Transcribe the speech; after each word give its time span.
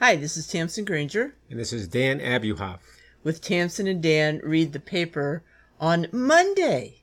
Hi, 0.00 0.16
this 0.16 0.38
is 0.38 0.46
Tamsin 0.46 0.86
Granger 0.86 1.34
And 1.50 1.60
this 1.60 1.74
is 1.74 1.86
Dan 1.86 2.20
Abuhoff. 2.20 2.78
with 3.22 3.42
Tamsin 3.42 3.86
and 3.86 4.02
Dan 4.02 4.40
read 4.42 4.72
the 4.72 4.80
paper 4.80 5.42
on 5.78 6.06
Monday, 6.10 7.02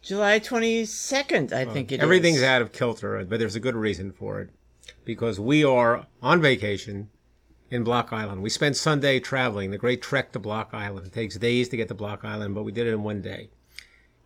July 0.00 0.40
22nd, 0.40 1.52
I 1.52 1.64
think 1.64 1.92
it 1.92 2.00
is. 2.00 2.02
Everything's 2.02 2.42
out 2.42 2.60
of 2.60 2.72
kilter, 2.72 3.24
but 3.24 3.38
there's 3.38 3.54
a 3.54 3.60
good 3.60 3.76
reason 3.76 4.10
for 4.10 4.40
it. 4.40 4.50
Because 5.04 5.38
we 5.38 5.62
are 5.62 6.08
on 6.20 6.42
vacation 6.42 7.08
in 7.70 7.84
Block 7.84 8.12
Island. 8.12 8.42
We 8.42 8.50
spent 8.50 8.74
Sunday 8.74 9.20
traveling, 9.20 9.70
the 9.70 9.78
great 9.78 10.02
trek 10.02 10.32
to 10.32 10.40
Block 10.40 10.70
Island. 10.72 11.06
It 11.06 11.12
takes 11.12 11.36
days 11.36 11.68
to 11.68 11.76
get 11.76 11.86
to 11.86 11.94
Block 11.94 12.24
Island, 12.24 12.56
but 12.56 12.64
we 12.64 12.72
did 12.72 12.88
it 12.88 12.94
in 12.94 13.04
one 13.04 13.22
day. 13.22 13.50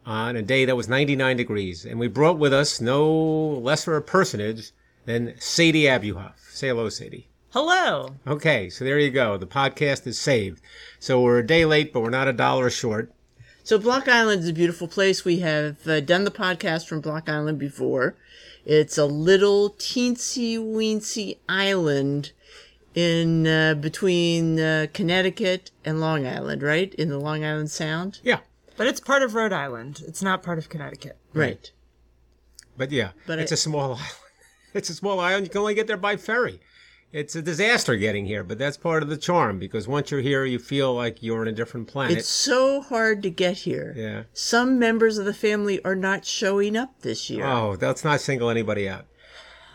On 0.06 0.34
a 0.34 0.40
day 0.40 0.64
that 0.64 0.77
was 0.77 0.88
99 0.88 1.36
degrees. 1.36 1.84
And 1.84 2.00
we 2.00 2.08
brought 2.08 2.38
with 2.38 2.54
us 2.54 2.80
no 2.80 3.06
lesser 3.06 3.96
a 3.96 4.00
personage 4.00 4.70
than 5.04 5.38
Sadie 5.38 5.82
Abuhoff. 5.82 6.38
Say 6.48 6.68
hello, 6.68 6.88
Sadie. 6.88 7.29
Hello. 7.52 8.16
Okay, 8.26 8.68
so 8.68 8.84
there 8.84 8.98
you 8.98 9.10
go. 9.10 9.36
The 9.36 9.46
podcast 9.46 10.07
is 10.07 10.18
saved. 10.18 10.61
So 10.98 11.21
we're 11.21 11.39
a 11.39 11.46
day 11.46 11.64
late, 11.64 11.93
but 11.93 12.00
we're 12.00 12.11
not 12.11 12.29
a 12.29 12.32
dollar 12.32 12.68
short. 12.71 13.12
So 13.64 13.79
Block 13.79 14.08
Island 14.08 14.43
is 14.43 14.48
a 14.48 14.52
beautiful 14.52 14.88
place. 14.88 15.25
We 15.25 15.40
have 15.40 15.86
uh, 15.88 16.00
done 16.00 16.24
the 16.24 16.30
podcast 16.30 16.86
from 16.86 17.00
Block 17.00 17.29
Island 17.29 17.58
before. 17.58 18.14
It's 18.64 18.98
a 18.98 19.07
little 19.07 19.71
teensy 19.71 20.58
weensy 20.58 21.38
island 21.48 22.32
in 22.94 23.46
uh, 23.46 23.74
between 23.74 24.58
uh, 24.60 24.86
Connecticut 24.93 25.71
and 25.85 26.00
Long 26.00 26.26
Island, 26.26 26.63
right? 26.63 26.93
In 26.94 27.08
the 27.08 27.18
Long 27.18 27.44
Island 27.44 27.71
Sound. 27.71 28.21
Yeah. 28.22 28.40
But 28.76 28.86
it's 28.86 29.00
part 29.00 29.22
of 29.22 29.35
Rhode 29.35 29.52
Island. 29.52 30.02
It's 30.07 30.22
not 30.22 30.43
part 30.43 30.58
of 30.58 30.68
Connecticut. 30.68 31.16
Right. 31.32 31.71
But 32.77 32.91
yeah, 32.91 33.10
But 33.27 33.38
it's 33.38 33.52
I- 33.52 33.55
a 33.55 33.58
small 33.58 33.92
island. 33.94 34.02
It's 34.74 34.91
a 34.91 34.94
small 34.94 35.19
island. 35.20 35.47
You 35.47 35.50
can 35.50 35.60
only 35.60 35.74
get 35.74 35.86
there 35.86 35.97
by 35.97 36.16
ferry. 36.16 36.60
It's 37.12 37.34
a 37.34 37.41
disaster 37.42 37.96
getting 37.96 38.27
here, 38.27 38.42
but 38.42 38.58
that's 38.58 38.77
part 38.77 39.02
of 39.02 39.08
the 39.08 39.16
charm 39.16 39.58
because 39.58 39.86
once 39.88 40.10
you're 40.10 40.20
here, 40.20 40.44
you 40.44 40.58
feel 40.58 40.92
like 40.92 41.22
you're 41.22 41.40
on 41.40 41.48
a 41.48 41.52
different 41.52 41.86
planet. 41.88 42.18
It's 42.18 42.28
so 42.28 42.80
hard 42.82 43.22
to 43.22 43.30
get 43.30 43.58
here. 43.58 43.94
yeah. 43.96 44.22
Some 44.32 44.78
members 44.78 45.16
of 45.16 45.24
the 45.24 45.32
family 45.34 45.82
are 45.84 45.94
not 45.94 46.24
showing 46.24 46.76
up 46.76 47.00
this 47.02 47.30
year. 47.30 47.46
Oh, 47.46 47.76
let's 47.80 48.04
not 48.04 48.20
single 48.20 48.50
anybody 48.50 48.88
out. 48.88 49.06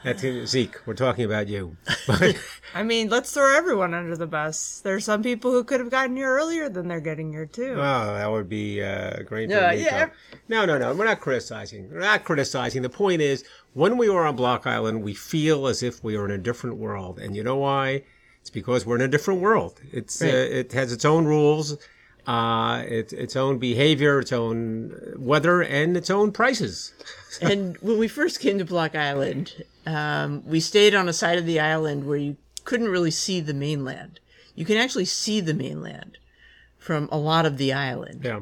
That's 0.03 0.21
Zeke. 0.47 0.85
We're 0.87 0.95
talking 0.95 1.25
about 1.25 1.47
you. 1.47 1.77
I 2.73 2.83
mean, 2.83 3.09
let's 3.09 3.31
throw 3.33 3.55
everyone 3.55 3.93
under 3.93 4.17
the 4.17 4.25
bus. 4.25 4.81
There's 4.83 5.05
some 5.05 5.21
people 5.21 5.51
who 5.51 5.63
could 5.63 5.79
have 5.79 5.91
gotten 5.91 6.15
here 6.15 6.29
earlier 6.29 6.69
than 6.69 6.87
they're 6.87 6.99
getting 6.99 7.31
here 7.31 7.45
too. 7.45 7.73
oh, 7.77 8.13
that 8.13 8.31
would 8.31 8.49
be 8.49 8.81
uh, 8.81 9.21
great. 9.23 9.49
for 9.49 9.55
Yeah, 9.55 9.71
yeah. 9.73 10.09
No, 10.47 10.65
no, 10.65 10.77
no. 10.77 10.93
We're 10.95 11.05
not 11.05 11.19
criticizing. 11.19 11.91
We're 11.91 11.99
not 11.99 12.23
criticizing. 12.23 12.81
The 12.81 12.89
point 12.89 13.21
is, 13.21 13.43
when 13.73 13.97
we 13.97 14.09
are 14.09 14.25
on 14.25 14.35
Block 14.35 14.65
Island, 14.65 15.03
we 15.03 15.13
feel 15.13 15.67
as 15.67 15.83
if 15.83 16.03
we 16.03 16.15
are 16.15 16.25
in 16.25 16.31
a 16.31 16.37
different 16.37 16.77
world, 16.77 17.19
and 17.19 17.35
you 17.35 17.43
know 17.43 17.57
why? 17.57 18.03
It's 18.41 18.49
because 18.49 18.85
we're 18.85 18.95
in 18.95 19.01
a 19.03 19.07
different 19.07 19.39
world. 19.39 19.79
It's 19.91 20.21
uh, 20.21 20.25
it 20.25 20.71
has 20.71 20.91
its 20.91 21.05
own 21.05 21.25
rules, 21.25 21.77
uh, 22.25 22.83
its 22.87 23.13
its 23.13 23.35
own 23.35 23.59
behavior, 23.59 24.19
its 24.19 24.31
own 24.31 25.13
weather, 25.15 25.61
and 25.61 25.95
its 25.95 26.09
own 26.09 26.31
prices. 26.31 26.93
and 27.41 27.77
when 27.77 27.99
we 27.99 28.07
first 28.07 28.39
came 28.39 28.57
to 28.57 28.65
Block 28.65 28.95
Island, 28.95 29.63
um, 29.85 30.43
we 30.45 30.59
stayed 30.59 30.95
on 30.95 31.09
a 31.09 31.13
side 31.13 31.37
of 31.37 31.45
the 31.45 31.59
island 31.59 32.05
where 32.05 32.17
you 32.17 32.37
couldn't 32.63 32.89
really 32.89 33.11
see 33.11 33.39
the 33.39 33.53
mainland. 33.53 34.19
You 34.55 34.65
can 34.65 34.77
actually 34.77 35.05
see 35.05 35.39
the 35.39 35.53
mainland 35.53 36.17
from 36.77 37.09
a 37.11 37.17
lot 37.17 37.45
of 37.45 37.57
the 37.57 37.73
island. 37.73 38.21
Yeah. 38.23 38.41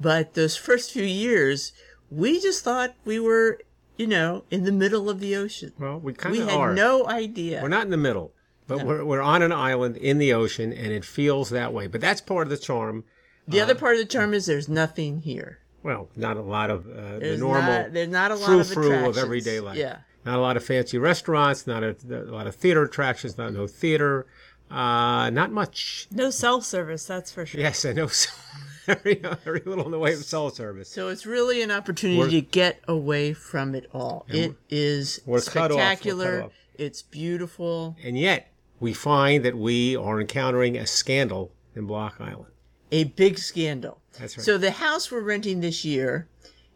But 0.00 0.34
those 0.34 0.56
first 0.56 0.92
few 0.92 1.02
years, 1.02 1.72
we 2.10 2.40
just 2.40 2.62
thought 2.62 2.94
we 3.04 3.18
were, 3.18 3.60
you 3.96 4.06
know, 4.06 4.44
in 4.50 4.64
the 4.64 4.72
middle 4.72 5.10
of 5.10 5.20
the 5.20 5.34
ocean. 5.36 5.72
Well, 5.78 5.98
we 5.98 6.12
kind 6.14 6.36
of 6.36 6.42
we 6.42 6.48
had 6.48 6.58
are. 6.58 6.74
no 6.74 7.06
idea. 7.08 7.60
We're 7.62 7.68
not 7.68 7.84
in 7.84 7.90
the 7.90 7.96
middle, 7.96 8.32
but 8.66 8.84
we're 8.84 9.04
we're 9.04 9.20
on 9.20 9.42
an 9.42 9.52
island 9.52 9.96
in 9.96 10.18
the 10.18 10.32
ocean, 10.32 10.72
and 10.72 10.92
it 10.92 11.04
feels 11.04 11.50
that 11.50 11.72
way. 11.72 11.88
But 11.88 12.00
that's 12.00 12.20
part 12.20 12.46
of 12.46 12.50
the 12.50 12.58
charm. 12.58 13.04
the 13.48 13.60
other 13.60 13.74
part 13.74 13.94
of 13.94 14.00
the 14.00 14.06
charm 14.06 14.34
is 14.34 14.46
there's 14.46 14.68
nothing 14.68 15.20
here. 15.22 15.58
Well, 15.82 16.08
not 16.16 16.36
a 16.36 16.42
lot 16.42 16.70
of 16.70 16.86
uh, 16.86 17.18
the 17.18 17.36
normal 17.36 17.62
not, 17.62 17.92
there's 17.92 18.08
not 18.08 18.30
a 18.30 18.36
lot 18.36 18.52
of 18.52 18.76
of 18.76 19.18
everyday 19.18 19.60
life. 19.60 19.76
Yeah. 19.76 19.98
Not 20.28 20.38
a 20.38 20.42
lot 20.42 20.58
of 20.58 20.64
fancy 20.64 20.98
restaurants. 20.98 21.66
Not 21.66 21.82
a, 21.82 21.96
a 22.10 22.28
lot 22.30 22.46
of 22.46 22.54
theater 22.54 22.82
attractions. 22.82 23.38
Not 23.38 23.54
no 23.54 23.66
theater. 23.66 24.26
Uh, 24.70 25.30
not 25.30 25.50
much. 25.50 26.06
No 26.10 26.28
self 26.28 26.66
service, 26.66 27.06
that's 27.06 27.32
for 27.32 27.46
sure. 27.46 27.62
Yes, 27.62 27.86
I 27.86 27.94
know. 27.94 28.10
very 28.84 29.22
very 29.42 29.62
little 29.64 29.86
in 29.86 29.90
the 29.90 29.98
way 29.98 30.12
of 30.12 30.22
cell 30.22 30.50
service. 30.50 30.90
So 30.90 31.08
it's 31.08 31.24
really 31.24 31.62
an 31.62 31.70
opportunity 31.70 32.18
We're- 32.18 32.30
to 32.32 32.40
get 32.42 32.82
away 32.86 33.32
from 33.32 33.74
it 33.74 33.88
all. 33.94 34.26
It 34.28 34.54
is 34.68 35.22
we're 35.24 35.40
cut 35.40 35.46
off, 35.46 35.54
we're 35.54 35.66
cut 35.66 35.72
spectacular. 35.72 36.50
It's 36.74 37.00
beautiful. 37.00 37.96
And 38.04 38.18
yet, 38.18 38.52
we 38.80 38.92
find 38.92 39.42
that 39.46 39.56
we 39.56 39.96
are 39.96 40.20
encountering 40.20 40.76
a 40.76 40.86
scandal 40.86 41.52
in 41.74 41.86
Block 41.86 42.16
Island. 42.20 42.52
A 42.92 43.04
big 43.04 43.38
scandal. 43.38 44.02
That's 44.18 44.36
right. 44.36 44.44
So 44.44 44.58
the 44.58 44.72
house 44.72 45.10
we're 45.10 45.20
renting 45.20 45.60
this 45.60 45.86
year 45.86 46.28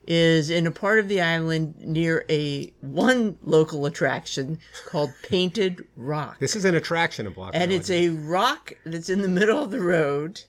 is 0.06 0.50
in 0.50 0.66
a 0.66 0.70
part 0.70 0.98
of 0.98 1.08
the 1.08 1.20
island 1.20 1.74
near 1.78 2.24
a 2.28 2.72
one 2.80 3.38
local 3.42 3.86
attraction 3.86 4.58
called 4.86 5.12
Painted 5.22 5.86
Rock. 5.96 6.38
This 6.38 6.56
is 6.56 6.64
an 6.64 6.74
attraction 6.74 7.26
in 7.26 7.32
Block 7.32 7.50
and 7.54 7.62
Island. 7.62 7.72
it's 7.80 7.90
a 7.90 8.08
rock 8.08 8.72
that's 8.84 9.08
in 9.08 9.22
the 9.22 9.28
middle 9.28 9.62
of 9.62 9.70
the 9.70 9.80
road 9.80 10.42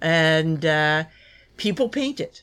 and 0.00 0.64
uh, 0.64 1.04
people 1.56 1.88
paint 1.88 2.20
it. 2.20 2.42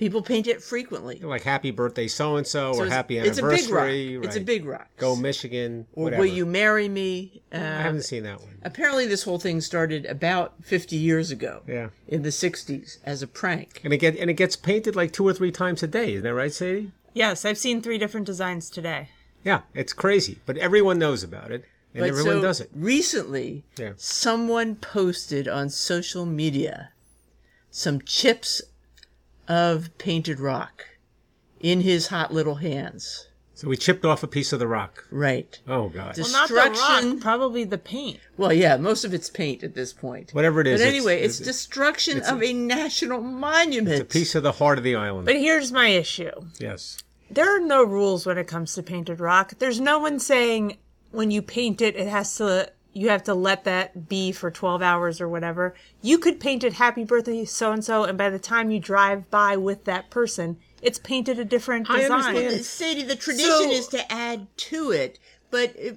People 0.00 0.22
paint 0.22 0.46
it 0.46 0.62
frequently. 0.62 1.18
like 1.22 1.42
happy 1.42 1.70
birthday 1.70 2.08
so 2.08 2.36
and 2.36 2.46
so 2.46 2.72
So 2.72 2.78
or 2.80 2.86
it's- 2.86 2.92
happy 2.96 3.18
it's 3.18 3.38
a 3.38 3.42
big 3.42 3.68
rock. 3.68 3.84
anniversary. 3.84 4.14
It's 4.26 4.34
a 4.36 4.40
big 4.40 4.64
rock. 4.64 4.88
Go 4.96 5.14
Michigan. 5.14 5.86
or 5.92 6.04
whatever. 6.04 6.22
will 6.22 6.30
you 6.30 6.46
marry 6.46 6.88
me? 6.88 7.42
I 7.52 7.56
Uh, 7.56 7.60
haven't 7.82 8.02
seen 8.04 8.22
that 8.22 8.40
one. 8.40 8.56
apparently, 8.64 9.06
this 9.06 9.24
whole 9.24 9.38
thing 9.38 9.60
started 9.60 10.06
about 10.06 10.54
50 10.64 10.96
years 10.96 11.30
ago. 11.30 11.60
Yeah. 11.68 11.90
In 12.08 12.22
the 12.22 12.32
60s 12.32 12.96
as 13.04 13.20
a 13.22 13.26
prank. 13.26 13.80
And 13.84 13.92
it 13.92 13.98
get 13.98 14.16
and 14.16 14.30
it 14.30 14.34
gets 14.34 14.56
painted 14.56 14.96
like 14.96 15.12
two 15.12 15.28
or 15.28 15.34
three 15.34 15.52
times 15.52 15.82
a 15.82 15.86
day. 15.86 16.14
Isn't 16.14 16.22
that 16.24 16.34
right, 16.34 16.52
Sadie? 16.52 16.92
Yes, 17.12 17.44
I've 17.44 17.58
seen 17.58 17.82
three 17.82 17.98
different 17.98 18.24
designs 18.26 18.70
today. 18.70 19.10
Yeah, 19.44 19.60
it's 19.74 19.92
crazy, 19.92 20.38
but 20.46 20.56
everyone 20.56 20.98
knows 20.98 21.22
about 21.22 21.50
it, 21.50 21.64
and 21.92 22.00
But 22.02 22.08
everyone 22.08 22.36
so 22.36 22.40
does 22.42 22.60
it. 22.60 22.70
Recently, 22.74 23.64
Yeah. 23.78 23.92
someone 23.96 24.76
posted 24.76 25.46
on 25.46 25.68
social 25.68 26.24
media 26.24 26.90
some 27.70 28.00
chips 28.02 28.62
of 29.50 29.90
painted 29.98 30.38
rock 30.40 30.84
in 31.58 31.80
his 31.80 32.06
hot 32.06 32.32
little 32.32 32.54
hands. 32.56 33.26
So 33.54 33.68
we 33.68 33.76
chipped 33.76 34.06
off 34.06 34.22
a 34.22 34.26
piece 34.26 34.54
of 34.54 34.58
the 34.58 34.66
rock. 34.68 35.04
Right. 35.10 35.60
Oh 35.68 35.90
God! 35.90 36.14
Just- 36.14 36.32
Well, 36.32 36.40
not 36.42 36.48
the 36.48 36.54
rock, 36.54 36.72
Destruction. 36.72 37.20
probably 37.20 37.64
the 37.64 37.76
paint. 37.76 38.20
Well, 38.38 38.52
yeah, 38.54 38.78
most 38.78 39.04
of 39.04 39.12
it's 39.12 39.28
paint 39.28 39.62
at 39.62 39.74
this 39.74 39.92
point. 39.92 40.30
Whatever 40.32 40.62
it 40.62 40.66
is, 40.66 40.80
But 40.80 40.86
anyway, 40.88 41.20
it's, 41.20 41.40
it's- 41.40 41.56
destruction 41.56 42.16
it's 42.18 42.28
a- 42.30 42.34
of 42.34 42.42
a 42.42 42.52
national 42.54 43.20
monument. 43.20 43.90
It's 43.96 44.00
a 44.00 44.04
piece 44.18 44.34
of 44.34 44.42
the 44.44 44.52
heart 44.52 44.78
of 44.78 44.84
the 44.84 44.94
island. 44.94 45.26
But 45.26 45.36
here's 45.36 45.72
my 45.72 45.88
issue. 45.88 46.30
yes. 46.58 47.02
There 47.30 47.54
are 47.54 47.60
no 47.60 47.84
rules 47.84 48.24
when 48.26 48.38
it 48.38 48.46
comes 48.48 48.74
to 48.74 48.82
painted 48.82 49.20
rock. 49.20 49.54
There's 49.58 49.80
no 49.80 49.98
one 49.98 50.18
saying 50.20 50.78
when 51.10 51.30
you 51.30 51.42
paint 51.42 51.80
it, 51.82 51.96
it 51.96 52.08
has 52.08 52.34
to, 52.36 52.72
you 52.92 53.08
have 53.08 53.22
to 53.24 53.34
let 53.34 53.64
that 53.64 54.08
be 54.08 54.32
for 54.32 54.50
12 54.50 54.82
hours 54.82 55.20
or 55.20 55.28
whatever. 55.28 55.74
You 56.02 56.18
could 56.18 56.40
paint 56.40 56.64
it 56.64 56.74
happy 56.74 57.04
birthday 57.04 57.44
so 57.44 57.72
and 57.72 57.84
so, 57.84 58.04
and 58.04 58.18
by 58.18 58.30
the 58.30 58.38
time 58.38 58.70
you 58.70 58.80
drive 58.80 59.30
by 59.30 59.56
with 59.56 59.84
that 59.84 60.10
person, 60.10 60.58
it's 60.82 60.98
painted 60.98 61.38
a 61.38 61.44
different 61.44 61.88
I 61.88 62.04
understand. 62.04 62.64
Sadie, 62.64 63.02
the 63.02 63.16
tradition 63.16 63.50
So- 63.50 63.70
is 63.70 63.88
to 63.88 64.12
add 64.12 64.46
to 64.56 64.90
it, 64.90 65.18
but 65.50 65.74
it, 65.76 65.96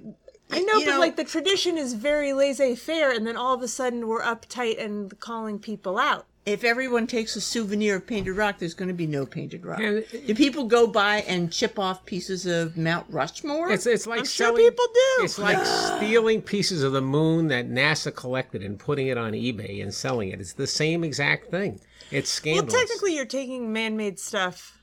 I 0.50 0.60
know, 0.60 0.78
you 0.78 0.86
but 0.86 1.00
like 1.00 1.16
the 1.16 1.24
tradition 1.24 1.78
is 1.78 1.94
very 1.94 2.32
laissez 2.32 2.76
faire, 2.76 3.10
and 3.10 3.26
then 3.26 3.36
all 3.36 3.54
of 3.54 3.62
a 3.62 3.68
sudden 3.68 4.06
we're 4.06 4.22
uptight 4.22 4.82
and 4.82 5.18
calling 5.18 5.58
people 5.58 5.98
out. 5.98 6.26
If 6.46 6.62
everyone 6.62 7.06
takes 7.06 7.36
a 7.36 7.40
souvenir 7.40 7.96
of 7.96 8.06
painted 8.06 8.34
rock, 8.34 8.58
there's 8.58 8.74
going 8.74 8.88
to 8.88 8.94
be 8.94 9.06
no 9.06 9.24
painted 9.24 9.64
rock. 9.64 9.78
Yeah, 9.80 10.00
do 10.26 10.34
people 10.34 10.64
go 10.64 10.86
by 10.86 11.18
and 11.22 11.50
chip 11.50 11.78
off 11.78 12.04
pieces 12.04 12.44
of 12.44 12.76
Mount 12.76 13.06
Rushmore? 13.08 13.70
It's 13.70 13.86
it's 13.86 14.06
like 14.06 14.20
I'm 14.20 14.24
sure 14.26 14.54
people 14.54 14.84
do. 14.92 15.24
It's 15.24 15.38
like 15.38 15.64
stealing 15.96 16.42
pieces 16.42 16.82
of 16.82 16.92
the 16.92 17.00
moon 17.00 17.48
that 17.48 17.68
NASA 17.70 18.14
collected 18.14 18.62
and 18.62 18.78
putting 18.78 19.06
it 19.06 19.16
on 19.16 19.32
eBay 19.32 19.82
and 19.82 19.92
selling 19.94 20.30
it. 20.30 20.40
It's 20.40 20.52
the 20.52 20.66
same 20.66 21.02
exact 21.02 21.50
thing. 21.50 21.80
It's 22.10 22.42
Well, 22.44 22.66
technically, 22.66 23.14
you're 23.14 23.24
taking 23.24 23.72
man-made 23.72 24.18
stuff 24.18 24.78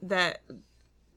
that 0.00 0.40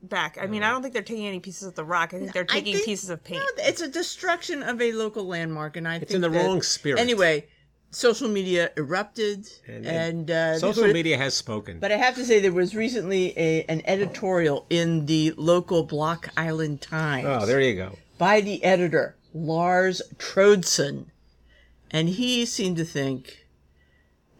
back. 0.04 0.38
I 0.40 0.46
mean, 0.46 0.62
I 0.62 0.70
don't 0.70 0.82
think 0.82 0.94
they're 0.94 1.02
taking 1.04 1.26
any 1.26 1.40
pieces 1.40 1.68
of 1.70 1.76
the 1.76 1.86
rock. 1.86 2.14
I 2.14 2.20
think 2.20 2.34
they're 2.34 2.44
taking 2.44 2.74
think- 2.74 2.86
pieces 2.86 3.10
of 3.10 3.24
paint. 3.24 3.42
No, 3.58 3.64
it's 3.64 3.82
a 3.82 3.88
destruction 3.88 4.62
of 4.62 4.82
a 4.82 4.92
local 4.92 5.26
landmark, 5.26 5.78
and 5.78 5.88
I 5.88 5.96
It's 5.96 6.12
think 6.12 6.16
in 6.16 6.22
the 6.22 6.30
that- 6.30 6.46
wrong 6.46 6.62
spirit. 6.62 7.00
Anyway, 7.00 7.48
social 7.96 8.28
media 8.30 8.72
erupted, 8.78 9.48
and, 9.68 9.86
And- 9.86 9.88
and 9.88 10.32
uh, 10.32 10.60
social 10.60 10.84
was- 10.84 10.94
media 10.94 11.18
has 11.18 11.34
spoken. 11.36 11.80
But 11.80 11.92
I 11.92 11.98
have 11.98 12.16
to 12.16 12.26
say, 12.26 12.40
there 12.40 12.52
was 12.52 12.76
recently 12.76 13.34
a 13.38 13.64
an 13.74 13.82
editorial 13.86 14.66
in 14.70 15.06
the 15.06 15.34
local 15.38 15.84
Block 15.84 16.30
Island 16.38 16.82
Times. 16.82 17.26
oh, 17.28 17.46
there 17.46 17.62
you 17.62 17.76
go. 17.76 17.98
by 18.18 18.42
the 18.42 18.64
editor, 18.64 19.16
Lars 19.34 20.02
Trodson. 20.18 21.06
And 21.92 22.10
he 22.10 22.46
seemed 22.46 22.78
to 22.78 22.86
think 22.86 23.46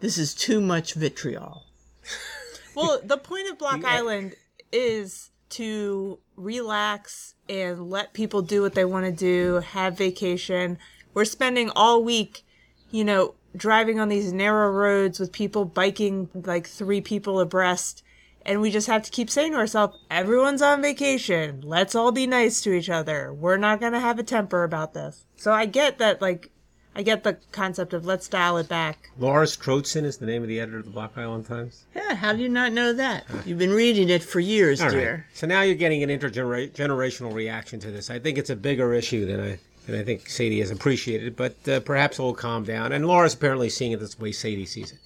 this 0.00 0.18
is 0.18 0.34
too 0.34 0.60
much 0.60 0.94
vitriol. 0.94 1.62
Well, 2.74 3.00
the 3.02 3.16
point 3.16 3.48
of 3.50 3.56
Block 3.56 3.80
Yeah. 3.80 3.88
Island 3.98 4.34
is 4.70 5.30
to 5.50 6.18
relax 6.36 7.34
and 7.48 7.88
let 7.90 8.12
people 8.12 8.42
do 8.42 8.60
what 8.60 8.74
they 8.74 8.84
want 8.84 9.06
to 9.06 9.12
do, 9.12 9.60
have 9.60 9.96
vacation. 9.96 10.76
We're 11.14 11.24
spending 11.24 11.70
all 11.74 12.04
week, 12.04 12.44
you 12.90 13.02
know, 13.02 13.34
driving 13.56 13.98
on 14.00 14.08
these 14.08 14.32
narrow 14.32 14.70
roads 14.70 15.18
with 15.18 15.32
people 15.32 15.64
biking 15.64 16.28
like 16.34 16.66
three 16.66 17.00
people 17.00 17.40
abreast. 17.40 18.02
And 18.44 18.60
we 18.60 18.70
just 18.70 18.86
have 18.86 19.02
to 19.02 19.10
keep 19.10 19.28
saying 19.28 19.52
to 19.52 19.58
ourselves, 19.58 19.98
everyone's 20.08 20.62
on 20.62 20.80
vacation. 20.80 21.62
Let's 21.64 21.96
all 21.96 22.12
be 22.12 22.28
nice 22.28 22.60
to 22.62 22.72
each 22.72 22.88
other. 22.88 23.32
We're 23.34 23.56
not 23.56 23.80
going 23.80 23.92
to 23.92 23.98
have 24.00 24.20
a 24.20 24.22
temper 24.22 24.62
about 24.62 24.94
this. 24.94 25.24
So 25.36 25.52
I 25.52 25.66
get 25.66 25.98
that, 25.98 26.22
like, 26.22 26.50
I 26.94 27.02
get 27.02 27.24
the 27.24 27.38
concept 27.50 27.92
of 27.92 28.06
let's 28.06 28.28
dial 28.28 28.56
it 28.58 28.68
back. 28.68 29.10
Lars 29.18 29.56
Trodson 29.56 30.04
is 30.04 30.18
the 30.18 30.26
name 30.26 30.42
of 30.42 30.48
the 30.48 30.60
editor 30.60 30.78
of 30.78 30.84
the 30.84 30.92
Block 30.92 31.12
Island 31.16 31.44
Times. 31.46 31.84
Yeah, 31.94 32.14
how 32.14 32.32
do 32.32 32.40
you 32.40 32.48
not 32.48 32.72
know 32.72 32.92
that? 32.92 33.26
You've 33.44 33.58
been 33.58 33.72
reading 33.72 34.08
it 34.08 34.22
for 34.22 34.38
years, 34.40 34.80
All 34.80 34.86
right. 34.86 34.94
dear. 34.94 35.26
So 35.34 35.46
now 35.48 35.62
you're 35.62 35.74
getting 35.74 36.02
an 36.04 36.08
intergenerational 36.08 37.34
reaction 37.34 37.80
to 37.80 37.90
this. 37.90 38.10
I 38.10 38.18
think 38.18 38.38
it's 38.38 38.48
a 38.50 38.56
bigger 38.56 38.94
issue 38.94 39.26
than 39.26 39.40
I 39.40 39.58
than 39.86 40.00
I 40.00 40.04
think 40.04 40.28
Sadie 40.28 40.60
has 40.60 40.70
appreciated, 40.70 41.28
it, 41.28 41.36
but 41.36 41.68
uh, 41.68 41.80
perhaps 41.80 42.18
it'll 42.18 42.34
calm 42.34 42.64
down. 42.64 42.92
And 42.92 43.06
Laura's 43.06 43.34
apparently 43.34 43.68
seeing 43.70 43.92
it 43.92 44.00
this 44.00 44.18
way 44.18 44.32
Sadie 44.32 44.66
sees 44.66 44.92
it. 44.92 44.98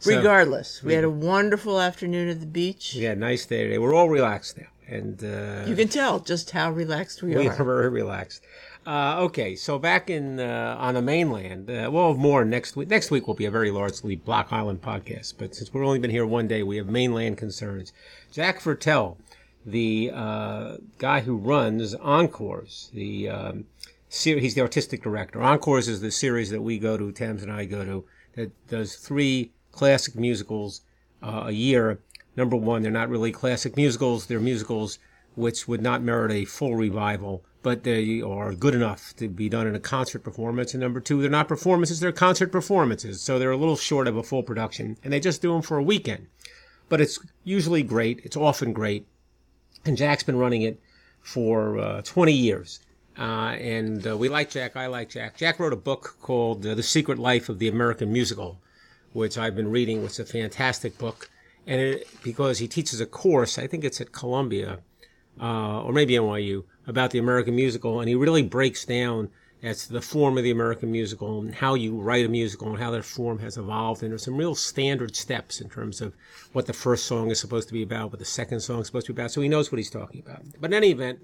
So, 0.00 0.16
Regardless, 0.16 0.82
we 0.82 0.92
had 0.94 1.04
a 1.04 1.10
wonderful 1.10 1.80
afternoon 1.80 2.28
at 2.28 2.40
the 2.40 2.46
beach. 2.46 2.94
yeah, 2.94 3.14
nice 3.14 3.46
day 3.46 3.62
today. 3.64 3.78
We're 3.78 3.94
all 3.94 4.08
relaxed 4.10 4.58
now, 4.58 4.66
and 4.86 5.22
uh, 5.24 5.64
You 5.66 5.76
can 5.76 5.88
tell 5.88 6.18
just 6.20 6.50
how 6.50 6.70
relaxed 6.72 7.22
we, 7.22 7.34
are. 7.34 7.38
we 7.38 7.48
are. 7.48 7.52
are 7.52 7.64
very 7.64 7.88
relaxed. 7.88 8.42
Uh, 8.86 9.16
okay, 9.22 9.56
so 9.56 9.78
back 9.78 10.10
in 10.10 10.38
uh, 10.38 10.76
on 10.78 10.92
the 10.92 11.00
mainland, 11.00 11.70
uh, 11.70 11.88
we'll 11.90 12.08
have 12.08 12.18
more 12.18 12.44
next 12.44 12.76
week. 12.76 12.88
Next 12.90 13.10
week 13.10 13.26
will 13.26 13.32
be 13.34 13.46
a 13.46 13.50
very 13.50 13.70
largely 13.70 14.14
Block 14.14 14.48
Island 14.52 14.82
podcast, 14.82 15.34
but 15.38 15.54
since 15.54 15.72
we've 15.72 15.82
only 15.82 15.98
been 16.00 16.10
here 16.10 16.26
one 16.26 16.48
day, 16.48 16.62
we 16.62 16.76
have 16.76 16.88
mainland 16.88 17.38
concerns. 17.38 17.94
Jack 18.30 18.60
Viertel, 18.60 19.16
the 19.64 20.10
uh, 20.12 20.76
guy 20.98 21.20
who 21.20 21.36
runs 21.38 21.94
Encores, 21.94 22.90
the 22.92 23.30
um, 23.30 23.64
ser- 24.14 24.38
he's 24.38 24.54
the 24.54 24.60
artistic 24.60 25.02
director. 25.02 25.42
Encores 25.42 25.88
is 25.88 26.00
the 26.00 26.10
series 26.10 26.50
that 26.50 26.62
we 26.62 26.78
go 26.78 26.96
to, 26.96 27.12
Tamsin 27.12 27.50
and 27.50 27.58
I 27.58 27.64
go 27.64 27.84
to, 27.84 28.04
that 28.34 28.52
does 28.68 28.96
three 28.96 29.52
classic 29.72 30.14
musicals 30.14 30.82
uh, 31.22 31.44
a 31.46 31.52
year. 31.52 32.00
Number 32.36 32.56
one, 32.56 32.82
they're 32.82 32.90
not 32.90 33.08
really 33.08 33.32
classic 33.32 33.76
musicals; 33.76 34.26
they're 34.26 34.40
musicals 34.40 34.98
which 35.34 35.66
would 35.66 35.82
not 35.82 36.02
merit 36.02 36.30
a 36.30 36.44
full 36.44 36.76
revival, 36.76 37.44
but 37.62 37.82
they 37.82 38.22
are 38.22 38.54
good 38.54 38.74
enough 38.74 39.14
to 39.16 39.28
be 39.28 39.48
done 39.48 39.66
in 39.66 39.74
a 39.74 39.80
concert 39.80 40.20
performance. 40.20 40.74
And 40.74 40.80
number 40.80 41.00
two, 41.00 41.20
they're 41.20 41.30
not 41.30 41.48
performances; 41.48 42.00
they're 42.00 42.12
concert 42.12 42.52
performances, 42.52 43.20
so 43.20 43.38
they're 43.38 43.50
a 43.50 43.56
little 43.56 43.76
short 43.76 44.08
of 44.08 44.16
a 44.16 44.22
full 44.22 44.42
production, 44.42 44.96
and 45.02 45.12
they 45.12 45.20
just 45.20 45.42
do 45.42 45.52
them 45.52 45.62
for 45.62 45.76
a 45.76 45.82
weekend. 45.82 46.28
But 46.88 47.00
it's 47.00 47.18
usually 47.42 47.82
great. 47.82 48.20
It's 48.24 48.36
often 48.36 48.72
great, 48.72 49.06
and 49.84 49.96
Jack's 49.96 50.22
been 50.22 50.38
running 50.38 50.62
it 50.62 50.80
for 51.20 51.78
uh, 51.78 52.02
20 52.02 52.32
years. 52.32 52.80
Uh, 53.18 53.56
and 53.60 54.06
uh, 54.06 54.16
we 54.16 54.28
like 54.28 54.50
Jack. 54.50 54.76
I 54.76 54.86
like 54.86 55.08
Jack. 55.10 55.36
Jack 55.36 55.60
wrote 55.60 55.72
a 55.72 55.76
book 55.76 56.16
called 56.20 56.66
uh, 56.66 56.74
The 56.74 56.82
Secret 56.82 57.18
Life 57.18 57.48
of 57.48 57.58
the 57.58 57.68
American 57.68 58.12
Musical, 58.12 58.60
which 59.12 59.38
I've 59.38 59.54
been 59.54 59.70
reading. 59.70 60.02
It's 60.04 60.18
a 60.18 60.24
fantastic 60.24 60.98
book. 60.98 61.30
And 61.66 61.80
it, 61.80 62.08
because 62.22 62.58
he 62.58 62.68
teaches 62.68 63.00
a 63.00 63.06
course, 63.06 63.58
I 63.58 63.66
think 63.66 63.84
it's 63.84 64.00
at 64.00 64.12
Columbia, 64.12 64.80
uh, 65.40 65.82
or 65.82 65.92
maybe 65.92 66.14
NYU, 66.14 66.64
about 66.86 67.12
the 67.12 67.18
American 67.18 67.54
musical. 67.54 68.00
And 68.00 68.08
he 68.08 68.14
really 68.14 68.42
breaks 68.42 68.84
down 68.84 69.30
as 69.62 69.86
the 69.86 70.02
form 70.02 70.36
of 70.36 70.44
the 70.44 70.50
American 70.50 70.92
musical 70.92 71.40
and 71.40 71.54
how 71.54 71.74
you 71.74 71.96
write 71.96 72.26
a 72.26 72.28
musical 72.28 72.68
and 72.68 72.78
how 72.78 72.90
that 72.90 73.04
form 73.04 73.38
has 73.38 73.56
evolved. 73.56 74.02
And 74.02 74.10
there's 74.10 74.24
some 74.24 74.36
real 74.36 74.54
standard 74.54 75.16
steps 75.16 75.60
in 75.60 75.70
terms 75.70 76.02
of 76.02 76.14
what 76.52 76.66
the 76.66 76.74
first 76.74 77.06
song 77.06 77.30
is 77.30 77.40
supposed 77.40 77.68
to 77.68 77.74
be 77.74 77.82
about, 77.82 78.10
what 78.10 78.18
the 78.18 78.26
second 78.26 78.60
song 78.60 78.80
is 78.80 78.86
supposed 78.86 79.06
to 79.06 79.14
be 79.14 79.22
about. 79.22 79.30
So 79.30 79.40
he 79.40 79.48
knows 79.48 79.72
what 79.72 79.78
he's 79.78 79.88
talking 79.88 80.20
about. 80.20 80.42
But 80.60 80.70
in 80.70 80.74
any 80.74 80.90
event, 80.90 81.20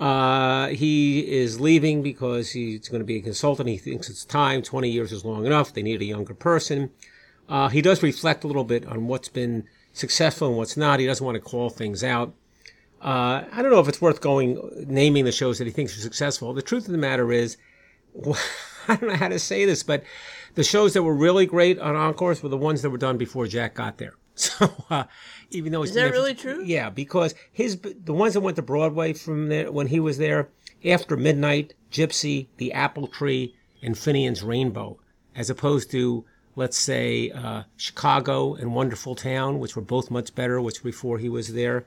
uh, 0.00 0.68
he 0.68 1.20
is 1.20 1.60
leaving 1.60 2.02
because 2.02 2.50
he's 2.50 2.88
going 2.88 3.00
to 3.00 3.06
be 3.06 3.16
a 3.16 3.22
consultant. 3.22 3.68
He 3.68 3.78
thinks 3.78 4.10
it's 4.10 4.24
time. 4.24 4.62
20 4.62 4.90
years 4.90 5.12
is 5.12 5.24
long 5.24 5.46
enough. 5.46 5.72
They 5.72 5.82
need 5.82 6.02
a 6.02 6.06
younger 6.06 6.34
person. 6.34 6.90
Uh, 7.48 7.68
he 7.68 7.82
does 7.82 8.02
reflect 8.02 8.44
a 8.44 8.46
little 8.46 8.64
bit 8.64 8.86
on 8.86 9.06
what's 9.06 9.28
been 9.28 9.64
successful 9.92 10.48
and 10.48 10.56
what's 10.56 10.76
not. 10.76 10.98
He 10.98 11.06
doesn't 11.06 11.24
want 11.24 11.36
to 11.36 11.40
call 11.40 11.70
things 11.70 12.02
out. 12.02 12.34
Uh, 13.00 13.44
I 13.52 13.60
don't 13.60 13.70
know 13.70 13.80
if 13.80 13.88
it's 13.88 14.00
worth 14.00 14.20
going 14.20 14.86
naming 14.88 15.26
the 15.26 15.32
shows 15.32 15.58
that 15.58 15.66
he 15.66 15.70
thinks 15.70 15.96
are 15.96 16.00
successful. 16.00 16.54
The 16.54 16.62
truth 16.62 16.86
of 16.86 16.92
the 16.92 16.98
matter 16.98 17.30
is, 17.32 17.58
I 18.88 18.96
don't 18.96 19.08
know 19.08 19.16
how 19.16 19.28
to 19.28 19.38
say 19.38 19.66
this, 19.66 19.82
but 19.82 20.02
the 20.54 20.64
shows 20.64 20.94
that 20.94 21.02
were 21.02 21.14
really 21.14 21.46
great 21.46 21.78
on 21.78 21.96
Encores 21.96 22.42
were 22.42 22.48
the 22.48 22.56
ones 22.56 22.82
that 22.82 22.90
were 22.90 22.98
done 22.98 23.18
before 23.18 23.46
Jack 23.46 23.74
got 23.74 23.98
there. 23.98 24.14
So 24.36 24.84
uh, 24.90 25.04
even 25.50 25.70
though 25.70 25.84
Is 25.84 25.94
that 25.94 26.08
for- 26.08 26.12
really 26.12 26.34
true? 26.34 26.62
Yeah, 26.64 26.90
because 26.90 27.34
his 27.52 27.78
the 27.78 28.12
ones 28.12 28.34
that 28.34 28.40
went 28.40 28.56
to 28.56 28.62
Broadway 28.62 29.12
from 29.12 29.48
there 29.48 29.70
when 29.70 29.86
he 29.86 30.00
was 30.00 30.18
there 30.18 30.48
after 30.84 31.16
midnight, 31.16 31.74
Gypsy, 31.92 32.48
The 32.56 32.72
Apple 32.72 33.06
Tree, 33.06 33.54
and 33.80 33.96
Finian's 33.96 34.42
Rainbow, 34.42 34.98
as 35.36 35.50
opposed 35.50 35.90
to 35.92 36.24
let's 36.56 36.76
say 36.76 37.30
uh, 37.30 37.64
Chicago 37.76 38.54
and 38.54 38.74
Wonderful 38.74 39.14
Town, 39.14 39.58
which 39.58 39.76
were 39.76 39.82
both 39.82 40.10
much 40.10 40.34
better, 40.34 40.60
which 40.60 40.82
before 40.82 41.18
he 41.18 41.28
was 41.28 41.52
there. 41.52 41.84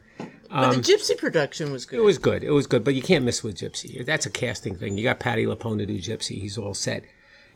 But 0.50 0.76
the 0.76 0.82
Gypsy 0.82 1.18
production 1.18 1.72
was 1.72 1.86
good. 1.86 2.00
It 2.00 2.04
was 2.04 2.18
good. 2.18 2.44
It 2.44 2.52
was 2.52 2.68
good, 2.68 2.84
but 2.84 2.96
you 2.96 3.02
can't 3.02 3.26
miss 3.26 3.44
with 3.44 3.58
Gypsy. 3.58 4.06
That's 4.06 4.26
a 4.26 4.30
casting 4.30 4.76
thing. 4.76 4.98
You 4.98 5.04
got 5.04 5.20
Patti 5.20 5.46
LuPone 5.46 5.78
to 5.80 5.86
do 5.86 6.00
Gypsy. 6.00 6.40
He's 6.40 6.58
all 6.58 6.74
set. 6.74 7.04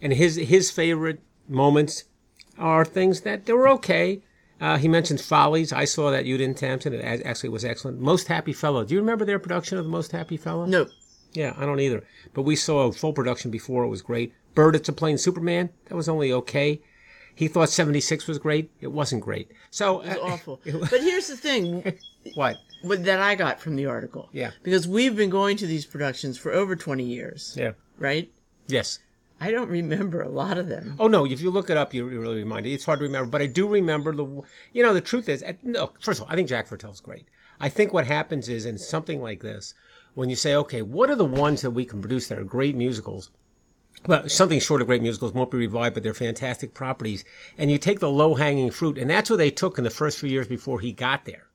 And 0.01 0.13
his 0.13 0.35
his 0.35 0.71
favorite 0.71 1.19
moments 1.47 2.05
are 2.57 2.83
things 2.83 3.21
that 3.21 3.45
they 3.45 3.53
were 3.53 3.69
okay. 3.69 4.21
Uh, 4.61 4.77
he 4.77 4.87
mentioned 4.87 5.19
Follies. 5.19 5.73
I 5.73 5.85
saw 5.85 6.11
that 6.11 6.25
you 6.25 6.37
didn't, 6.37 6.57
Tamsin. 6.59 6.93
It 6.93 7.25
actually 7.25 7.49
was 7.49 7.65
excellent. 7.65 7.99
Most 7.99 8.27
Happy 8.27 8.53
Fella. 8.53 8.85
Do 8.85 8.93
you 8.93 8.99
remember 9.01 9.25
their 9.25 9.39
production 9.39 9.77
of 9.77 9.83
The 9.85 9.89
Most 9.91 10.11
Happy 10.11 10.37
Fella? 10.37 10.67
no, 10.67 10.87
Yeah, 11.33 11.53
I 11.57 11.65
don't 11.65 11.79
either. 11.79 12.03
But 12.33 12.43
we 12.43 12.55
saw 12.55 12.87
a 12.87 12.91
full 12.93 13.11
production 13.11 13.49
before. 13.51 13.83
It 13.83 13.89
was 13.89 14.01
great. 14.03 14.33
Bird, 14.53 14.75
It's 14.75 14.87
a 14.89 14.93
Plane 14.93 15.17
Superman. 15.17 15.69
That 15.87 15.95
was 15.95 16.07
only 16.07 16.31
okay. 16.31 16.81
He 17.33 17.47
thought 17.47 17.69
76 17.69 18.27
was 18.27 18.37
great. 18.37 18.69
It 18.81 18.91
wasn't 18.91 19.23
great. 19.23 19.49
So, 19.71 20.01
it's 20.01 20.15
uh, 20.17 20.21
awful. 20.21 20.61
But 20.65 21.01
here's 21.01 21.27
the 21.27 21.37
thing 21.37 21.97
what? 22.35 22.57
what, 22.83 23.03
that 23.05 23.19
I 23.19 23.33
got 23.35 23.59
from 23.59 23.75
the 23.77 23.87
article. 23.87 24.29
Yeah. 24.31 24.51
Because 24.61 24.87
we've 24.87 25.15
been 25.15 25.29
going 25.31 25.57
to 25.57 25.65
these 25.65 25.85
productions 25.87 26.37
for 26.37 26.51
over 26.51 26.75
20 26.75 27.03
years, 27.03 27.55
Yeah. 27.57 27.71
right? 27.97 28.31
Yes. 28.67 28.99
I 29.43 29.49
don't 29.49 29.69
remember 29.69 30.21
a 30.21 30.29
lot 30.29 30.59
of 30.59 30.67
them. 30.67 30.95
Oh 30.99 31.07
no! 31.07 31.25
If 31.25 31.41
you 31.41 31.49
look 31.49 31.71
it 31.71 31.75
up, 31.75 31.95
you 31.95 32.05
really 32.05 32.35
remind 32.35 32.67
you. 32.67 32.75
It's 32.75 32.85
hard 32.85 32.99
to 32.99 33.05
remember, 33.05 33.27
but 33.27 33.41
I 33.41 33.47
do 33.47 33.67
remember 33.67 34.13
the. 34.13 34.43
You 34.71 34.83
know, 34.83 34.93
the 34.93 35.01
truth 35.01 35.27
is, 35.27 35.41
uh, 35.41 35.53
no. 35.63 35.93
First 35.99 36.19
of 36.19 36.27
all, 36.27 36.31
I 36.31 36.35
think 36.35 36.47
Jack 36.47 36.69
Viertel's 36.69 37.01
great. 37.01 37.25
I 37.59 37.67
think 37.67 37.91
what 37.91 38.05
happens 38.05 38.49
is 38.49 38.67
in 38.67 38.77
something 38.77 39.19
like 39.19 39.41
this, 39.41 39.73
when 40.13 40.29
you 40.29 40.35
say, 40.35 40.53
okay, 40.53 40.83
what 40.83 41.09
are 41.09 41.15
the 41.15 41.25
ones 41.25 41.63
that 41.63 41.71
we 41.71 41.85
can 41.85 42.01
produce 42.01 42.27
that 42.27 42.37
are 42.37 42.43
great 42.43 42.75
musicals? 42.75 43.31
Well, 44.05 44.29
something 44.29 44.59
short 44.59 44.81
of 44.81 44.87
great 44.87 45.01
musicals 45.01 45.33
won't 45.33 45.49
be 45.49 45.57
revived, 45.57 45.95
but 45.95 46.03
they're 46.03 46.13
fantastic 46.13 46.75
properties. 46.75 47.23
And 47.57 47.71
you 47.71 47.79
take 47.79 47.99
the 47.99 48.11
low 48.11 48.35
hanging 48.35 48.69
fruit, 48.69 48.99
and 48.99 49.09
that's 49.09 49.31
what 49.31 49.37
they 49.37 49.49
took 49.49 49.79
in 49.79 49.83
the 49.83 49.89
first 49.89 50.19
few 50.19 50.29
years 50.29 50.47
before 50.47 50.81
he 50.81 50.91
got 50.91 51.25
there. 51.25 51.47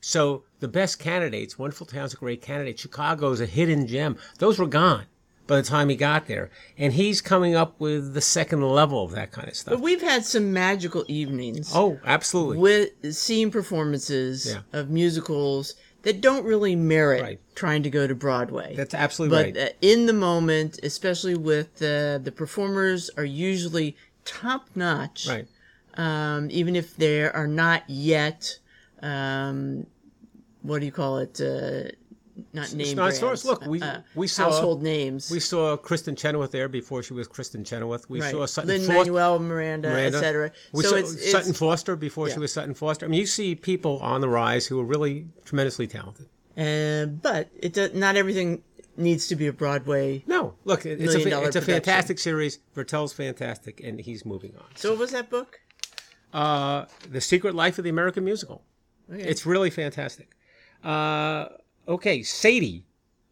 So 0.00 0.42
the 0.58 0.66
best 0.66 0.98
candidates, 0.98 1.56
Wonderful 1.56 1.86
Town's 1.86 2.14
a 2.14 2.16
great 2.16 2.42
candidate. 2.42 2.80
Chicago's 2.80 3.40
a 3.40 3.46
hidden 3.46 3.86
gem. 3.86 4.16
Those 4.38 4.58
were 4.58 4.66
gone 4.66 5.06
by 5.48 5.56
the 5.56 5.62
time 5.66 5.88
he 5.88 5.96
got 5.96 6.26
there. 6.28 6.50
And 6.76 6.92
he's 6.92 7.20
coming 7.20 7.56
up 7.56 7.80
with 7.80 8.14
the 8.14 8.20
second 8.20 8.62
level 8.62 9.02
of 9.02 9.10
that 9.12 9.32
kind 9.32 9.48
of 9.48 9.56
stuff. 9.56 9.72
But 9.74 9.80
we've 9.80 10.02
had 10.02 10.24
some 10.24 10.52
magical 10.52 11.04
evenings 11.08 11.72
Oh, 11.74 11.98
absolutely. 12.04 12.58
with 12.58 13.16
seeing 13.16 13.50
performances 13.50 14.46
Yeah. 14.46 14.78
of 14.78 14.90
musicals 14.90 15.74
that 16.02 16.20
don't 16.20 16.44
really 16.44 16.76
merit 16.76 17.22
Right. 17.22 17.40
trying 17.56 17.82
to 17.82 17.90
go 17.90 18.06
to 18.06 18.14
Broadway. 18.14 18.74
That's 18.76 18.94
absolutely 18.94 19.36
but 19.52 19.58
right. 19.60 19.70
uh, 19.70 19.72
in 19.80 20.06
the 20.06 20.12
moment, 20.12 20.78
especially 20.84 21.34
with 21.34 21.82
uh, 21.82 22.18
the 22.18 22.32
performers 22.34 23.10
are 23.16 23.24
usually 23.24 23.96
top 24.24 24.68
notch. 24.76 25.26
right. 25.28 25.48
um, 25.94 26.48
even 26.52 26.76
if 26.76 26.96
they 26.96 27.22
are 27.24 27.48
not 27.48 27.82
yet, 27.88 28.58
um, 29.02 29.86
what 30.62 30.80
do 30.80 30.86
you 30.86 30.92
call 30.92 31.18
it? 31.18 31.40
Uh, 31.40 31.90
not 32.52 32.72
name 32.72 32.96
not 32.96 33.18
brands. 33.18 33.44
Look, 33.44 33.66
we- 33.66 33.80
uh, 33.82 34.00
we 34.14 34.26
saw- 34.26 34.44
household 34.44 34.82
names. 34.82 35.30
We 35.30 35.40
saw 35.40 35.76
Kristin 35.76 36.16
Chenoweth 36.16 36.50
there 36.52 36.68
before 36.68 37.02
she 37.02 37.12
was 37.12 37.26
Kristin 37.28 37.64
Chenoweth. 37.66 38.08
We 38.08 38.20
right. 38.20 38.30
saw 38.30 38.46
Sutton 38.46 38.78
Foster. 38.78 38.92
Manuel 38.92 39.38
Miranda, 39.38 39.88
Miranda. 39.90 40.18
etc. 40.18 40.50
We 40.72 40.82
So 40.84 40.90
saw 40.90 40.96
it's, 40.96 41.12
it's 41.14 41.30
Sutton 41.30 41.52
Foster 41.52 41.96
before 41.96 42.30
she 42.30 42.38
was 42.38 42.52
Sutton 42.52 42.74
Foster. 42.74 43.06
I 43.06 43.08
mean, 43.08 43.20
you 43.20 43.26
see 43.26 43.54
people 43.54 43.98
on 44.00 44.20
the 44.20 44.28
rise 44.28 44.66
who 44.66 44.78
are 44.80 44.84
really 44.84 45.26
tremendously 45.44 45.86
talented. 45.86 46.26
uh, 46.56 47.06
but 47.06 47.48
it 47.58 47.72
does, 47.72 47.94
not 47.94 48.16
everything 48.16 48.62
needs 48.96 49.28
to 49.28 49.36
be 49.36 49.46
a 49.46 49.52
Broadway. 49.52 50.24
No, 50.26 50.54
look, 50.64 50.84
it- 50.84 51.00
it's 51.00 51.14
a, 51.14 51.18
it's 51.18 51.26
a 51.26 51.30
production. 51.30 51.62
fantastic 51.62 52.18
series. 52.18 52.58
Viertel's 52.74 53.12
fantastic, 53.12 53.80
and 53.84 54.00
he's 54.00 54.24
moving 54.26 54.54
on. 54.58 54.64
So 54.74 54.90
what 54.90 54.98
was 54.98 55.10
that 55.12 55.30
book? 55.30 55.60
Uh, 56.32 56.84
the 57.10 57.20
Secret 57.20 57.54
Life 57.54 57.78
of 57.78 57.84
the 57.84 57.90
American 57.90 58.24
Musical. 58.24 58.62
It's 59.10 59.46
really 59.46 59.70
fantastic. 59.70 60.36
Uh, 60.84 61.46
okay, 61.88 62.22
Sadie. 62.22 62.84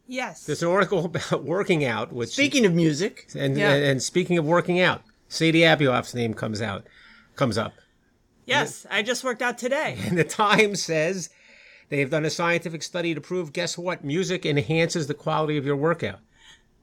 Yes. 0.09 0.45
There's 0.45 0.63
an 0.63 0.69
article 0.69 1.05
about 1.05 1.45
working 1.45 1.85
out, 1.85 2.13
which 2.13 2.31
Speaking 2.31 2.65
of 2.67 2.75
music, 2.75 3.29
and, 3.37 3.57
Yeah. 3.57 3.73
and 3.73 3.85
and 3.85 4.03
speaking 4.03 4.39
of 4.39 4.45
working 4.45 4.81
out, 4.81 5.03
Sadie 5.29 5.61
Abuhoff's 5.61 6.15
name 6.15 6.35
comes 6.35 6.63
out, 6.63 6.87
comes 7.35 7.59
up, 7.59 7.73
yes, 8.47 8.87
I 8.91 9.03
just 9.03 9.25
worked 9.25 9.43
out 9.43 9.59
today. 9.59 9.99
and 10.05 10.17
the 10.17 10.25
Times 10.25 10.83
says 10.83 11.31
they 11.89 12.01
have 12.01 12.11
done 12.11 12.25
a 12.25 12.31
scientific 12.31 12.83
study 12.83 13.15
to 13.15 13.21
prove. 13.21 13.53
Guess 13.53 13.77
what? 13.77 14.05
Music 14.05 14.47
enhances 14.47 15.07
the 15.07 15.15
quality 15.15 15.57
of 15.57 15.67
your 15.67 15.77
workout. 15.77 16.21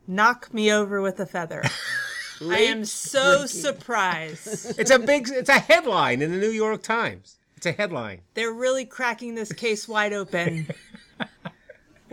Knock 0.06 0.54
me 0.54 0.72
over 0.72 1.02
with 1.02 1.20
a 1.20 1.26
feather. 1.26 1.64
I 2.42 2.60
am 2.60 2.84
so 2.84 3.46
surprised. 3.46 4.78
It's 4.78 4.92
a 4.92 5.00
big. 5.00 5.30
It's 5.30 5.50
a 5.50 5.60
headline 5.60 6.22
in 6.22 6.32
the 6.32 6.38
New 6.38 6.50
York 6.50 6.84
Times. 6.84 7.38
It's 7.56 7.66
a 7.66 7.72
headline. 7.72 8.22
They're 8.34 8.52
really 8.52 8.84
cracking 8.84 9.36
this 9.36 9.54
case 9.54 9.88
wide 9.88 10.12
open. 10.12 10.68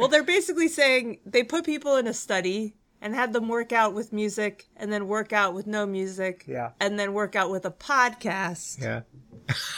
Well, 0.00 0.08
they're 0.08 0.22
basically 0.22 0.68
saying 0.68 1.20
they 1.24 1.42
put 1.42 1.64
people 1.64 1.96
in 1.96 2.06
a 2.06 2.14
study 2.14 2.74
and 3.00 3.14
had 3.14 3.32
them 3.32 3.48
work 3.48 3.72
out 3.72 3.94
with 3.94 4.12
music 4.12 4.68
and 4.76 4.92
then 4.92 5.08
work 5.08 5.32
out 5.32 5.54
with 5.54 5.66
no 5.66 5.86
music. 5.86 6.44
Yeah. 6.46 6.70
And 6.80 6.98
then 6.98 7.12
work 7.12 7.34
out 7.34 7.50
with 7.50 7.64
a 7.64 7.70
podcast. 7.70 8.80
Yeah. 8.80 9.02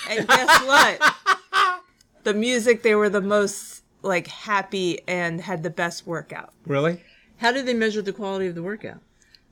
And 0.09 0.26
guess 0.26 0.62
what? 0.62 1.14
the 2.25 2.35
music, 2.35 2.83
they 2.83 2.95
were 2.95 3.09
the 3.09 3.21
most 3.21 3.85
like 4.02 4.26
happy 4.26 5.00
and 5.07 5.41
had 5.41 5.62
the 5.62 5.71
best 5.71 6.07
workout. 6.07 6.52
Really? 6.67 7.02
How 7.37 7.52
did 7.52 7.67
they 7.67 7.75
measure 7.75 8.02
the 8.02 8.12
quality 8.12 8.47
of 8.47 8.55
the 8.55 8.62
workout? 8.62 9.00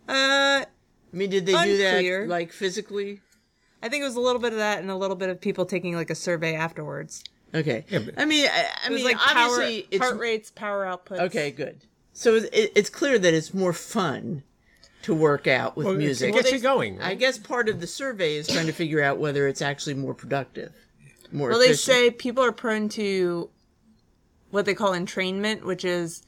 Uh, 0.09 0.65
I 0.65 0.67
mean, 1.13 1.31
did 1.31 1.47
they 1.47 1.65
do 1.65 1.79
that 1.79 2.29
like 2.29 2.53
physically? 2.53 3.21
I 3.83 3.89
think 3.89 4.03
it 4.03 4.05
was 4.05 4.17
a 4.17 4.21
little 4.21 4.41
bit 4.41 4.53
of 4.53 4.59
that 4.59 4.81
and 4.81 4.91
a 4.91 4.97
little 4.97 5.17
bit 5.17 5.31
of 5.31 5.41
people 5.41 5.65
taking 5.65 5.95
like 5.95 6.11
a 6.11 6.15
survey 6.15 6.55
afterwards. 6.55 7.25
Okay. 7.55 7.85
but- 7.91 8.15
I 8.19 8.25
mean, 8.25 8.47
I, 8.47 8.67
I 8.87 8.91
was 8.91 8.97
mean, 8.99 9.05
like 9.05 9.17
power, 9.19 9.53
obviously, 9.55 9.87
it's 9.91 10.05
heart 10.05 10.19
rates, 10.19 10.51
power 10.51 10.85
outputs. 10.85 11.21
okay. 11.21 11.51
Good. 11.51 11.81
So 12.13 12.35
it, 12.37 12.73
it's 12.75 12.91
clear 12.91 13.19
that 13.19 13.35
it's 13.35 13.55
more 13.55 13.73
fun 13.73 14.43
to 15.03 15.15
work 15.15 15.47
out 15.47 15.77
with 15.77 15.87
Well, 15.87 15.97
music. 15.97 16.31
It 16.31 16.35
gets 16.35 16.53
you 16.53 16.59
going. 16.61 17.01
I 17.01 17.15
guess 17.15 17.39
part 17.39 17.69
of 17.69 17.81
the 17.81 17.87
survey 17.87 18.37
is 18.37 18.47
trying 18.49 18.67
to 18.67 18.73
figure 18.73 19.03
out 19.03 19.19
whether 19.19 19.49
it's 19.49 19.63
actually 19.63 19.95
more 19.95 20.13
productive, 20.15 20.73
more. 21.33 21.49
Well, 21.51 21.59
they 21.59 21.73
say 21.73 22.11
people 22.11 22.45
are 22.45 22.53
prone 22.53 22.89
to 22.91 23.49
what 24.51 24.67
they 24.67 24.75
call 24.75 24.93
entrainment, 24.93 25.63
which 25.63 25.85
is 25.85 26.23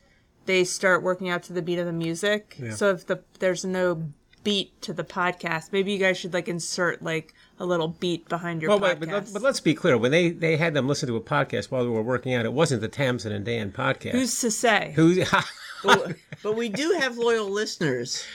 they 0.47 0.65
start 0.65 1.03
working 1.03 1.29
out 1.29 1.43
to 1.45 1.53
the 1.53 1.63
beat 1.63 1.79
of 1.79 1.87
the 1.87 1.93
music. 1.93 2.57
Yeah. 2.59 2.71
So 2.75 2.91
if 2.91 3.07
the 3.07 3.23
there's 3.41 3.65
no 3.65 4.09
beat 4.45 4.81
to 4.83 4.93
the 4.93 5.05
podcast, 5.05 5.73
maybe 5.73 5.93
you 5.93 5.99
guys 5.99 6.17
should 6.17 6.33
like 6.33 6.49
insert 6.49 7.03
like 7.03 7.35
a 7.63 7.67
little 7.67 7.89
beat 7.89 8.29
behind 8.29 8.61
your 8.61 8.71
Well, 8.71 8.81
podcast. 8.81 8.83
wait, 8.83 9.01
but, 9.01 9.09
let, 9.09 9.33
but 9.33 9.43
let's 9.43 9.61
be 9.61 9.75
clear. 9.75 9.97
When 9.97 10.11
they, 10.11 10.31
they 10.31 10.57
had 10.57 10.75
them 10.75 10.89
listen 10.89 11.07
to 11.09 11.17
a 11.17 11.21
podcast 11.21 11.71
while 11.71 11.85
they 11.85 11.91
were 11.91 12.03
working 12.03 12.35
out, 12.35 12.45
it 12.45 12.53
wasn't 12.53 12.81
the 12.81 12.89
Tamsin 12.89 13.31
and 13.33 13.45
Dan 13.45 13.71
podcast. 13.73 14.11
Who's 14.13 14.39
to 14.41 14.51
say? 14.51 14.93
Who's 14.97 15.19
but, 15.85 16.15
but 16.43 16.57
we 16.57 16.69
do 16.69 16.99
have 17.01 17.17
loyal 17.19 17.49
listeners 17.49 18.27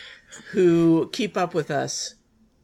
who 0.52 1.10
keep 1.12 1.36
up 1.36 1.54
with 1.54 1.70
us 1.72 2.16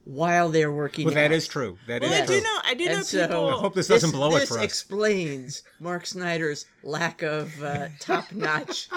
while 0.05 0.49
they're 0.49 0.71
working. 0.71 1.05
well, 1.05 1.13
out. 1.13 1.15
that 1.15 1.31
is 1.31 1.47
true. 1.47 1.77
That 1.87 2.03
is 2.03 2.09
well, 2.09 2.23
I 2.23 2.25
true. 2.25 2.35
do 2.37 2.41
know. 2.43 2.59
I 2.65 2.73
do 2.73 2.85
know 2.85 3.01
so- 3.01 3.27
people. 3.27 3.49
I 3.49 3.51
hope 3.53 3.73
this 3.75 3.87
This, 3.87 4.01
doesn't 4.01 4.17
blow 4.17 4.31
this 4.31 4.43
it 4.43 4.47
for 4.47 4.53
us. 4.55 4.59
This 4.61 4.65
explains 4.65 5.63
Mark 5.79 6.05
Snyder's 6.05 6.65
lack 6.83 7.21
of 7.23 7.61
uh, 7.61 7.87
top-notch 7.99 8.89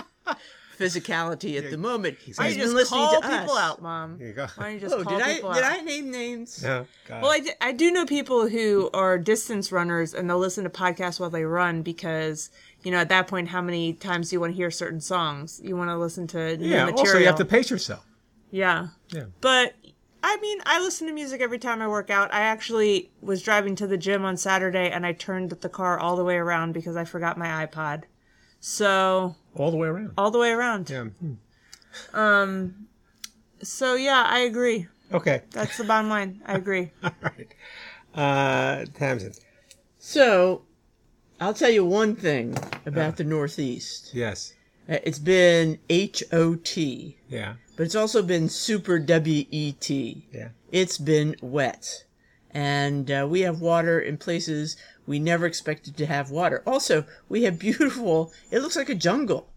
physicality 0.78 1.59
at 1.59 1.71
the 1.71 1.78
moment. 1.78 2.18
He's 2.18 2.38
Why 2.38 2.45
don't 2.45 2.52
been 2.52 2.59
you 2.59 2.64
just 2.64 2.75
listening 2.75 3.00
call 3.00 3.21
to 3.23 3.28
people 3.28 3.54
us. 3.56 3.62
out, 3.64 3.83
Mom? 3.83 4.18
you 4.21 4.33
go. 4.33 4.47
Why 4.56 4.64
don't 4.64 4.75
you 4.75 4.80
just 4.80 4.95
Oh, 4.95 5.02
call 5.02 5.12
did 5.18 5.23
I 5.26 5.35
people 5.35 5.52
did? 5.54 5.62
I 5.64 5.80
name 5.80 6.11
names? 6.11 6.61
God. 6.62 6.87
Well, 7.09 7.30
I, 7.30 7.40
d- 7.40 7.50
I 7.61 7.73
do 7.73 7.90
know 7.90 8.06
people 8.06 8.49
who 8.49 8.90
are 8.95 9.18
distance 9.18 9.73
runners 9.73 10.14
and 10.14 10.28
they'll 10.28 10.38
listen 10.38 10.64
to 10.64 10.71
podcasts 10.71 11.18
while 11.21 11.30
they 11.30 11.45
run 11.45 11.83
because, 11.83 12.50
you 12.83 12.90
know, 12.90 12.99
at 12.99 13.09
that 13.09 13.26
point, 13.28 13.49
how 13.49 13.62
many 13.62 13.92
times 13.92 14.30
do 14.30 14.37
you 14.37 14.40
want 14.40 14.52
to 14.52 14.56
hear 14.56 14.71
certain 14.71 15.00
songs? 15.00 15.61
You 15.62 15.76
want 15.76 15.90
to 15.90 15.97
listen 15.97 16.26
to 16.28 16.56
new 16.56 16.66
yeah. 16.68 16.85
material. 16.87 16.99
Also, 16.99 17.18
you 17.18 17.26
have 17.26 17.37
to 17.37 17.45
pace 17.45 17.71
yourself. 17.71 18.04
Yeah. 18.50 18.88
Yeah. 19.11 19.25
But, 19.40 19.75
I 20.23 20.38
mean, 20.38 20.59
I 20.66 20.80
listen 20.80 21.06
to 21.06 21.12
music 21.12 21.40
every 21.40 21.59
time 21.59 21.80
I 21.83 21.88
work 21.88 22.11
out. 22.11 22.33
I 22.35 22.40
actually 22.40 23.11
was 23.21 23.42
driving 23.42 23.76
to 23.76 23.87
the 23.87 23.97
gym 23.97 24.25
on 24.25 24.37
Saturday 24.37 24.90
and 24.90 25.06
I 25.06 25.12
turned 25.12 25.50
the 25.50 25.68
car 25.68 25.99
all 25.99 26.16
the 26.16 26.25
way 26.25 26.37
around 26.37 26.73
because 26.73 26.97
I 26.97 27.04
forgot 27.04 27.38
my 27.38 27.66
iPod. 27.66 28.04
So, 28.68 29.37
All 29.54 29.70
the 29.70 29.76
way 29.76 29.87
around. 29.87 30.11
all 30.18 30.32
the 30.32 30.40
way 30.40 30.50
around. 30.50 30.90
Yeah. 30.90 31.04
Hmm. 32.12 32.66
So, 33.62 33.94
yeah, 33.94 34.25
I 34.26 34.40
agree. 34.40 34.88
Okay. 35.12 35.42
That's 35.52 35.78
the 35.78 35.85
bottom 35.85 36.11
line. 36.11 36.42
I 36.44 36.54
agree. 36.56 36.90
All 37.04 37.12
right. 37.23 37.54
Uh, 38.12 38.85
Tamsin. 38.92 39.35
So, 40.00 40.62
I'll 41.40 41.54
tell 41.54 41.70
you 41.70 41.85
one 41.85 42.16
thing 42.16 42.58
about 42.87 43.16
the 43.18 43.23
Northeast. 43.25 44.11
Yes. 44.12 44.54
Uh, 44.88 44.99
It's 45.04 45.20
been 45.20 45.78
H 45.88 46.25
O 46.32 46.56
T, 46.56 47.18
Yeah. 47.28 47.54
but 47.76 47.85
it's 47.85 47.94
also 47.94 48.20
been 48.20 48.49
super 48.49 48.99
W 48.99 49.44
E 49.49 49.73
T. 49.78 50.26
Yeah. 50.32 50.49
It's 50.73 50.99
been 50.99 51.37
wet. 51.40 52.04
And 52.50 53.08
uh, 53.12 53.28
we 53.30 53.42
have 53.42 53.61
water 53.61 54.00
in 54.00 54.16
places 54.18 54.76
we 55.06 55.18
never 55.18 55.46
expected 55.46 55.96
to 55.96 56.06
have 56.06 56.30
water. 56.30 56.62
Also, 56.66 57.04
we 57.28 57.44
have 57.44 57.58
beautiful, 57.58 58.32
it 58.50 58.60
looks 58.60 58.76
like 58.76 58.88
a 58.88 58.94
jungle 58.94 59.48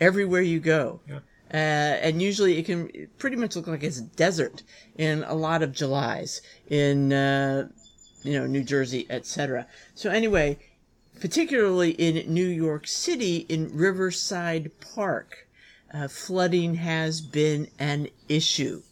everywhere 0.00 0.42
you 0.42 0.60
go. 0.60 1.00
Yeah. 1.08 1.20
Uh, 1.52 1.56
and 2.02 2.20
usually 2.20 2.58
it 2.58 2.66
can 2.66 3.08
pretty 3.18 3.36
much 3.36 3.54
look 3.54 3.68
like 3.68 3.84
it's 3.84 4.00
desert 4.00 4.62
in 4.96 5.22
a 5.24 5.34
lot 5.34 5.62
of 5.62 5.72
Julys 5.72 6.42
in, 6.68 7.12
uh, 7.12 7.68
you 8.22 8.32
know, 8.32 8.46
New 8.46 8.64
Jersey, 8.64 9.06
etc. 9.08 9.66
So 9.94 10.10
anyway, 10.10 10.58
particularly 11.20 11.90
in 11.90 12.32
New 12.32 12.46
York 12.46 12.88
City, 12.88 13.46
in 13.48 13.76
Riverside 13.76 14.72
Park, 14.80 15.46
uh, 15.94 16.08
flooding 16.08 16.74
has 16.74 17.20
been 17.20 17.68
an 17.78 18.08
issue. 18.28 18.82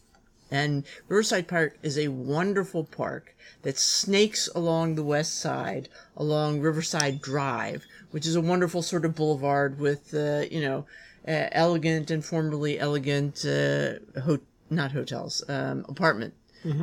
And 0.51 0.83
Riverside 1.07 1.47
Park 1.47 1.77
is 1.81 1.97
a 1.97 2.09
wonderful 2.09 2.83
park 2.83 3.35
that 3.63 3.77
snakes 3.79 4.47
along 4.55 4.95
the 4.95 5.03
west 5.03 5.39
side, 5.39 5.89
along 6.15 6.61
Riverside 6.61 7.21
Drive, 7.21 7.85
which 8.11 8.25
is 8.25 8.35
a 8.35 8.41
wonderful 8.41 8.81
sort 8.81 9.05
of 9.05 9.15
boulevard 9.15 9.79
with, 9.79 10.13
uh, 10.13 10.43
you 10.51 10.61
know, 10.61 10.85
uh, 11.27 11.49
elegant 11.51 12.11
and 12.11 12.23
formerly 12.23 12.79
elegant, 12.79 13.43
uh, 13.45 13.93
ho- 14.21 14.39
not 14.69 14.91
hotels, 14.91 15.43
um, 15.49 15.85
apartment 15.89 16.33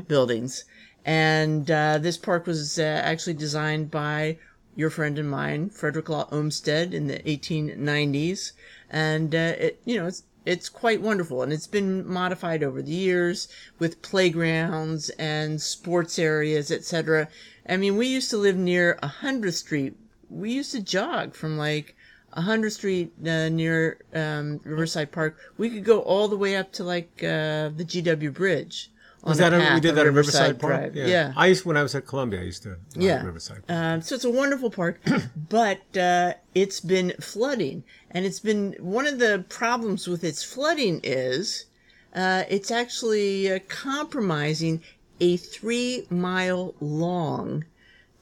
buildings. 0.09 0.65
And 1.05 1.71
uh, 1.71 1.99
this 1.99 2.17
park 2.17 2.47
was 2.47 2.79
uh, 2.79 2.83
actually 2.83 3.35
designed 3.35 3.91
by 3.91 4.39
your 4.75 4.91
friend 4.91 5.19
and 5.19 5.31
mine, 5.31 5.71
Frederick 5.71 6.09
Law 6.09 6.29
Olmsted, 6.31 6.95
in 6.95 7.07
the 7.07 7.19
1890s. 7.21 8.53
And 8.91 9.35
uh, 9.35 9.55
it, 9.59 9.81
you 9.85 9.97
know, 9.97 10.07
it's 10.07 10.23
it's 10.45 10.69
quite 10.69 11.01
wonderful, 11.01 11.43
and 11.43 11.53
it's 11.53 11.67
been 11.67 12.07
modified 12.07 12.63
over 12.63 12.83
the 12.83 12.93
years 12.93 13.49
with 13.79 14.03
playgrounds 14.03 15.11
and 15.11 15.61
sports 15.61 16.19
areas, 16.19 16.71
etc. 16.71 17.29
I 17.69 17.77
mean, 17.77 17.97
we 17.97 18.09
used 18.09 18.31
to 18.31 18.37
live 18.37 18.57
near 18.57 18.99
hundredth 19.03 19.57
Street. 19.57 19.95
We 20.29 20.53
used 20.53 20.73
to 20.73 20.83
jog 20.83 21.35
from 21.35 21.59
like 21.59 21.95
hundredth 22.33 22.75
Street 22.75 23.13
uh, 23.25 23.49
near 23.51 23.99
um, 24.15 24.61
Riverside 24.65 25.13
Park. 25.13 25.37
We 25.59 25.71
could 25.71 25.85
go 25.85 26.01
all 26.01 26.29
the 26.29 26.37
way 26.37 26.57
up 26.57 26.73
to 26.73 26.85
like 26.85 27.23
uh, 27.23 27.71
the 27.77 27.85
GW 27.87 28.33
Bridge. 28.33 28.91
Was 29.23 29.39
that 29.39 29.53
a 29.53 29.75
we 29.75 29.81
did 29.81 29.95
that 29.95 30.07
at 30.07 30.13
Riverside 30.13 30.59
Park? 30.59 30.73
Drive. 30.73 30.97
Yeah. 30.97 31.07
yeah. 31.07 31.33
I 31.37 31.47
used 31.47 31.65
when 31.65 31.77
I 31.77 31.83
was 31.83 31.95
at 31.95 32.07
Columbia. 32.07 32.41
I 32.41 32.45
used 32.45 32.65
to. 32.65 32.77
Yeah. 32.95 33.25
Riverside. 33.25 33.63
Um, 33.69 34.03
so 34.03 34.17
it's 34.17 34.25
a 34.25 34.31
wonderful 34.31 34.71
park, 34.71 35.01
but 35.49 35.97
uh, 35.97 36.35
it's 36.55 36.81
been 36.81 37.13
flooding, 37.21 37.85
and 38.11 38.27
it's 38.27 38.41
been 38.41 38.75
one 38.81 39.07
of 39.07 39.21
the 39.21 39.45
problems 39.49 40.09
with 40.09 40.25
its 40.25 40.43
flooding 40.43 41.01
is 41.05 41.67
uh, 42.15 42.43
it's 42.49 42.71
actually 42.71 43.53
uh, 43.53 43.61
compromising 43.69 44.83
a 45.21 45.37
three 45.37 46.05
mile 46.11 46.75
long 46.81 47.65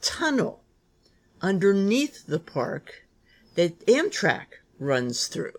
tunnel 0.02 0.60
underneath 1.40 2.26
the 2.26 2.38
park 2.40 3.06
that 3.54 3.86
Amtrak 3.86 4.46
runs 4.78 5.26
through. 5.28 5.52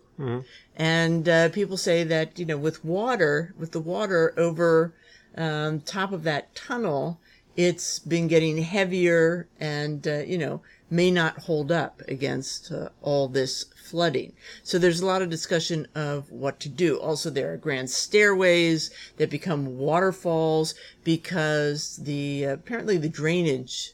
And 0.76 1.28
uh, 1.28 1.50
people 1.50 1.78
say 1.78 2.04
that 2.04 2.38
you 2.38 2.46
know, 2.46 2.58
with 2.58 2.86
water, 2.86 3.56
with 3.58 3.72
the 3.72 3.80
water 3.80 4.36
over 4.38 4.94
um, 5.38 5.82
top 5.82 6.12
of 6.12 6.24
that 6.24 6.54
tunnel, 6.56 7.20
it's 7.56 8.00
been 8.00 8.28
getting 8.28 8.60
heavier 8.60 9.48
and 9.60 10.08
uh, 10.08 10.20
you 10.20 10.38
know 10.38 10.62
may 10.90 11.10
not 11.10 11.40
hold 11.40 11.72
up 11.72 12.02
against 12.08 12.72
uh, 12.72 12.90
all 13.02 13.30
this 13.30 13.66
flooding. 13.92 14.34
So 14.64 14.78
there's 14.78 15.00
a 15.00 15.06
lot 15.06 15.22
of 15.22 15.30
discussion 15.30 15.88
of 15.96 16.30
what 16.32 16.60
to 16.62 16.70
do. 16.70 16.98
Also, 16.98 17.30
there 17.30 17.54
are 17.54 17.58
grand 17.58 17.90
stairways 17.90 18.92
that 19.18 19.30
become 19.30 19.78
waterfalls 19.78 20.76
because 21.04 21.98
the 21.98 22.44
apparently 22.44 22.98
the 22.98 23.10
drainage 23.10 23.94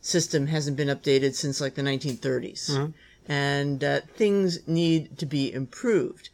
system 0.00 0.46
hasn't 0.46 0.76
been 0.76 0.88
updated 0.88 1.34
since 1.34 1.60
like 1.60 1.74
the 1.74 1.82
1930s. 1.82 2.70
And 3.28 3.82
uh, 3.82 4.00
things 4.14 4.66
need 4.68 5.18
to 5.18 5.26
be 5.26 5.52
improved. 5.52 6.28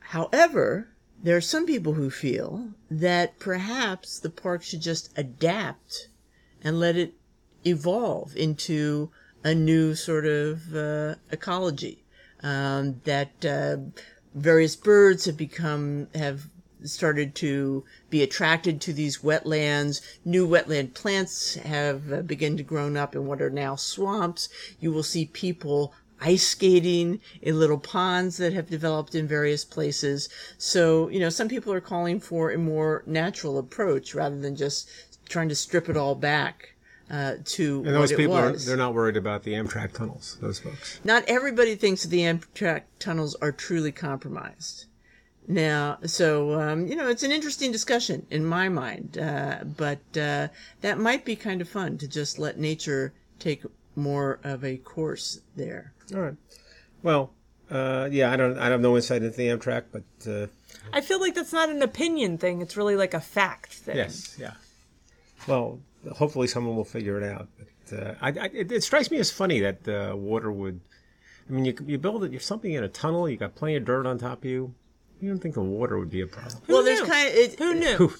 However, 0.00 0.88
there 1.22 1.36
are 1.36 1.42
some 1.42 1.66
people 1.66 1.94
who 1.94 2.10
feel 2.10 2.70
that 2.90 3.38
perhaps 3.38 4.18
the 4.18 4.30
park 4.30 4.62
should 4.62 4.80
just 4.80 5.10
adapt 5.16 6.08
and 6.62 6.80
let 6.80 6.96
it 6.96 7.14
evolve 7.64 8.36
into 8.36 9.10
a 9.44 9.54
new 9.54 9.94
sort 9.94 10.26
of 10.26 10.74
uh, 10.74 11.14
ecology. 11.30 12.04
Um, 12.42 13.02
that 13.04 13.44
uh, 13.44 13.76
various 14.34 14.74
birds 14.74 15.26
have 15.26 15.36
become 15.36 16.08
have 16.14 16.46
started 16.82 17.34
to 17.34 17.84
be 18.08 18.22
attracted 18.22 18.80
to 18.80 18.92
these 18.94 19.18
wetlands. 19.18 20.00
New 20.24 20.48
wetland 20.48 20.94
plants 20.94 21.56
have 21.56 22.10
uh, 22.10 22.22
begun 22.22 22.56
to 22.56 22.62
grow 22.62 22.94
up 22.96 23.14
in 23.14 23.26
what 23.26 23.42
are 23.42 23.50
now 23.50 23.76
swamps. 23.76 24.48
You 24.80 24.90
will 24.90 25.02
see 25.02 25.26
people 25.26 25.92
ice 26.20 26.46
skating 26.46 27.20
in 27.42 27.58
little 27.58 27.78
ponds 27.78 28.36
that 28.36 28.52
have 28.52 28.68
developed 28.68 29.14
in 29.14 29.26
various 29.26 29.64
places. 29.64 30.28
So, 30.58 31.08
you 31.08 31.20
know, 31.20 31.30
some 31.30 31.48
people 31.48 31.72
are 31.72 31.80
calling 31.80 32.20
for 32.20 32.50
a 32.50 32.58
more 32.58 33.02
natural 33.06 33.58
approach 33.58 34.14
rather 34.14 34.38
than 34.38 34.56
just 34.56 34.88
trying 35.28 35.48
to 35.48 35.54
strip 35.54 35.88
it 35.88 35.96
all 35.96 36.14
back 36.14 36.74
uh, 37.10 37.34
to 37.44 37.76
And 37.78 37.86
what 37.86 37.92
those 37.92 38.12
people 38.12 38.34
are, 38.34 38.52
they're 38.52 38.76
not 38.76 38.94
worried 38.94 39.16
about 39.16 39.42
the 39.42 39.54
Amtrak 39.54 39.92
tunnels, 39.92 40.38
those 40.40 40.58
folks. 40.58 41.00
Not 41.04 41.24
everybody 41.26 41.74
thinks 41.74 42.02
that 42.02 42.08
the 42.08 42.20
Amtrak 42.20 42.82
tunnels 42.98 43.34
are 43.36 43.52
truly 43.52 43.92
compromised. 43.92 44.86
Now, 45.48 45.98
so 46.04 46.60
um, 46.60 46.86
you 46.86 46.94
know, 46.94 47.08
it's 47.08 47.24
an 47.24 47.32
interesting 47.32 47.72
discussion 47.72 48.26
in 48.30 48.44
my 48.44 48.68
mind, 48.68 49.18
uh, 49.18 49.64
but 49.64 49.98
uh, 50.16 50.48
that 50.82 50.98
might 50.98 51.24
be 51.24 51.34
kind 51.34 51.60
of 51.60 51.68
fun 51.68 51.98
to 51.98 52.06
just 52.06 52.38
let 52.38 52.58
nature 52.58 53.12
take 53.40 53.64
more 54.00 54.40
of 54.42 54.64
a 54.64 54.76
course 54.78 55.40
there. 55.56 55.92
All 56.14 56.20
right. 56.20 56.36
Well, 57.02 57.32
uh, 57.70 58.08
yeah, 58.10 58.32
I 58.32 58.36
don't, 58.36 58.58
I 58.58 58.68
have 58.68 58.80
no 58.80 58.96
insight 58.96 59.22
into 59.22 59.36
the 59.36 59.48
Amtrak, 59.48 59.84
but 59.92 60.30
uh, 60.30 60.46
I 60.92 61.00
feel 61.00 61.20
like 61.20 61.34
that's 61.34 61.52
not 61.52 61.68
an 61.68 61.82
opinion 61.82 62.38
thing. 62.38 62.60
It's 62.60 62.76
really 62.76 62.96
like 62.96 63.14
a 63.14 63.20
fact 63.20 63.72
thing. 63.72 63.96
yes, 63.96 64.36
yeah. 64.38 64.54
Well, 65.46 65.80
hopefully 66.12 66.46
someone 66.46 66.76
will 66.76 66.84
figure 66.84 67.20
it 67.20 67.24
out. 67.24 67.48
But 67.58 67.98
uh, 67.98 68.14
I, 68.20 68.28
I, 68.28 68.50
it, 68.52 68.72
it 68.72 68.82
strikes 68.82 69.10
me 69.10 69.18
as 69.18 69.30
funny 69.30 69.60
that 69.60 69.88
uh, 69.88 70.16
water 70.16 70.50
would. 70.50 70.80
I 71.48 71.52
mean, 71.52 71.64
you 71.64 71.74
you 71.86 71.98
build 71.98 72.24
it, 72.24 72.32
you're 72.32 72.40
something 72.40 72.72
in 72.72 72.84
a 72.84 72.88
tunnel, 72.88 73.28
you 73.28 73.36
got 73.36 73.54
plenty 73.54 73.76
of 73.76 73.84
dirt 73.84 74.06
on 74.06 74.18
top 74.18 74.38
of 74.38 74.44
you. 74.44 74.74
You 75.20 75.28
don't 75.28 75.38
think 75.38 75.54
the 75.54 75.62
water 75.62 75.98
would 75.98 76.10
be 76.10 76.22
a 76.22 76.26
problem? 76.26 76.62
Who 76.66 76.72
well, 76.72 76.82
there's 76.82 77.00
knew? 77.00 77.06
kind 77.06 77.28
of 77.28 77.34
it, 77.34 77.58
Who 77.58 77.74
knew? 77.74 78.12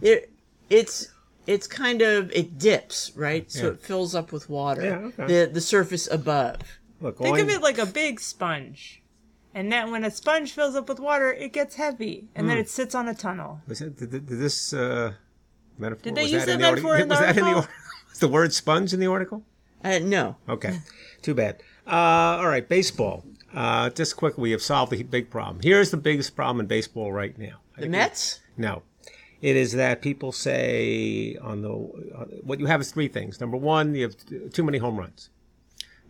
it, 0.00 0.30
it's 0.70 1.08
it's 1.46 1.66
kind 1.66 2.02
of 2.02 2.30
it 2.32 2.58
dips 2.58 3.12
right, 3.16 3.50
so 3.50 3.64
Yeah. 3.66 3.70
it 3.72 3.80
fills 3.82 4.14
up 4.14 4.32
with 4.32 4.48
water. 4.48 4.82
Yeah, 4.82 4.96
okay. 5.24 5.26
The 5.46 5.50
the 5.52 5.60
surface 5.60 6.08
above. 6.10 6.56
Look, 7.00 7.18
Think 7.18 7.38
of 7.38 7.48
it 7.50 7.60
like 7.62 7.78
a 7.78 7.86
big 7.86 8.20
sponge. 8.20 9.02
And 9.56 9.70
then 9.70 9.90
when 9.92 10.04
a 10.04 10.10
sponge 10.10 10.52
fills 10.52 10.74
up 10.74 10.88
with 10.88 10.98
water, 10.98 11.32
it 11.32 11.52
gets 11.52 11.76
heavy. 11.76 12.28
And 12.34 12.44
Hmm. 12.44 12.48
then 12.48 12.58
it 12.58 12.68
sits 12.68 12.94
on 12.94 13.06
a 13.08 13.14
tunnel. 13.14 13.60
Was 13.68 13.80
it, 13.80 13.96
did, 13.96 14.10
did 14.10 14.26
this 14.26 14.72
uh, 14.72 15.12
metaphor? 15.78 16.02
Did 16.02 16.14
they 16.16 16.22
was 16.22 16.32
use 16.32 16.44
that 16.46 16.52
in 16.54 16.60
that 16.60 16.66
the 16.66 16.70
metaphor 16.72 16.90
article? 16.92 17.02
in 17.02 17.08
the 17.08 17.12
was 17.14 17.20
that 17.20 17.28
in 17.30 17.34
the 17.36 17.42
article? 17.42 17.60
article? 17.60 17.74
Was 18.10 18.18
the 18.20 18.28
word 18.28 18.52
sponge 18.52 18.92
in 18.94 19.00
the 19.00 19.06
article? 19.08 19.42
Uh, 19.82 19.98
no, 19.98 20.36
Okay, 20.48 20.78
too 21.20 21.34
bad. 21.34 21.56
Uh, 21.86 22.38
all 22.40 22.46
right, 22.48 22.68
baseball. 22.68 23.24
Uh, 23.52 23.90
just 23.90 24.16
quickly, 24.16 24.42
we 24.42 24.50
have 24.52 24.62
solved 24.62 24.92
the 24.92 25.02
big 25.02 25.30
problem. 25.30 25.58
Here's 25.62 25.90
the 25.90 25.96
biggest 25.96 26.34
problem 26.36 26.60
in 26.60 26.66
baseball 26.66 27.12
right 27.12 27.36
now. 27.38 27.58
the 27.76 27.88
Mets. 27.88 28.40
No, 28.56 28.82
it 29.44 29.56
is 29.56 29.72
that 29.72 30.00
people 30.00 30.32
say 30.32 31.36
on 31.42 31.60
the 31.60 31.68
what 31.68 32.58
you 32.60 32.64
have 32.64 32.80
is 32.80 32.90
three 32.90 33.08
things. 33.08 33.38
Number 33.42 33.58
one, 33.58 33.94
you 33.94 34.02
have 34.04 34.16
too 34.54 34.64
many 34.64 34.78
home 34.78 34.96
runs. 34.96 35.28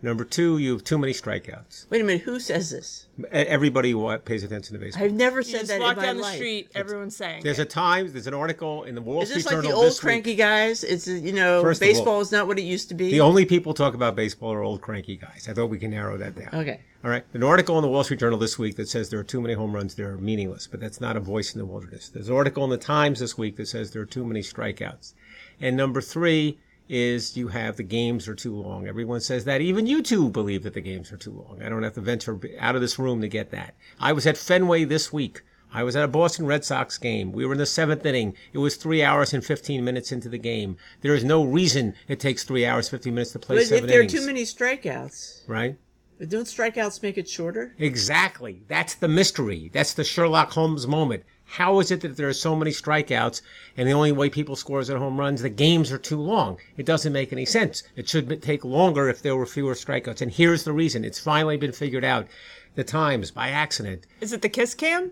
Number 0.01 0.23
two, 0.23 0.59
you 0.59 0.73
have 0.73 0.83
too 0.83 0.99
many 0.99 1.13
strikeouts. 1.13 1.89
Wait 1.89 1.99
a 2.01 2.03
minute, 2.03 2.21
who 2.23 2.39
says 2.39 2.69
this? 2.69 3.07
E- 3.19 3.23
Everybody 3.31 3.93
wa- 3.95 4.17
pays 4.17 4.43
attention 4.43 4.73
to 4.75 4.79
baseball. 4.79 5.03
I've 5.03 5.13
never 5.13 5.37
You 5.39 5.43
said 5.45 5.57
just 5.61 5.67
that 5.69 5.79
walk 5.79 5.91
in 5.93 5.97
my 5.97 6.03
down 6.05 6.17
the 6.17 6.21
life. 6.21 6.35
street, 6.35 6.69
everyone's 6.75 7.15
saying. 7.15 7.43
There's 7.43 7.57
it. 7.57 7.63
a 7.63 7.65
Times, 7.65 8.13
there's 8.13 8.27
an 8.27 8.33
article 8.35 8.83
in 8.83 8.93
the 8.93 9.01
Wall 9.01 9.25
Street 9.25 9.25
Journal. 9.25 9.25
Is 9.25 9.29
Street 9.29 9.35
this 9.37 9.45
like 9.45 9.55
Journal 9.55 9.71
the 9.71 9.75
old 9.77 9.85
this 9.87 9.95
week. 9.95 10.01
cranky 10.01 10.35
guys? 10.35 10.83
It's 10.83 11.07
you 11.07 11.31
know, 11.33 11.61
First 11.63 11.81
of 11.81 11.87
all- 11.87 11.93
baseball 11.93 12.21
is 12.21 12.31
not 12.31 12.45
what 12.45 12.59
it 12.59 12.63
used 12.63 12.89
to 12.89 12.93
be. 12.95 13.09
The 13.09 13.21
only 13.21 13.45
people 13.45 13.73
talk 13.73 13.95
about 13.95 14.15
baseball 14.15 14.53
are 14.53 14.61
old 14.61 14.81
cranky 14.81 15.15
guys. 15.15 15.47
I 15.49 15.53
thought 15.53 15.67
we 15.67 15.79
can 15.79 15.91
narrow 15.91 16.17
that 16.17 16.35
down. 16.35 16.49
okay. 16.53 16.81
All 17.03 17.09
right. 17.09 17.23
An 17.33 17.43
article 17.43 17.77
in 17.77 17.81
the 17.83 17.87
Wall 17.87 18.03
Street 18.03 18.19
Journal 18.19 18.37
this 18.37 18.59
week 18.59 18.75
that 18.75 18.89
says 18.89 19.09
there 19.09 19.19
are 19.19 19.23
too 19.23 19.39
many 19.41 19.53
home 19.53 19.73
runs, 19.73 19.95
they're 19.95 20.17
meaningless, 20.17 20.67
but 20.67 20.79
that's 20.79 20.99
not 20.99 21.15
a 21.15 21.19
voice 21.19 21.53
in 21.55 21.59
the 21.59 21.65
wilderness. 21.65 22.09
There's 22.09 22.29
an 22.29 22.35
article 22.35 22.63
in 22.63 22.69
the 22.69 22.77
Times 22.77 23.19
this 23.19 23.37
week 23.37 23.55
that 23.57 23.67
says 23.67 23.91
there 23.91 24.01
are 24.01 24.05
too 24.07 24.25
many 24.25 24.41
strikeouts. 24.41 25.13
And 25.61 25.77
number 25.77 26.01
three 26.01 26.57
is 26.87 27.35
you 27.35 27.47
have 27.49 27.77
the 27.77 27.83
games 27.83 28.27
are 28.27 28.35
too 28.35 28.55
long. 28.55 28.87
Everyone 28.87 29.19
says 29.19 29.45
that. 29.45 29.61
Even 29.61 29.87
you 29.87 30.01
two 30.01 30.29
believe 30.29 30.63
that 30.63 30.73
the 30.73 30.81
games 30.81 31.11
are 31.11 31.17
too 31.17 31.31
long. 31.31 31.61
I 31.61 31.69
don't 31.69 31.83
have 31.83 31.93
to 31.93 32.01
venture 32.01 32.39
out 32.59 32.75
of 32.75 32.81
this 32.81 32.99
room 32.99 33.21
to 33.21 33.27
get 33.27 33.51
that. 33.51 33.75
I 33.99 34.13
was 34.13 34.27
at 34.27 34.37
Fenway 34.37 34.83
this 34.83 35.11
week. 35.11 35.41
I 35.73 35.83
was 35.83 35.95
at 35.95 36.05
a 36.05 36.07
Boston 36.07 36.45
Red 36.45 36.63
Sox 36.63 36.97
game. 36.97 37.31
We 37.31 37.45
were 37.45 37.51
in 37.51 37.57
the 37.57 37.65
seventh 37.65 38.05
inning. 38.05 38.35
It 38.53 38.59
was 38.59 38.77
three 38.77 39.03
hours 39.03 39.33
and 39.33 39.43
15 39.43 39.83
minutes 39.83 40.11
into 40.11 40.29
the 40.29 40.37
game. 40.37 40.77
There 41.01 41.13
is 41.13 41.23
no 41.23 41.43
reason 41.43 41.95
it 42.07 42.19
takes 42.19 42.43
three 42.43 42.65
hours, 42.65 42.87
15 42.87 43.13
minutes 43.13 43.31
to 43.33 43.39
play 43.39 43.57
But 43.57 43.63
if 43.63 43.67
seven 43.69 43.89
there 43.89 44.01
are 44.01 44.05
too 44.05 44.25
many 44.25 44.43
strikeouts, 44.43 45.47
right? 45.47 45.77
But 46.17 46.29
don't 46.29 46.45
strikeouts 46.45 47.03
make 47.03 47.17
it 47.17 47.27
shorter? 47.27 47.75
Exactly. 47.77 48.63
That's 48.69 48.95
the 48.95 49.09
mystery. 49.09 49.69
That's 49.73 49.93
the 49.93 50.05
Sherlock 50.05 50.51
Holmes 50.51 50.87
moment. 50.87 51.23
How 51.45 51.79
is 51.79 51.91
it 51.91 52.01
that 52.01 52.17
there 52.17 52.27
are 52.27 52.33
so 52.33 52.55
many 52.55 52.71
strikeouts 52.71 53.41
and 53.77 53.87
the 53.87 53.93
only 53.93 54.11
way 54.11 54.29
people 54.29 54.55
score 54.55 54.79
is 54.79 54.89
at 54.89 54.97
home 54.97 55.19
runs? 55.19 55.41
The 55.41 55.49
games 55.49 55.91
are 55.91 55.97
too 55.97 56.19
long. 56.19 56.57
It 56.75 56.85
doesn't 56.85 57.13
make 57.13 57.31
any 57.31 57.45
sense. 57.45 57.83
It 57.95 58.09
should 58.09 58.41
take 58.41 58.65
longer 58.65 59.07
if 59.09 59.21
there 59.21 59.35
were 59.35 59.45
fewer 59.45 59.75
strikeouts. 59.75 60.21
And 60.21 60.31
here's 60.31 60.63
the 60.63 60.73
reason. 60.73 61.05
It's 61.05 61.19
finally 61.19 61.57
been 61.57 61.71
figured 61.71 62.03
out. 62.03 62.27
The 62.73 62.83
Times, 62.83 63.31
by 63.31 63.49
accident. 63.49 64.05
Is 64.19 64.33
it 64.33 64.41
the 64.41 64.49
kiss 64.49 64.73
cam? 64.73 65.11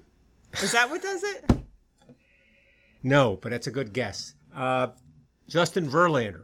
Is 0.61 0.73
that 0.73 0.89
what 0.89 1.01
does 1.01 1.23
it? 1.23 1.49
No, 3.05 3.37
but 3.41 3.49
that's 3.51 3.67
a 3.67 3.71
good 3.71 3.91
guess. 3.91 4.33
Uh, 4.55 4.87
Justin 5.49 5.89
Verlander. 5.89 6.43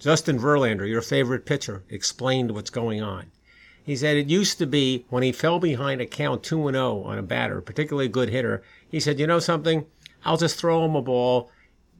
Justin 0.00 0.36
Verlander, 0.36 0.88
your 0.88 1.00
favorite 1.00 1.46
pitcher, 1.46 1.84
explained 1.88 2.50
what's 2.50 2.70
going 2.70 3.00
on. 3.00 3.30
He 3.84 3.96
said 3.96 4.16
it 4.16 4.28
used 4.28 4.58
to 4.58 4.66
be 4.66 5.06
when 5.08 5.22
he 5.22 5.32
fell 5.32 5.58
behind 5.58 6.00
a 6.00 6.06
count 6.06 6.42
2 6.42 6.68
and 6.68 6.76
0 6.76 7.02
on 7.02 7.18
a 7.18 7.22
batter, 7.22 7.60
particularly 7.60 8.06
a 8.06 8.10
good 8.10 8.28
hitter, 8.28 8.62
he 8.88 9.00
said, 9.00 9.18
"You 9.18 9.26
know 9.26 9.40
something? 9.40 9.86
I'll 10.24 10.36
just 10.36 10.56
throw 10.56 10.84
him 10.84 10.94
a 10.94 11.02
ball. 11.02 11.50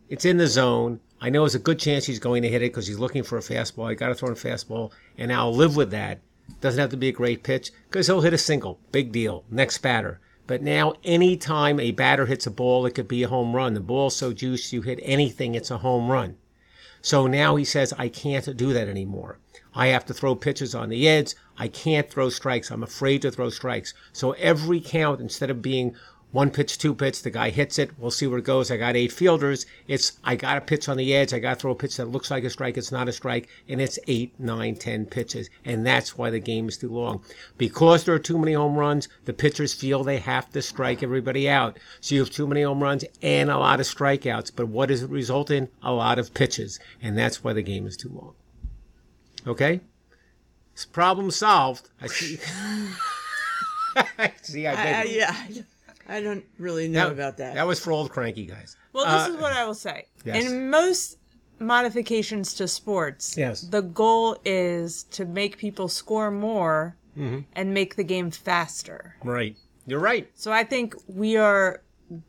It's 0.08 0.24
in 0.24 0.36
the 0.36 0.46
zone. 0.46 1.00
I 1.20 1.30
know 1.30 1.42
there's 1.42 1.54
a 1.54 1.58
good 1.58 1.78
chance 1.78 2.06
he's 2.06 2.18
going 2.18 2.42
to 2.42 2.48
hit 2.48 2.62
it 2.62 2.72
because 2.72 2.86
he's 2.86 2.98
looking 2.98 3.22
for 3.22 3.38
a 3.38 3.42
fastball. 3.42 3.90
I 3.90 3.94
got 3.94 4.08
to 4.08 4.14
throw 4.14 4.28
him 4.28 4.34
a 4.34 4.36
fastball, 4.36 4.92
and 5.16 5.32
I'll 5.32 5.54
live 5.54 5.76
with 5.76 5.90
that. 5.90 6.20
Doesn't 6.60 6.80
have 6.80 6.90
to 6.90 6.96
be 6.96 7.08
a 7.08 7.12
great 7.12 7.42
pitch 7.42 7.70
because 7.88 8.06
he'll 8.06 8.20
hit 8.20 8.34
a 8.34 8.38
single. 8.38 8.78
Big 8.90 9.10
deal. 9.10 9.44
Next 9.50 9.78
batter. 9.78 10.20
But 10.46 10.62
now, 10.62 10.94
anytime 11.04 11.78
a 11.78 11.92
batter 11.92 12.26
hits 12.26 12.46
a 12.46 12.50
ball, 12.50 12.84
it 12.84 12.94
could 12.94 13.08
be 13.08 13.22
a 13.22 13.28
home 13.28 13.54
run. 13.54 13.74
The 13.74 13.80
ball's 13.80 14.16
so 14.16 14.32
juiced, 14.32 14.72
you 14.72 14.82
hit 14.82 14.98
anything, 15.02 15.54
it's 15.54 15.70
a 15.70 15.78
home 15.78 16.10
run. 16.10 16.36
So 17.00 17.26
now 17.26 17.56
he 17.56 17.64
says, 17.64 17.92
I 17.96 18.08
can't 18.08 18.56
do 18.56 18.72
that 18.72 18.88
anymore. 18.88 19.38
I 19.74 19.88
have 19.88 20.04
to 20.06 20.14
throw 20.14 20.34
pitches 20.34 20.74
on 20.74 20.88
the 20.88 21.08
edge. 21.08 21.34
I 21.56 21.68
can't 21.68 22.10
throw 22.10 22.28
strikes. 22.28 22.70
I'm 22.70 22.82
afraid 22.82 23.22
to 23.22 23.30
throw 23.30 23.50
strikes. 23.50 23.94
So 24.12 24.32
every 24.32 24.80
count, 24.80 25.20
instead 25.20 25.50
of 25.50 25.62
being 25.62 25.94
one 26.32 26.50
pitch, 26.50 26.78
two 26.78 26.94
pitch, 26.94 27.22
the 27.22 27.30
guy 27.30 27.50
hits 27.50 27.78
it. 27.78 27.90
We'll 27.98 28.10
see 28.10 28.26
where 28.26 28.38
it 28.38 28.46
goes. 28.46 28.70
I 28.70 28.78
got 28.78 28.96
eight 28.96 29.12
fielders. 29.12 29.66
It's 29.86 30.18
I 30.24 30.34
got 30.34 30.56
a 30.56 30.62
pitch 30.62 30.88
on 30.88 30.96
the 30.96 31.14
edge. 31.14 31.34
I 31.34 31.38
got 31.38 31.54
to 31.54 31.60
throw 31.60 31.72
a 31.72 31.74
pitch 31.74 31.98
that 31.98 32.06
looks 32.06 32.30
like 32.30 32.44
a 32.44 32.48
strike. 32.50 32.78
It's 32.78 32.90
not 32.90 33.08
a 33.08 33.12
strike, 33.12 33.48
and 33.68 33.82
it's 33.82 33.98
eight, 34.08 34.32
nine, 34.40 34.76
ten 34.76 35.04
pitches, 35.04 35.50
and 35.62 35.86
that's 35.86 36.16
why 36.16 36.30
the 36.30 36.40
game 36.40 36.68
is 36.68 36.78
too 36.78 36.88
long. 36.88 37.22
Because 37.58 38.04
there 38.04 38.14
are 38.14 38.18
too 38.18 38.38
many 38.38 38.54
home 38.54 38.76
runs, 38.76 39.08
the 39.26 39.34
pitchers 39.34 39.74
feel 39.74 40.02
they 40.02 40.18
have 40.18 40.50
to 40.52 40.62
strike 40.62 41.02
everybody 41.02 41.50
out. 41.50 41.78
So 42.00 42.14
you 42.14 42.22
have 42.22 42.30
too 42.30 42.46
many 42.46 42.62
home 42.62 42.82
runs 42.82 43.04
and 43.20 43.50
a 43.50 43.58
lot 43.58 43.80
of 43.80 43.86
strikeouts. 43.86 44.52
But 44.56 44.68
what 44.68 44.88
does 44.88 45.02
it 45.02 45.10
result 45.10 45.50
in? 45.50 45.68
A 45.82 45.92
lot 45.92 46.18
of 46.18 46.32
pitches, 46.32 46.80
and 47.02 47.16
that's 47.16 47.44
why 47.44 47.52
the 47.52 47.62
game 47.62 47.86
is 47.86 47.96
too 47.98 48.08
long. 48.08 48.34
Okay, 49.46 49.80
it's 50.72 50.84
problem 50.84 51.30
solved. 51.30 51.90
I 52.00 52.06
see. 52.06 52.36
see, 54.42 54.66
I, 54.66 54.72
I, 54.72 55.00
I, 55.00 55.02
yeah, 55.04 55.36
I 56.08 56.20
don't 56.22 56.44
really 56.58 56.88
know 56.88 57.10
about 57.10 57.36
that. 57.38 57.54
That 57.54 57.66
was 57.66 57.78
for 57.80 57.92
old 57.92 58.10
cranky 58.10 58.46
guys. 58.46 58.76
Well, 58.92 59.04
this 59.18 59.34
is 59.34 59.40
what 59.40 59.52
I 59.52 59.64
will 59.64 59.74
say. 59.74 60.06
yes. 60.24 60.44
In 60.44 60.70
most 60.70 61.18
modifications 61.58 62.54
to 62.54 62.68
sports, 62.68 63.36
Yes. 63.36 63.62
the 63.62 63.82
goal 63.82 64.36
is 64.44 65.04
to 65.04 65.24
make 65.24 65.58
people 65.58 65.88
score 65.88 66.30
more 66.30 66.96
Mm-hmm. 67.18 67.40
and 67.54 67.74
make 67.74 67.96
the 67.96 68.04
game 68.04 68.30
faster. 68.30 69.16
Right. 69.22 69.54
You're 69.86 70.00
right. 70.00 70.30
So 70.34 70.50
I 70.50 70.64
think 70.64 70.94
we 71.06 71.36
are 71.36 71.82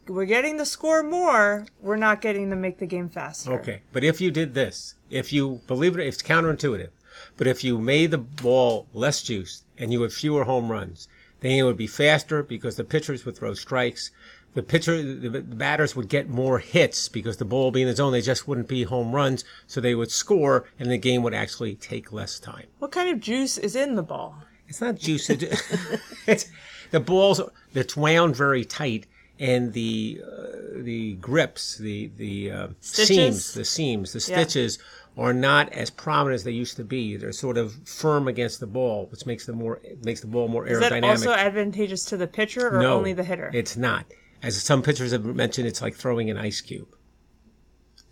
we're 0.10 0.26
getting 0.26 0.58
to 0.58 0.66
score 0.66 1.04
more. 1.04 1.66
We're 1.80 1.96
not 1.96 2.20
getting 2.20 2.50
to 2.50 2.58
make 2.58 2.80
the 2.80 2.86
game 2.86 3.08
faster. 3.08 3.54
Okay. 3.54 3.82
But 3.94 4.04
if 4.04 4.20
you 4.20 4.30
did 4.30 4.54
this, 4.54 4.96
if 5.10 5.32
you 5.32 5.62
believe 5.68 5.98
it, 5.98 6.06
it's 6.06 6.22
counterintuitive. 6.22 6.90
But 7.38 7.48
if 7.48 7.64
you 7.64 7.78
made 7.78 8.12
the 8.12 8.18
ball 8.18 8.88
less 8.94 9.22
juiced 9.22 9.64
and 9.78 9.92
you 9.92 10.02
had 10.02 10.14
fewer 10.14 10.44
home 10.44 10.72
runs, 10.72 11.08
then 11.42 11.52
it 11.52 11.64
would 11.64 11.78
be 11.78 11.88
faster 11.88 12.42
because 12.42 12.76
the 12.76 12.84
pitchers 12.84 13.26
would 13.26 13.36
throw 13.36 13.54
strikes. 13.54 14.12
The 14.54 14.64
pitcher, 14.64 15.02
the, 15.02 15.42
batters 15.42 15.96
would 15.96 16.08
get 16.08 16.30
more 16.30 16.60
hits 16.60 17.10
because 17.10 17.38
the 17.38 17.46
ball 17.46 17.66
would 17.66 17.74
be 17.74 17.82
in 17.82 17.88
the 17.88 17.96
zone. 17.96 18.14
They 18.14 18.22
just 18.22 18.48
wouldn't 18.48 18.68
be 18.68 18.84
home 18.84 19.14
runs, 19.14 19.44
so 19.68 19.82
they 19.82 19.96
would 19.96 20.12
score, 20.12 20.66
and 20.80 20.90
the 20.90 20.98
game 20.98 21.24
would 21.24 21.34
actually 21.34 21.76
take 21.76 22.14
less 22.14 22.40
time. 22.40 22.68
What 22.80 22.92
kind 22.92 23.10
of 23.10 23.20
juice 23.20 23.58
is 23.58 23.76
in 23.76 23.96
the 23.96 24.04
ball? 24.04 24.44
It's 24.68 24.80
not 24.80 24.96
juice. 24.96 25.30
It, 25.30 25.44
it's 26.28 26.46
the 26.92 27.00
balls. 27.00 27.42
It's 27.74 27.98
wound 27.98 28.36
very 28.36 28.64
tight, 28.64 29.08
and 29.40 29.74
the 29.74 30.22
uh, 30.26 30.82
the 30.82 31.14
grips, 31.16 31.78
the 31.78 32.12
the 32.18 32.52
uh, 32.52 32.68
seams, 32.80 33.54
the 33.54 33.66
seams, 33.66 34.14
the 34.14 34.20
Yeah. 34.20 34.44
stitches 34.44 34.80
are 35.18 35.34
not 35.34 35.72
as 35.74 35.90
prominent 35.90 36.36
as 36.36 36.44
they 36.44 36.52
used 36.52 36.76
to 36.78 36.84
be. 36.84 37.18
They're 37.18 37.32
sort 37.32 37.58
of 37.58 37.76
firm 37.88 38.28
against 38.28 38.60
the 38.60 38.68
ball, 38.68 39.08
which 39.12 39.26
makes 39.26 39.46
them 39.46 39.58
more 39.58 39.80
makes 40.04 40.22
the 40.22 40.28
ball 40.28 40.48
more 40.48 40.66
aerodynamic. 40.66 40.72
Is 40.72 40.90
that 40.90 41.04
also 41.04 41.34
advantageous 41.34 42.06
to 42.06 42.18
the 42.18 42.28
pitcher 42.28 42.76
or 42.76 42.82
no, 42.82 42.98
only 42.98 43.14
the 43.14 43.24
hitter? 43.24 43.52
It's 43.54 43.78
not. 43.78 44.06
As 44.42 44.62
some 44.62 44.82
pitchers 44.82 45.12
have 45.12 45.24
mentioned, 45.24 45.68
it's 45.68 45.82
like 45.82 45.96
throwing 45.96 46.30
an 46.30 46.38
ice 46.38 46.62
cube. 46.62 46.88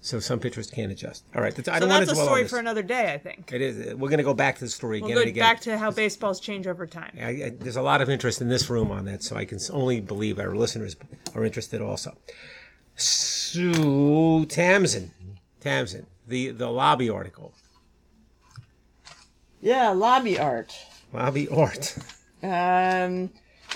So 0.03 0.19
some 0.19 0.39
pitchers 0.39 0.71
can't 0.71 0.91
adjust. 0.91 1.25
All 1.35 1.41
right, 1.43 1.53
that's, 1.53 1.69
I 1.69 1.75
So 1.75 1.81
don't 1.81 1.89
want 1.89 2.05
that's 2.07 2.09
to 2.09 2.13
a 2.13 2.15
dwell 2.15 2.25
on 2.25 2.29
story 2.31 2.41
this. 2.43 2.51
for 2.51 2.57
another 2.57 2.81
day, 2.81 3.13
I 3.13 3.19
think. 3.19 3.51
It 3.53 3.61
is. 3.61 3.93
We're 3.93 4.09
going 4.09 4.17
to 4.17 4.23
go 4.23 4.33
back 4.33 4.55
to 4.55 4.61
the 4.65 4.69
story 4.69 4.99
We'll 4.99 5.09
again 5.11 5.15
go 5.15 5.21
and 5.21 5.29
again. 5.29 5.41
back 5.43 5.61
to 5.61 5.77
how 5.77 5.91
baseballs 5.91 6.39
change 6.39 6.65
over 6.65 6.87
time. 6.87 7.15
I, 7.21 7.27
I, 7.29 7.51
there's 7.59 7.75
a 7.75 7.83
lot 7.83 8.01
of 8.01 8.09
interest 8.09 8.41
in 8.41 8.49
this 8.49 8.67
room 8.67 8.89
on 8.91 9.05
that, 9.05 9.21
so 9.21 9.35
I 9.35 9.45
can 9.45 9.59
only 9.71 10.01
believe 10.01 10.39
our 10.39 10.55
listeners 10.55 10.95
are 11.35 11.45
interested 11.45 11.81
also. 11.81 12.17
Sue 12.95 14.45
Tamsin, 14.47 15.11
Tamsin, 15.59 16.07
the 16.27 16.49
the 16.49 16.69
lobby 16.69 17.09
article, 17.09 17.53
Yeah, 19.61 19.89
lobby 19.89 20.39
art. 20.39 20.73
lobby 21.13 21.47
art. 21.49 21.95
Um, 22.43 23.29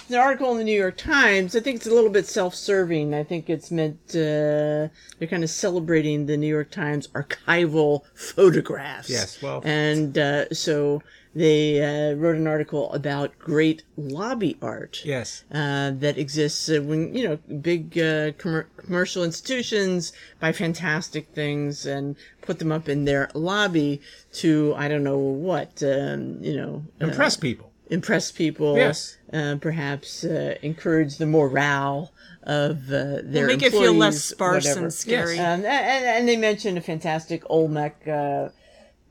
the 0.10 0.18
article 0.18 0.52
in 0.52 0.58
the 0.58 0.64
New 0.64 0.78
York 0.80 0.98
Times. 0.98 1.56
I 1.56 1.60
think 1.60 1.78
it's 1.78 1.88
a 1.88 1.94
little 1.94 2.10
bit 2.10 2.26
self-serving. 2.28 3.14
I 3.14 3.24
think 3.24 3.50
it's 3.50 3.72
meant 3.72 4.00
uh, 4.12 4.90
they're 5.18 5.28
kind 5.30 5.44
of 5.44 5.50
celebrating 5.50 6.26
the 6.26 6.38
New 6.38 6.48
York 6.48 6.72
Times 6.72 7.08
archival 7.10 8.02
photographs. 8.14 9.10
Yes, 9.10 9.42
well- 9.42 9.62
and 9.66 10.18
uh, 10.18 10.50
so 10.54 11.02
they 11.34 11.82
uh, 11.82 12.16
wrote 12.16 12.38
an 12.38 12.48
article 12.48 12.94
about 12.94 13.38
great 13.40 13.84
lobby 13.98 14.58
art. 14.62 15.02
Yes, 15.04 15.44
uh, 15.52 15.92
that 15.96 16.18
exists 16.18 16.70
uh, 16.70 16.82
when 16.82 17.14
you 17.14 17.28
know 17.28 17.38
big 17.60 17.98
uh, 17.98 18.32
commer- 18.34 18.68
commercial 18.78 19.24
institutions 19.24 20.14
buy 20.40 20.52
fantastic 20.54 21.28
things 21.30 21.86
and 21.86 22.16
put 22.42 22.60
them 22.60 22.72
up 22.72 22.88
in 22.88 23.06
their 23.06 23.30
lobby 23.34 24.02
to 24.34 24.74
I 24.78 24.88
don't 24.88 25.04
know 25.04 25.18
what 25.18 25.82
um, 25.84 26.38
you 26.42 26.56
know 26.56 26.84
impress 27.02 27.36
people. 27.36 27.72
Impress 27.90 28.32
people. 28.32 28.76
Yes. 28.78 29.18
uh, 29.34 29.56
perhaps 29.62 30.24
uh, 30.24 30.56
encourage 30.62 31.18
the 31.18 31.26
morale 31.26 32.12
of 32.44 32.88
uh, 32.92 33.20
their 33.24 33.48
Make 33.48 33.64
it 33.64 33.72
feel 33.72 33.94
less 33.94 34.24
sparse 34.24 34.66
whatever. 34.66 34.86
and 34.86 34.94
scary. 34.94 35.40
Um, 35.40 35.66
and, 35.66 35.66
and 35.66 36.28
they 36.28 36.38
mentioned 36.38 36.78
a 36.78 36.82
fantastic 36.82 37.44
Olmec 37.50 38.08
uh, 38.08 38.50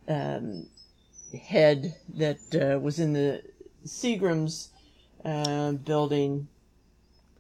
um, 0.09 0.67
head 1.43 1.95
that 2.17 2.39
uh, 2.55 2.79
was 2.79 2.99
in 3.01 3.13
the 3.13 3.43
Seagram's 3.87 4.71
uh, 5.25 5.73
building 5.73 6.49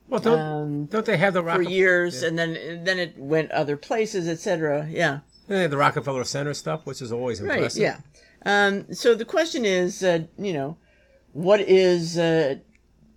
Well, 0.09 0.21
don't 0.21 0.39
um, 0.39 0.85
don't 0.87 1.07
they 1.07 1.17
have 1.17 1.35
the 1.35 1.41
for 1.41 1.47
Rockefeller? 1.47 1.71
years, 1.71 2.23
and 2.23 2.39
then 2.39 2.57
and 2.57 2.87
then 2.87 2.99
it 2.99 3.17
went 3.19 3.51
other 3.53 3.77
places, 3.77 4.27
etc. 4.29 4.87
Yeah, 4.91 5.21
They 5.49 5.63
have 5.63 5.71
the 5.71 5.77
Rockefeller 5.77 6.25
Center 6.25 6.55
stuff, 6.55 6.85
which 6.87 7.01
is 7.03 7.13
always 7.13 7.41
impressive. 7.41 7.63
right. 7.63 7.77
Yeah. 7.77 7.99
Um, 8.47 8.93
so 8.93 9.15
the 9.15 9.25
question 9.25 9.65
is, 9.65 10.03
uh, 10.03 10.25
you 10.39 10.53
know, 10.53 10.77
what 11.35 11.61
is 11.61 12.17
uh, 12.17 12.57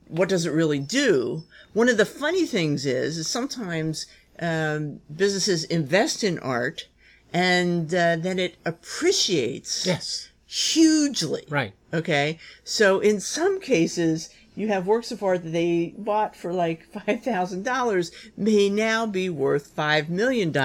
what 0.09 0.27
does 0.29 0.45
it 0.45 0.51
really 0.51 0.79
do? 0.79 1.43
One 1.73 1.87
of 1.89 1.97
the 1.97 2.05
funny 2.05 2.45
things 2.45 2.85
is, 2.85 3.17
is 3.17 3.27
sometimes 3.27 4.05
um, 4.39 4.99
businesses 5.15 5.63
invest 5.65 6.23
in 6.23 6.37
art, 6.39 6.87
and 7.33 7.87
uh, 7.93 8.15
then 8.17 8.37
it 8.39 8.55
appreciates 8.65 9.85
Yes. 9.85 10.29
hugely. 10.45 11.45
Right. 11.49 11.73
Okay. 11.93 12.39
So 12.63 12.99
in 12.99 13.19
some 13.19 13.59
cases, 13.61 14.29
you 14.55 14.69
have 14.69 14.87
works 14.87 15.11
of 15.11 15.21
art 15.21 15.43
that 15.43 15.51
they 15.51 15.93
bought 15.97 16.35
for 16.35 16.51
like 16.51 16.91
$5,000 17.07 18.11
may 18.35 18.69
now 18.69 19.05
be 19.05 19.29
worth 19.29 19.75
$5 19.75 20.09
million. 20.09 20.55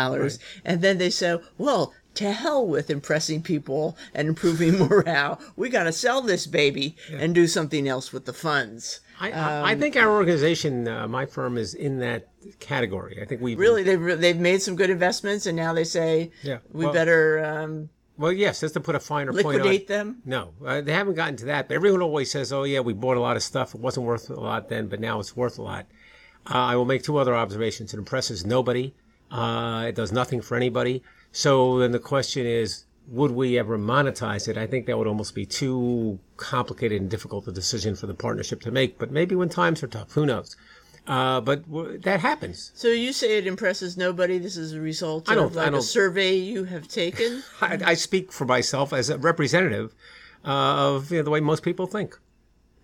And 0.64 0.80
then 0.80 0.98
they 0.98 1.10
say, 1.10 1.38
well, 1.58 1.92
to 2.14 2.32
hell 2.32 2.66
with 2.66 2.90
impressing 2.90 3.42
people 3.42 3.96
and 4.14 4.28
improving 4.28 4.78
morale. 4.88 5.40
We 5.56 5.68
got 5.68 5.84
to 5.84 5.92
sell 5.92 6.20
this 6.22 6.46
baby 6.46 6.96
and 7.12 7.34
do 7.34 7.46
something 7.46 7.88
else 7.88 8.12
with 8.12 8.24
the 8.26 8.32
funds. 8.32 9.00
I, 9.20 9.30
I, 9.30 9.70
I 9.70 9.74
think 9.76 9.96
our 9.96 10.10
organization, 10.10 10.88
uh, 10.88 11.06
my 11.08 11.26
firm, 11.26 11.56
is 11.56 11.74
in 11.74 11.98
that 12.00 12.28
category. 12.60 13.20
I 13.22 13.24
think 13.24 13.40
we 13.40 13.54
Really, 13.54 13.82
they've, 13.82 14.20
they've 14.20 14.36
made 14.38 14.60
some 14.62 14.74
good 14.76 14.90
investments 14.90 15.46
and 15.46 15.56
now 15.56 15.72
they 15.72 15.84
say 15.84 16.30
Yeah, 16.42 16.58
we 16.72 16.84
well- 16.84 16.92
better 16.92 17.44
um, 17.44 17.88
Well, 18.18 18.32
yes, 18.32 18.60
just 18.60 18.74
to 18.74 18.80
put 18.80 18.94
a 18.94 19.00
finer 19.00 19.32
point 19.32 19.46
on 19.46 19.52
liquidate 19.52 19.82
it. 19.82 19.86
them. 19.88 20.22
No, 20.24 20.52
uh, 20.64 20.80
they 20.80 20.92
haven't 20.92 21.14
gotten 21.14 21.36
to 21.36 21.44
that. 21.46 21.68
But 21.68 21.74
everyone 21.74 22.02
always 22.02 22.30
says, 22.30 22.52
"Oh, 22.52 22.64
yeah, 22.64 22.80
we 22.80 22.92
bought 22.92 23.16
a 23.16 23.20
lot 23.20 23.36
of 23.36 23.42
stuff. 23.42 23.74
It 23.74 23.80
wasn't 23.80 24.06
worth 24.06 24.28
a 24.28 24.34
lot 24.40 24.68
then, 24.68 24.88
but 24.88 25.00
now 25.00 25.18
it's 25.20 25.36
worth 25.36 25.58
a 25.58 25.62
lot." 25.62 25.86
Uh, 26.44 26.58
I 26.58 26.76
will 26.76 26.84
make 26.84 27.02
two 27.04 27.16
other 27.18 27.34
observations. 27.34 27.94
It 27.94 27.98
impresses 27.98 28.44
nobody. 28.44 28.94
Uh, 29.30 29.86
it 29.88 29.94
does 29.94 30.10
nothing 30.12 30.42
for 30.42 30.56
anybody. 30.56 31.02
So 31.32 31.78
then 31.78 31.92
the 31.92 31.98
question 31.98 32.46
is, 32.46 32.84
would 33.08 33.32
we 33.32 33.58
ever 33.58 33.78
monetize 33.78 34.48
it? 34.48 34.56
I 34.56 34.66
think 34.66 34.86
that 34.86 34.96
would 34.96 35.06
almost 35.06 35.34
be 35.34 35.44
too 35.46 36.18
complicated 36.36 37.00
and 37.00 37.10
difficult 37.10 37.48
a 37.48 37.52
decision 37.52 37.96
for 37.96 38.06
the 38.06 38.14
partnership 38.14 38.60
to 38.62 38.70
make. 38.70 38.98
But 38.98 39.10
maybe 39.10 39.34
when 39.34 39.48
times 39.48 39.82
are 39.82 39.86
tough, 39.88 40.12
who 40.12 40.26
knows? 40.26 40.56
Uh, 41.06 41.40
but 41.40 41.66
w- 41.68 41.98
that 41.98 42.20
happens. 42.20 42.70
So 42.76 42.86
you 42.88 43.12
say 43.12 43.38
it 43.38 43.46
impresses 43.46 43.96
nobody. 43.96 44.38
This 44.38 44.56
is 44.56 44.72
a 44.72 44.80
result 44.80 45.28
I 45.28 45.34
don't- 45.34 45.46
of 45.46 45.56
like 45.56 45.68
a 45.68 45.70
don't- 45.72 45.82
survey 45.82 46.34
you 46.36 46.64
have 46.64 46.86
taken. 46.86 47.42
I, 47.60 47.78
I 47.84 47.94
speak 47.94 48.30
for 48.30 48.44
myself 48.44 48.92
as 48.92 49.10
a 49.10 49.18
representative 49.18 49.94
uh, 50.44 50.50
of 50.94 51.10
you 51.10 51.18
know, 51.18 51.24
the 51.24 51.30
way 51.30 51.40
most 51.40 51.64
people 51.64 51.86
think. 51.86 52.18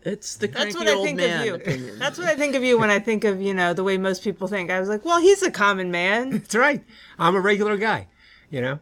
It's 0.03 0.37
the 0.37 0.47
That's 0.49 0.75
what 0.75 0.89
I 0.89 0.95
old 0.95 1.05
think 1.07 1.19
man 1.19 1.41
of 1.41 1.47
you. 1.47 1.55
opinion. 1.55 1.99
That's 1.99 2.19
what 2.19 2.29
I 2.29 2.35
think 2.35 2.55
of 2.57 2.65
you 2.65 2.79
when 2.79 2.89
I 2.91 2.99
think 2.99 3.25
of, 3.25 3.41
you 3.43 3.53
know, 3.55 3.73
the 3.75 3.85
way 3.85 3.99
most 3.99 4.25
people 4.25 4.49
think. 4.49 4.71
I 4.71 4.81
was 4.81 4.89
like, 4.89 5.05
well, 5.05 5.21
he's 5.21 5.43
a 5.43 5.51
common 5.51 5.91
man. 5.91 6.31
That's 6.39 6.55
right. 6.55 6.83
I'm 7.19 7.35
a 7.37 7.41
regular 7.41 7.77
guy, 7.77 8.07
you 8.51 8.61
know. 8.61 8.79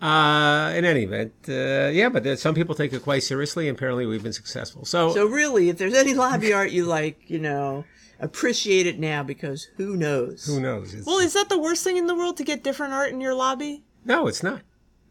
Uh, 0.00 0.72
in 0.74 0.84
any 0.84 1.04
event, 1.04 1.32
uh, 1.48 1.88
yeah, 1.92 2.08
but 2.08 2.26
uh, 2.26 2.34
some 2.34 2.56
people 2.56 2.74
take 2.74 2.92
it 2.92 3.02
quite 3.04 3.22
seriously, 3.22 3.68
and 3.68 3.78
apparently 3.78 4.04
we've 4.04 4.22
been 4.22 4.32
successful. 4.32 4.84
So, 4.84 5.12
So 5.14 5.26
really, 5.26 5.68
if 5.68 5.78
there's 5.78 5.94
any 5.94 6.12
lobby 6.12 6.52
art 6.52 6.72
you 6.72 6.86
like, 6.86 7.30
you 7.30 7.38
know, 7.38 7.84
appreciate 8.18 8.88
it 8.88 8.98
now 8.98 9.22
because 9.22 9.68
who 9.76 9.96
knows? 9.96 10.44
who 10.44 10.58
knows? 10.60 10.88
It's- 10.92 11.06
Well, 11.06 11.20
is 11.20 11.34
that 11.34 11.48
the 11.48 11.58
worst 11.58 11.84
thing 11.84 11.98
in 11.98 12.08
the 12.08 12.16
world 12.16 12.36
to 12.38 12.44
get 12.44 12.64
different 12.64 12.92
art 12.92 13.10
in 13.12 13.20
your 13.20 13.34
lobby? 13.34 13.84
no, 14.04 14.26
it's 14.26 14.42
not. 14.42 14.62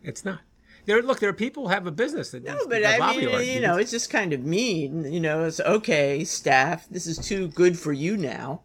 It's 0.03 0.25
not. 0.25 0.39
There, 0.87 1.01
look, 1.01 1.19
there 1.21 1.29
are 1.29 1.33
people 1.33 1.63
who 1.67 1.69
have 1.69 1.87
a 1.87 1.91
business 1.91 2.31
that 2.31 2.43
No, 2.43 2.57
but 2.67 2.81
have 2.83 2.95
I 2.95 2.97
lobby 2.97 3.25
mean, 3.27 3.35
art. 3.35 3.45
you 3.45 3.61
know, 3.61 3.77
it's 3.77 3.91
just 3.91 4.09
kind 4.09 4.33
of 4.33 4.43
mean. 4.43 5.05
You 5.13 5.21
know, 5.21 5.45
it's 5.45 5.61
okay, 5.61 6.25
staff. 6.25 6.87
This 6.91 7.07
is 7.07 7.17
too 7.17 7.47
good 7.47 7.79
for 7.79 7.93
you 7.93 8.17
now. 8.17 8.63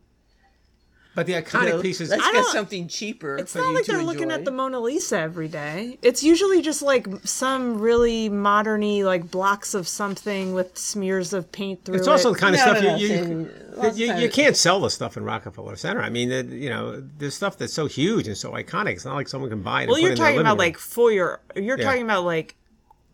But 1.17 1.27
the 1.27 1.33
You 1.33 1.43
iconic 1.43 1.69
know, 1.71 1.83
pieces. 1.83 2.11
let's 2.11 2.23
I 2.25 2.31
get 2.33 2.45
something 2.47 2.87
cheaper. 2.87 3.37
It's 3.39 3.53
for 3.53 3.59
not 3.59 3.71
you 3.71 3.75
like 3.75 3.85
to 3.87 3.93
they're 3.93 4.03
looking 4.05 4.23
enjoy. 4.25 4.35
at 4.35 4.45
the 4.45 4.51
Mona 4.53 4.79
Lisa 4.79 5.19
every 5.19 5.49
day. 5.49 5.99
It's 6.03 6.23
usually 6.23 6.63
just 6.63 6.83
like 6.83 7.09
some 7.25 7.81
really 7.81 8.31
moderny 8.31 9.03
like 9.03 9.29
blocks 9.31 9.75
of 9.75 9.89
something 9.89 10.55
with 10.55 10.79
smears 10.79 11.33
of 11.33 11.51
paint 11.51 11.85
through 11.85 11.97
it. 11.97 11.99
It's 11.99 12.07
it. 12.07 12.11
also 12.11 12.33
the 12.35 12.39
kind 12.39 12.55
of 12.55 12.61
No, 12.61 12.65
stuff 12.67 12.83
no, 12.85 12.91
no, 12.91 12.97
you, 12.97 13.09
saying 13.09 13.51
you, 13.97 14.07
you, 14.07 14.15
you 14.23 14.29
can't 14.31 14.57
sell 14.57 14.79
the 14.81 14.91
stuff 14.91 15.17
in 15.17 15.25
Rockefeller 15.25 15.75
Center. 15.77 16.01
I 16.03 16.11
mean, 16.11 16.31
it, 16.31 16.47
you 16.47 16.71
know, 16.71 17.01
there's 17.19 17.35
stuff 17.35 17.59
that's 17.59 17.73
so 17.73 17.87
huge 17.87 18.29
and 18.29 18.37
so 18.37 18.53
iconic. 18.53 18.93
It's 18.93 19.05
not 19.05 19.15
like 19.17 19.27
someone 19.29 19.51
can 19.51 19.63
buy 19.63 19.81
it. 19.81 19.83
and 19.85 19.89
well, 19.93 19.97
put 19.97 20.03
you're 20.03 20.11
it 20.13 20.13
in 20.13 20.19
their 20.19 20.27
talking 20.27 20.37
living 20.37 20.47
about 20.47 20.53
room. 20.53 20.59
like 20.59 20.79
foyer. 20.79 21.41
You're 21.57 21.79
Yeah. 21.79 21.85
talking 21.85 22.03
about 22.03 22.25
like 22.25 22.57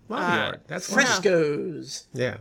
lobby 0.09 0.57
uh. 0.57 0.59
That's 0.67 0.93
frescoes, 0.93 2.09
Yeah, 2.13 2.39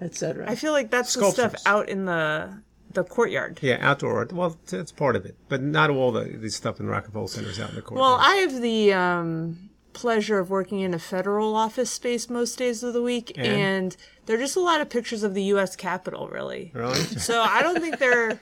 etc. 0.00 0.48
I 0.48 0.54
feel 0.54 0.72
like 0.72 0.90
that's 0.90 1.12
the 1.14 1.30
stuff 1.30 1.54
out 1.66 1.88
in 1.88 2.04
the 2.04 2.62
the 2.94 3.04
courtyard. 3.04 3.58
yeah, 3.62 3.78
outdoor. 3.80 4.26
Well, 4.32 4.56
that's 4.66 4.92
part 4.92 5.16
of 5.16 5.24
it, 5.26 5.36
but 5.48 5.62
not 5.62 5.90
all 5.90 6.12
the, 6.12 6.24
the 6.24 6.50
stuff 6.50 6.80
in 6.80 6.86
Rockefeller 6.86 7.28
Center 7.28 7.48
is 7.50 7.60
out 7.60 7.70
in 7.70 7.76
the 7.76 7.82
courtyard. 7.82 8.00
Well, 8.00 8.18
I 8.20 8.36
have 8.36 8.60
the 8.60 8.92
um, 8.92 9.70
pleasure 9.92 10.38
of 10.38 10.50
working 10.50 10.80
in 10.80 10.94
a 10.94 10.98
federal 10.98 11.54
office 11.56 11.90
space 11.90 12.28
most 12.30 12.56
days 12.58 12.82
of 12.82 12.92
the 12.94 13.02
week, 13.02 13.32
And? 13.36 13.46
and 13.46 13.96
there 14.26 14.36
are 14.36 14.40
just 14.40 14.56
a 14.56 14.60
lot 14.60 14.80
of 14.80 14.88
pictures 14.88 15.22
of 15.22 15.34
the 15.34 15.42
U.S. 15.44 15.76
Capitol, 15.76 16.28
really. 16.28 16.70
really? 16.74 16.98
So 17.18 17.40
I 17.42 17.62
don't 17.62 17.80
think 17.80 17.98
there. 17.98 18.40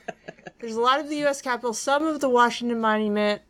There's 0.61 0.77
a 0.77 0.81
lot 0.81 1.01
of 1.01 1.09
the 1.09 1.17
U.S. 1.19 1.41
Capitol, 1.41 1.73
some 1.73 2.07
of 2.07 2.21
the 2.21 2.29
Washington 2.29 2.81
Monument, 2.81 3.41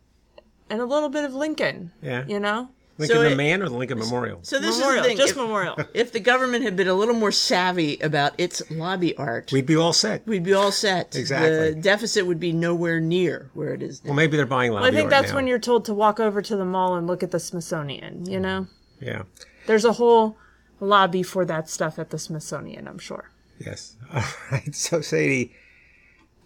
and 0.69 0.79
a 0.81 0.85
little 0.85 1.09
bit 1.09 1.25
of 1.25 1.33
Lincoln. 1.33 1.91
Yeah. 2.01 2.25
You 2.25 2.39
know, 2.39 2.69
Lincoln 3.01 3.17
So 3.17 3.21
the 3.23 3.31
it- 3.31 3.35
Man 3.35 3.61
or 3.61 3.69
the 3.69 3.75
Lincoln 3.75 3.99
Memorial? 3.99 4.39
So 4.43 4.59
this 4.59 4.77
memorial, 4.77 4.99
is 4.99 5.03
the 5.03 5.07
thing. 5.09 5.17
just 5.17 5.31
if, 5.31 5.37
memorial. 5.37 5.77
if 5.93 6.11
the 6.11 6.19
government 6.19 6.63
had 6.63 6.75
been 6.75 6.87
a 6.87 6.93
little 6.93 7.13
more 7.13 7.31
savvy 7.31 7.97
about 7.99 8.33
its 8.37 8.61
lobby 8.71 9.15
art, 9.17 9.51
We'd 9.51 9.65
be 9.65 9.75
all 9.75 9.93
set. 9.93 10.25
we'd 10.25 10.43
be 10.43 10.53
all 10.53 10.71
set. 10.71 11.15
Exactly. 11.15 11.73
The 11.73 11.75
deficit 11.81 12.25
would 12.25 12.39
be 12.39 12.51
nowhere 12.53 12.99
near 12.99 13.49
where 13.53 13.73
it 13.73 13.83
is 13.83 14.03
now. 14.03 14.09
Well, 14.09 14.15
maybe 14.15 14.37
they're 14.37 14.45
buying 14.45 14.71
lobby 14.71 14.87
I 14.87 14.91
think 14.91 15.03
art 15.05 15.09
that's 15.11 15.29
now. 15.29 15.35
when 15.35 15.47
you're 15.47 15.59
told 15.59 15.85
to 15.85 15.93
walk 15.93 16.19
over 16.19 16.41
to 16.41 16.55
the 16.55 16.65
mall 16.65 16.95
and 16.95 17.05
look 17.07 17.21
at 17.23 17.31
the 17.31 17.39
Smithsonian. 17.39 18.25
You 18.25 18.39
know, 18.39 18.61
mm. 18.61 19.05
Yeah. 19.05 19.23
there's 19.67 19.85
a 19.85 19.93
whole 19.93 20.37
lobby 20.79 21.23
for 21.23 21.45
that 21.45 21.69
stuff 21.69 21.99
at 21.99 22.09
the 22.09 22.17
Smithsonian. 22.19 22.87
I'm 22.87 22.99
sure. 22.99 23.29
Yes. 23.59 23.95
All 24.13 24.23
right. 24.51 24.73
So, 24.73 25.01
Sadie, 25.01 25.53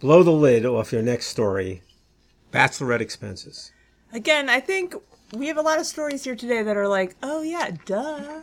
blow 0.00 0.22
the 0.22 0.30
lid 0.30 0.66
off 0.66 0.92
your 0.92 1.02
next 1.02 1.26
story. 1.28 1.82
Bachelorette 2.52 3.00
expenses. 3.00 3.72
Again, 4.12 4.48
I 4.48 4.60
think 4.60 4.94
we 5.32 5.48
have 5.48 5.56
a 5.56 5.62
lot 5.62 5.78
of 5.78 5.86
stories 5.86 6.24
here 6.24 6.36
today 6.36 6.62
that 6.62 6.76
are 6.76 6.88
like, 6.88 7.16
oh 7.22 7.42
yeah, 7.42 7.70
duh. 7.84 8.42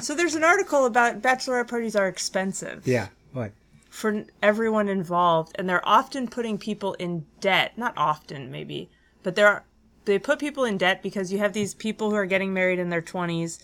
so 0.00 0.14
there's 0.14 0.34
an 0.34 0.44
article 0.44 0.86
about 0.86 1.20
bachelorette 1.22 1.68
parties 1.68 1.94
are 1.96 2.08
expensive 2.08 2.86
Yeah. 2.86 3.08
What? 3.32 3.52
for 3.90 4.24
everyone 4.40 4.88
involved, 4.88 5.54
and 5.58 5.68
they're 5.68 5.86
often 5.86 6.28
putting 6.28 6.56
people 6.58 6.94
in 6.94 7.26
debt. 7.40 7.76
Not 7.76 7.92
often, 7.96 8.50
maybe, 8.50 8.88
but 9.22 9.34
they're 9.34 9.64
they 10.04 10.18
put 10.18 10.38
people 10.38 10.64
in 10.64 10.78
debt 10.78 11.02
because 11.02 11.32
you 11.32 11.38
have 11.38 11.52
these 11.52 11.74
people 11.74 12.10
who 12.10 12.16
are 12.16 12.24
getting 12.26 12.54
married 12.54 12.78
in 12.78 12.88
their 12.88 13.02
20s, 13.02 13.58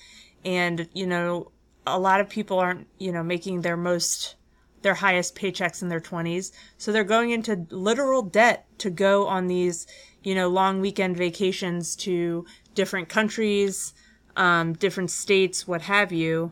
and 0.45 0.89
you 0.93 1.07
know 1.07 1.53
a 1.87 1.99
lot 1.99 2.21
of 2.21 2.29
people 2.29 2.59
aren't 2.59 2.89
you 2.99 3.13
know 3.13 3.23
making 3.23 3.61
their 3.63 3.77
most 3.77 4.35
their 4.83 4.95
highest 4.95 5.35
paychecks 5.37 5.81
in 5.81 5.89
their 5.89 6.01
20s. 6.01 6.53
So 6.77 6.93
they're 6.93 7.05
going 7.05 7.31
into 7.31 7.67
literal 7.71 8.23
debt 8.23 8.67
to 8.79 8.91
go 8.91 9.27
on 9.27 9.47
these, 9.47 9.87
you 10.27 10.35
know, 10.35 10.49
long 10.49 10.81
weekend 10.81 11.17
vacations 11.17 11.95
to 11.95 12.45
different 12.75 13.09
countries, 13.09 13.95
um, 14.37 14.73
different 14.73 15.09
states, 15.09 15.69
what 15.69 15.83
have 15.83 16.11
you. 16.11 16.51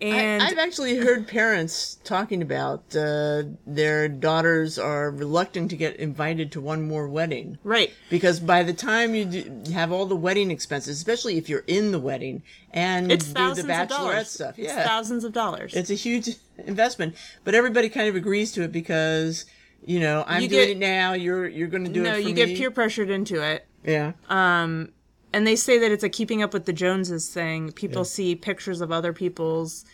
And 0.00 0.42
I, 0.42 0.48
I've 0.48 0.58
actually 0.58 0.96
heard 0.96 1.28
parents 1.28 1.98
talking 2.02 2.42
about 2.42 2.82
uh, 2.96 3.44
their 3.64 4.08
daughters 4.08 4.80
are 4.80 5.12
reluctant 5.12 5.70
to 5.70 5.76
get 5.76 5.94
invited 5.96 6.50
to 6.52 6.60
one 6.60 6.88
more 6.88 7.08
wedding. 7.08 7.58
right. 7.62 7.92
Because 8.10 8.40
by 8.40 8.64
the 8.64 8.72
time 8.72 9.14
you 9.14 9.24
do, 9.24 9.62
have 9.72 9.92
all 9.92 10.06
the 10.06 10.16
wedding 10.16 10.50
expenses, 10.50 10.96
especially 10.96 11.38
if 11.38 11.48
you're 11.48 11.64
in 11.68 11.92
the 11.92 12.00
wedding 12.00 12.42
and 12.72 13.12
It's 13.12 13.26
do 13.26 13.32
thousands 13.32 13.66
the 13.68 13.72
bachelorette 13.72 14.26
stuff, 14.26 14.58
It's 14.58 14.66
yeah, 14.72 14.84
thousands 14.84 15.22
of 15.22 15.32
dollars. 15.32 15.72
it's 15.72 15.90
a 15.90 15.94
huge 15.94 16.30
investment. 16.58 17.14
But 17.44 17.54
everybody 17.54 17.88
kind 17.88 18.08
of 18.08 18.16
agrees 18.16 18.50
to 18.52 18.62
it 18.64 18.72
because 18.72 19.46
you 19.84 20.00
know 20.00 20.24
I'm 20.26 20.42
You 20.42 20.48
doing 20.48 20.66
get- 20.68 20.76
it 20.76 20.78
now. 20.78 21.12
You're 21.14 21.46
you're 21.48 21.68
going 21.68 21.84
to 21.84 21.90
do 21.90 22.02
no, 22.02 22.10
it. 22.10 22.14
For 22.14 22.20
you 22.20 22.26
me. 22.28 22.32
get 22.34 22.56
peer 22.56 22.70
pressured 22.70 23.10
into 23.10 23.42
it. 23.42 23.66
Yeah, 23.84 24.12
Um, 24.28 24.90
and 25.32 25.46
they 25.46 25.56
say 25.56 25.78
that 25.78 25.90
it's 25.92 26.02
a 26.04 26.08
keeping 26.08 26.42
up 26.42 26.52
with 26.52 26.64
the 26.66 26.72
Joneses 26.72 27.28
thing. 27.28 27.72
People 27.72 28.04
see 28.04 28.34
pictures 28.34 28.80
of 28.80 28.90
other 28.92 29.12
people's. 29.12 29.84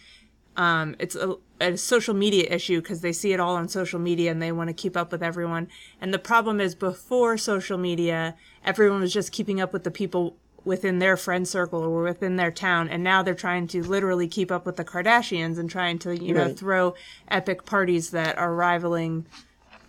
Um, 0.56 0.94
it's 1.00 1.16
a, 1.16 1.36
a 1.60 1.76
social 1.76 2.14
media 2.14 2.46
issue 2.48 2.80
because 2.80 3.00
they 3.00 3.12
see 3.12 3.32
it 3.32 3.40
all 3.40 3.56
on 3.56 3.68
social 3.68 3.98
media 3.98 4.30
and 4.30 4.40
they 4.40 4.52
want 4.52 4.68
to 4.68 4.74
keep 4.74 4.96
up 4.96 5.10
with 5.10 5.22
everyone. 5.22 5.68
And 6.00 6.14
the 6.14 6.18
problem 6.18 6.60
is, 6.60 6.74
before 6.76 7.36
social 7.36 7.76
media, 7.76 8.36
everyone 8.64 9.00
was 9.00 9.12
just 9.12 9.32
keeping 9.32 9.60
up 9.60 9.72
with 9.72 9.82
the 9.84 9.90
people 9.90 10.36
within 10.64 10.98
their 11.00 11.16
friend 11.16 11.46
circle 11.46 11.82
or 11.82 12.04
within 12.04 12.36
their 12.36 12.50
town, 12.52 12.88
and 12.88 13.04
now 13.04 13.22
they're 13.22 13.34
trying 13.34 13.66
to 13.66 13.82
literally 13.82 14.26
keep 14.26 14.50
up 14.50 14.64
with 14.64 14.76
the 14.76 14.84
Kardashians 14.84 15.58
and 15.58 15.68
trying 15.68 15.98
to, 15.98 16.16
you 16.16 16.32
know, 16.32 16.54
throw 16.54 16.94
epic 17.28 17.66
parties 17.66 18.10
that 18.12 18.38
are 18.38 18.54
rivaling 18.54 19.26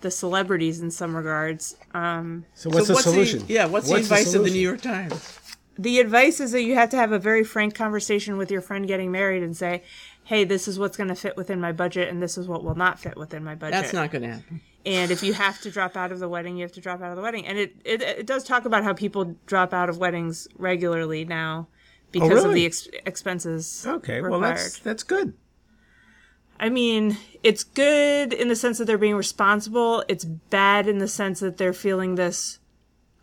the 0.06 0.12
celebrities 0.12 0.82
in 0.82 0.92
some 0.92 1.16
regards. 1.18 1.76
Um, 1.96 2.46
So 2.54 2.70
what's 2.70 2.86
so 2.86 2.94
the 2.94 3.02
solution? 3.02 3.44
yeah, 3.48 3.66
what's, 3.66 3.90
the 3.90 3.96
advice 3.96 4.36
of 4.36 4.44
the? 4.44 4.52
New 4.52 4.60
York 4.60 4.82
Times? 4.82 5.40
the 5.80 6.00
advice 6.00 6.40
is 6.40 6.52
that 6.52 6.62
you 6.62 6.76
have 6.76 6.90
to 6.92 6.98
have 6.98 7.12
a 7.12 7.18
very 7.18 7.44
frank 7.44 7.74
conversation 7.74 8.38
with 8.38 8.52
your 8.52 8.62
friend 8.62 8.88
getting 8.88 9.12
married 9.12 9.42
and 9.42 9.58
say, 9.58 9.82
"Hey, 10.24 10.44
this 10.44 10.68
is 10.68 10.78
what's 10.78 10.96
going 10.96 11.10
to 11.10 11.16
fit 11.16 11.36
within 11.36 11.60
my 11.60 11.72
budget, 11.72 12.08
and 12.08 12.22
this 12.22 12.38
is 12.38 12.48
what 12.48 12.64
will 12.64 12.76
not 12.76 13.00
fit 13.00 13.18
within 13.18 13.44
my 13.44 13.56
budget." 13.56 13.74
That's 13.74 13.94
not 13.94 14.12
going 14.12 14.22
to 14.22 14.30
happen. 14.36 14.62
And 14.86 15.10
if 15.10 15.24
you 15.24 15.34
have 15.34 15.60
to 15.62 15.72
drop 15.72 15.98
out 15.98 16.12
of 16.12 16.20
the 16.20 16.30
wedding, 16.30 16.56
you 16.56 16.62
have 16.62 16.72
to 16.74 16.82
drop 16.82 17.02
out 17.02 17.10
of 17.10 17.16
the 17.16 17.24
wedding. 17.24 17.48
And 17.48 17.58
it 17.58 17.76
it, 17.84 18.02
it 18.04 18.28
does 18.28 18.44
talk 18.44 18.66
about 18.66 18.84
how 18.84 18.94
people 18.94 19.36
drop 19.48 19.74
out 19.74 19.90
of 19.90 19.98
weddings 19.98 20.48
regularly 20.56 21.26
now 21.26 21.68
because 22.12 22.44
of 22.44 22.52
really? 22.52 22.62
the 22.62 22.66
ex- 22.68 22.88
expenses. 23.08 23.86
Okay, 23.88 24.22
required. 24.22 24.30
well 24.30 24.40
that's 24.40 24.78
that's 24.80 25.02
good. 25.04 25.34
I 26.60 26.70
mean, 26.70 27.18
it's 27.44 27.64
good 27.64 28.34
in 28.34 28.48
the 28.48 28.56
sense 28.56 28.78
that 28.78 28.86
they're 28.86 28.98
being 28.98 29.16
responsible. 29.16 30.04
It's 30.08 30.26
bad 30.26 30.88
in 30.88 31.00
the 31.00 31.08
sense 31.08 31.40
that 31.42 31.58
they're 31.58 31.74
feeling 31.74 32.16
this 32.16 32.60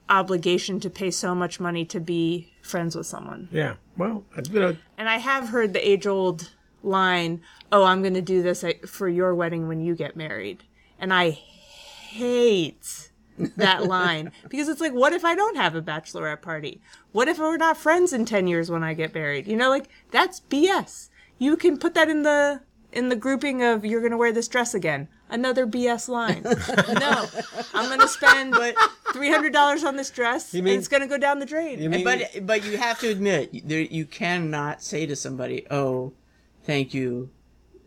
obligation 0.09 0.79
to 0.81 0.91
pay 0.91 1.11
so 1.11 1.35
much 1.35 1.59
money 1.59 1.85
to 1.87 1.99
be 1.99 2.53
friends 2.63 2.95
with 2.95 3.07
someone. 3.07 3.49
Yeah. 3.51 3.75
Well, 3.97 4.25
know, 4.51 4.77
And 4.99 5.09
I 5.09 5.19
have 5.19 5.49
heard 5.49 5.73
the 5.73 5.89
age 5.89 6.07
old 6.07 6.51
line, 6.83 7.41
oh, 7.71 7.85
I'm 7.85 8.03
going 8.03 8.15
to 8.15 8.23
do 8.23 8.43
this 8.43 8.63
uh, 8.63 8.73
for 8.87 9.09
your 9.09 9.35
wedding 9.35 9.69
when 9.69 9.81
you 9.81 9.95
get 9.95 10.17
married. 10.17 10.65
And 10.99 11.13
I 11.13 11.31
hate 11.31 13.11
that 13.57 13.85
line 13.87 14.33
because 14.49 14.69
it's 14.69 14.81
like, 14.81 14.93
what 14.93 15.13
if 15.13 15.25
I 15.25 15.35
don't 15.35 15.57
have 15.57 15.75
a 15.75 15.83
bachelorette 15.83 16.43
party? 16.43 16.83
What 17.13 17.29
if 17.29 17.39
we're 17.39 17.57
not 17.57 17.77
friends 17.77 18.13
in 18.13 18.25
10 18.25 18.47
years 18.47 18.71
when 18.71 18.85
I 18.85 18.95
get 18.95 19.15
married? 19.15 19.47
You 19.47 19.57
know, 19.57 19.71
like 19.71 19.89
that's 20.11 20.41
BS. 20.41 21.09
You 21.39 21.57
can 21.57 21.79
put 21.79 21.95
that 21.95 22.09
in 22.09 22.23
the 22.23 22.61
in 22.93 23.09
the 23.09 23.17
grouping 23.17 23.63
of 23.63 23.85
you're 23.85 24.01
going 24.01 24.11
to 24.13 24.17
wear 24.19 24.33
this 24.33 24.49
dress 24.49 24.75
again. 24.75 25.09
Another 25.31 25.67
BS 25.67 26.09
line. 26.09 26.43
no, 27.01 27.27
I'm 27.75 27.87
going 27.89 28.01
to 28.01 28.09
spend 28.09 28.53
$300 28.55 29.85
on 29.85 29.97
this 29.97 30.11
dress 30.11 30.53
mean- 30.53 30.67
and 30.69 30.77
it's 30.79 30.89
going 30.89 31.01
to 31.03 31.07
go 31.09 31.19
down 31.19 31.39
the 31.39 31.47
drain. 31.47 31.81
you 31.81 31.89
mean 31.91 32.05
But 32.05 32.47
but 32.47 32.65
you 32.65 32.77
have 32.79 32.99
to 33.01 33.09
admit, 33.09 33.67
there, 33.67 33.81
you 33.81 34.05
cannot 34.05 34.83
say 34.83 35.07
to 35.07 35.17
somebody, 35.17 35.67
"Oh, 35.71 36.13
thank 36.65 36.93
you." 36.95 37.31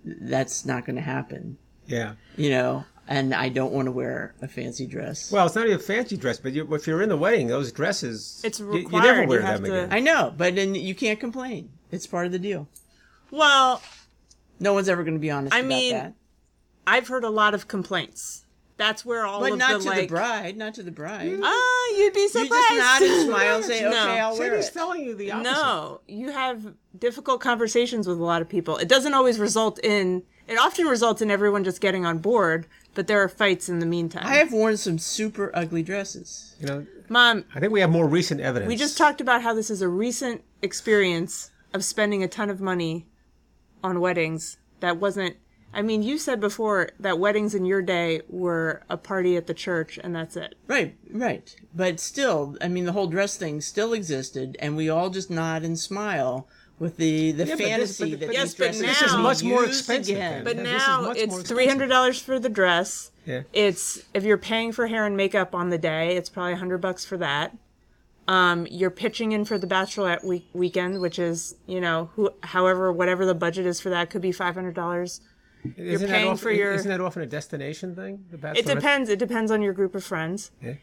That's 0.03 0.65
not 0.65 0.85
going 0.85 0.97
to 0.97 1.01
happen. 1.01 1.57
yeah. 1.87 2.13
You 2.37 2.51
know, 2.51 2.85
and 3.07 3.33
I 3.33 3.49
don't 3.49 3.73
want 3.73 3.87
to 3.87 3.91
wear 3.91 4.35
a 4.41 4.47
fancy 4.47 4.85
dress. 4.85 5.31
Well, 5.31 5.45
it's 5.47 5.55
not 5.55 5.65
even 5.65 5.77
a 5.79 5.81
fancy 5.81 6.15
dress, 6.15 6.37
but 6.39 6.53
you, 6.53 6.71
if 6.75 6.85
you're 6.85 7.01
in 7.01 7.09
the 7.09 7.17
wedding, 7.17 7.47
those 7.47 7.71
dresses 7.71 8.41
It's 8.43 8.59
you- 8.59 8.67
you, 8.67 8.71
required. 8.83 9.03
never 9.03 9.21
You 9.23 9.27
wear 9.29 9.41
have 9.41 9.61
them 9.63 9.71
to- 9.71 9.77
again. 9.85 9.93
I 9.93 9.99
know, 10.01 10.31
but 10.37 10.53
then 10.55 10.75
you 10.75 10.93
can't 10.93 11.19
complain. 11.19 11.69
It's 11.91 12.05
part 12.05 12.25
of 12.27 12.31
the 12.31 12.39
deal. 12.39 12.67
well, 13.31 13.81
No 14.59 14.73
one's 14.73 14.89
ever 14.89 15.03
going 15.03 15.15
to 15.15 15.19
be 15.19 15.31
honest 15.31 15.53
I 15.53 15.59
about 15.59 15.67
mean, 15.67 15.93
that. 15.93 16.13
I've 16.87 17.07
heard 17.07 17.23
a 17.23 17.29
lot 17.29 17.53
of 17.53 17.67
complaints. 17.67 18.45
That's 18.77 19.05
where 19.05 19.25
all 19.25 19.39
But 19.39 19.53
of 19.53 19.57
not 19.57 19.71
the 19.77 19.79
to 19.79 19.89
like, 19.89 20.01
the 20.01 20.07
bride. 20.07 20.57
Not 20.57 20.73
to 20.75 20.83
the 20.83 20.91
bride. 20.91 21.39
ah, 21.41 21.93
you'd 21.97 22.13
be 22.13 22.19
You 22.21 22.27
surprised. 22.29 22.51
just 22.51 22.77
nod 22.77 23.01
and 23.01 23.27
smile 23.29 23.55
and 23.55 23.65
say, 23.65 23.81
No. 23.81 23.87
"Okay, 23.89 24.19
I'll 24.19 24.37
wear 24.37 24.49
Cindy's 24.49 24.67
it." 24.67 24.73
telling 24.73 25.03
you 25.05 25.15
the 25.15 25.31
opposite. 25.31 25.51
No, 25.53 26.01
you 26.07 26.31
have 26.31 26.73
difficult 26.99 27.39
conversations 27.39 28.05
with 28.07 28.19
a 28.19 28.23
lot 28.23 28.41
of 28.41 28.49
people. 28.49 28.75
It 28.77 28.89
doesn't 28.89 29.13
always 29.13 29.39
result 29.39 29.79
in. 29.81 30.23
It 30.47 30.57
often 30.59 30.85
results 30.87 31.21
in 31.21 31.31
everyone 31.31 31.63
just 31.63 31.79
getting 31.81 32.05
on 32.05 32.17
board, 32.19 32.67
but 32.93 33.07
there 33.07 33.19
are 33.23 33.29
fights 33.29 33.67
in 33.69 33.79
the 33.79 33.85
meantime. 33.85 34.27
I 34.27 34.35
have 34.35 34.51
worn 34.53 34.75
some 34.77 34.99
super 34.99 35.51
ugly 35.55 35.81
dresses. 35.81 36.55
You 36.59 36.67
know, 36.67 36.85
Mom, 37.09 37.45
I 37.55 37.59
think 37.61 37.71
we 37.71 37.79
have 37.79 37.89
more 37.89 38.07
recent 38.07 38.41
evidence. 38.41 38.67
we 38.67 38.75
just 38.75 38.97
talked 38.97 39.21
about 39.21 39.41
how 39.41 39.53
this 39.53 39.69
is 39.71 39.81
a 39.81 39.87
recent 39.87 40.43
experience 40.61 41.49
of 41.73 41.83
spending 41.85 42.21
a 42.23 42.27
ton 42.27 42.49
of 42.49 42.59
money 42.61 43.07
on 43.85 43.99
weddings. 44.01 44.57
That 44.81 44.97
wasn't. 44.97 45.37
I 45.73 45.81
mean, 45.81 46.03
you 46.03 46.17
said 46.17 46.39
before 46.39 46.89
that 46.99 47.19
weddings 47.19 47.53
in 47.53 47.65
your 47.65 47.81
day 47.81 48.21
were 48.29 48.83
a 48.89 48.95
party 48.97 49.35
at 49.35 49.45
the 49.47 49.53
church, 49.53 49.99
and 50.01 50.15
that's 50.15 50.35
it. 50.37 50.55
Right, 50.67 50.95
right. 51.11 51.53
But 51.73 51.99
still, 51.99 52.57
I 52.61 52.67
mean, 52.69 52.85
the 52.85 52.93
whole 52.93 53.07
dress 53.07 53.35
thing 53.37 53.59
still 53.61 53.91
existed, 53.93 54.55
and 54.59 54.75
we 54.77 54.89
all 54.89 55.09
just 55.09 55.29
nod 55.29 55.63
and 55.63 55.77
smile 55.77 56.47
with 56.79 56.97
the 56.97 57.31
the 57.33 57.45
Yeah, 57.45 57.55
but 57.55 57.57
this- 57.57 57.67
fantasy 57.67 58.11
but- 58.11 58.19
that 58.21 58.33
Yes, 58.33 58.43
these 58.43 58.53
but 58.55 58.63
dresses 58.63 58.81
This 58.81 58.99
can 58.99 59.07
is 59.09 59.15
much 59.17 59.43
more 59.43 59.65
expensive 59.65 60.15
again. 60.15 60.43
But 60.43 60.55
Yeah, 60.57 60.63
now 60.63 61.11
it's 61.11 61.41
three 61.43 61.67
hundred 61.67 61.87
dollars 61.89 62.21
for 62.21 62.39
the 62.39 62.49
dress. 62.49 63.11
Yeah. 63.25 63.41
It's 63.53 63.99
if 64.13 64.23
you're 64.23 64.37
paying 64.37 64.71
for 64.71 64.87
hair 64.87 65.05
and 65.05 65.15
makeup 65.17 65.53
on 65.55 65.69
the 65.69 65.77
day, 65.77 66.15
it's 66.15 66.29
probably 66.29 66.55
hundred 66.55 66.79
bucks 66.79 67.03
for 67.05 67.17
that. 67.17 67.55
Um, 68.27 68.65
you're 68.71 68.89
pitching 68.89 69.33
in 69.33 69.45
for 69.45 69.57
the 69.59 69.67
bachelorette 69.67 70.23
week- 70.23 70.49
weekend, 70.53 70.99
which 70.99 71.19
is 71.19 71.55
you 71.67 71.79
know 71.79 72.09
who, 72.15 72.31
however, 72.41 72.91
whatever 72.91 73.25
the 73.25 73.35
budget 73.35 73.65
is 73.65 73.79
for 73.79 73.89
that 73.91 74.09
could 74.09 74.21
be 74.21 74.31
five 74.31 74.55
hundred 74.55 74.73
dollars. 74.75 75.21
isn't 75.77 76.07
that 76.07 76.13
paying 76.13 76.27
often, 76.29 76.37
for 76.37 76.51
your- 76.51 76.73
Isn't 76.73 76.89
that 76.89 77.01
often 77.01 77.21
a 77.21 77.25
destination 77.27 77.95
thing? 77.95 78.25
The 78.31 78.53
It 78.57 78.65
depends. 78.65 79.09
It 79.09 79.19
depends 79.19 79.51
on 79.51 79.61
your 79.61 79.73
group 79.73 79.93
of 79.95 80.03
friends. 80.03 80.51
Yeah. 80.61 80.73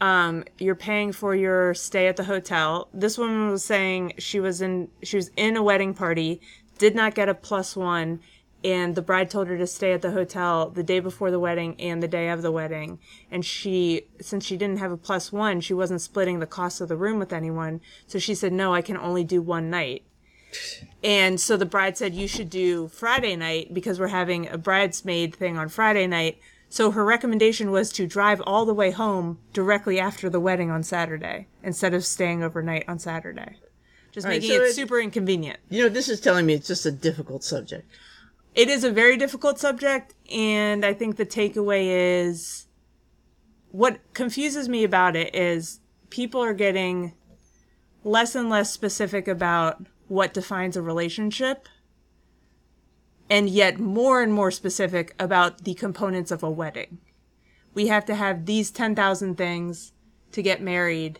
Um, 0.00 0.44
you're 0.58 0.74
paying 0.74 1.12
for 1.12 1.34
your 1.34 1.72
stay 1.74 2.08
at 2.08 2.16
the 2.16 2.24
hotel. 2.24 2.88
This 2.92 3.16
woman 3.16 3.48
was 3.50 3.64
saying 3.64 4.14
she 4.18 4.40
was 4.40 4.60
in 4.60 4.88
she 5.02 5.16
was 5.16 5.30
in 5.36 5.56
a 5.56 5.62
wedding 5.62 5.94
party, 5.94 6.40
did 6.78 6.94
not 6.94 7.14
get 7.14 7.28
a 7.28 7.34
plus 7.34 7.76
one, 7.76 8.20
and 8.64 8.94
the 8.94 9.02
bride 9.02 9.28
told 9.28 9.46
her 9.48 9.58
to 9.58 9.66
stay 9.66 9.92
at 9.92 10.00
the 10.02 10.12
hotel 10.12 10.70
the 10.70 10.82
day 10.82 10.98
before 10.98 11.30
the 11.30 11.38
wedding 11.38 11.76
and 11.78 12.02
the 12.02 12.08
day 12.08 12.30
of 12.30 12.40
the 12.42 12.50
wedding. 12.50 12.98
And 13.30 13.44
she, 13.44 14.06
since 14.20 14.44
she 14.44 14.56
didn't 14.56 14.78
have 14.78 14.90
a 14.90 14.96
plus 14.96 15.30
one, 15.30 15.60
she 15.60 15.74
wasn't 15.74 16.00
splitting 16.00 16.40
the 16.40 16.46
cost 16.46 16.80
of 16.80 16.88
the 16.88 16.96
room 16.96 17.18
with 17.18 17.32
anyone. 17.32 17.80
So 18.06 18.18
she 18.18 18.34
said, 18.34 18.52
"No, 18.52 18.72
I 18.72 18.80
can 18.80 18.96
only 18.96 19.22
do 19.22 19.42
one 19.42 19.68
night." 19.70 20.04
And 21.02 21.40
so 21.40 21.56
the 21.56 21.66
bride 21.66 21.96
said, 21.98 22.14
You 22.14 22.28
should 22.28 22.50
do 22.50 22.88
Friday 22.88 23.36
night 23.36 23.74
because 23.74 23.98
we're 23.98 24.08
having 24.08 24.48
a 24.48 24.58
bridesmaid 24.58 25.34
thing 25.34 25.58
on 25.58 25.68
Friday 25.68 26.06
night. 26.06 26.38
So 26.68 26.90
her 26.90 27.04
recommendation 27.04 27.70
was 27.70 27.92
to 27.92 28.06
drive 28.06 28.40
all 28.46 28.64
the 28.64 28.74
way 28.74 28.90
home 28.90 29.38
directly 29.52 30.00
after 30.00 30.28
the 30.30 30.40
wedding 30.40 30.70
on 30.70 30.82
Saturday 30.82 31.46
instead 31.62 31.94
of 31.94 32.04
staying 32.04 32.42
overnight 32.42 32.84
on 32.88 32.98
Saturday. 32.98 33.56
Just 34.12 34.26
right, 34.26 34.40
making 34.40 34.56
so 34.56 34.62
it, 34.62 34.68
it- 34.68 34.74
super 34.74 35.00
inconvenient. 35.00 35.58
You 35.68 35.82
know, 35.82 35.88
this 35.88 36.08
is 36.08 36.20
telling 36.20 36.46
me 36.46 36.54
it's 36.54 36.68
just 36.68 36.86
a 36.86 36.92
difficult 36.92 37.44
subject. 37.44 37.88
It 38.54 38.68
is 38.68 38.84
a 38.84 38.90
very 38.90 39.16
difficult 39.16 39.58
subject, 39.58 40.14
and 40.32 40.84
I 40.84 40.94
think 40.94 41.16
the 41.16 41.26
takeaway 41.26 41.86
is 41.88 42.66
what 43.70 43.98
confuses 44.14 44.68
me 44.68 44.84
about 44.84 45.16
it 45.16 45.34
is 45.34 45.80
people 46.08 46.40
are 46.40 46.54
getting 46.54 47.14
less 48.04 48.36
and 48.36 48.48
less 48.48 48.70
specific 48.70 49.26
about 49.26 49.84
what 50.06 50.32
defines 50.32 50.76
a 50.76 50.82
relationship 50.82 51.68
and 53.28 53.48
yet 53.48 53.80
more 53.80 54.22
and 54.22 54.32
more 54.32 54.50
specific 54.50 55.14
about 55.18 55.64
the 55.64 55.74
components 55.74 56.30
of 56.30 56.42
a 56.42 56.50
wedding. 56.50 56.98
We 57.72 57.88
have 57.88 58.04
to 58.04 58.14
have 58.14 58.46
these 58.46 58.70
10,000 58.70 59.36
things 59.36 59.92
to 60.32 60.42
get 60.42 60.62
married, 60.62 61.18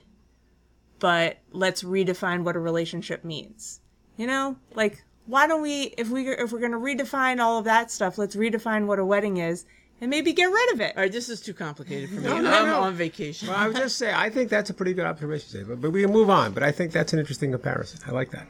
but 1.00 1.38
let's 1.50 1.82
redefine 1.82 2.44
what 2.44 2.56
a 2.56 2.60
relationship 2.60 3.24
means. 3.24 3.80
You 4.16 4.28
know, 4.28 4.56
like 4.74 5.04
why 5.26 5.46
don't 5.46 5.62
we 5.62 5.94
if 5.98 6.10
we 6.10 6.28
if 6.28 6.52
we're 6.52 6.60
going 6.60 6.72
to 6.72 6.78
redefine 6.78 7.40
all 7.40 7.58
of 7.58 7.64
that 7.64 7.90
stuff, 7.90 8.18
let's 8.18 8.36
redefine 8.36 8.86
what 8.86 8.98
a 8.98 9.04
wedding 9.04 9.38
is 9.38 9.64
and 10.00 10.10
maybe 10.10 10.32
get 10.32 10.46
rid 10.46 10.72
of 10.74 10.80
it. 10.80 10.96
All 10.96 11.02
right, 11.02 11.12
this 11.12 11.28
is 11.28 11.40
too 11.40 11.54
complicated 11.54 12.10
for 12.10 12.16
me. 12.16 12.22
No, 12.22 12.40
no, 12.40 12.52
I'm 12.52 12.66
no. 12.66 12.80
on 12.80 12.94
vacation. 12.94 13.48
Well, 13.48 13.56
I 13.56 13.66
would 13.66 13.76
just 13.76 13.96
say 13.96 14.12
I 14.12 14.30
think 14.30 14.50
that's 14.50 14.70
a 14.70 14.74
pretty 14.74 14.94
good 14.94 15.06
observation, 15.06 15.58
Dave. 15.58 15.68
But, 15.68 15.80
but 15.80 15.90
we 15.90 16.02
can 16.02 16.12
move 16.12 16.30
on. 16.30 16.52
But 16.52 16.62
I 16.62 16.72
think 16.72 16.92
that's 16.92 17.12
an 17.12 17.18
interesting 17.18 17.52
comparison. 17.52 18.00
I 18.06 18.12
like 18.12 18.30
that. 18.30 18.48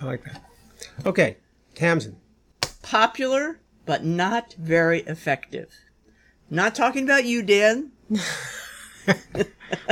I 0.00 0.04
like 0.04 0.24
that. 0.24 0.44
Okay, 1.06 1.36
Tamsin. 1.74 2.16
Popular 2.82 3.58
but 3.88 4.04
not 4.04 4.54
very 4.58 5.00
effective. 5.00 5.72
Not 6.50 6.74
talking 6.74 7.04
about 7.04 7.24
you, 7.24 7.42
Dan. 7.42 7.92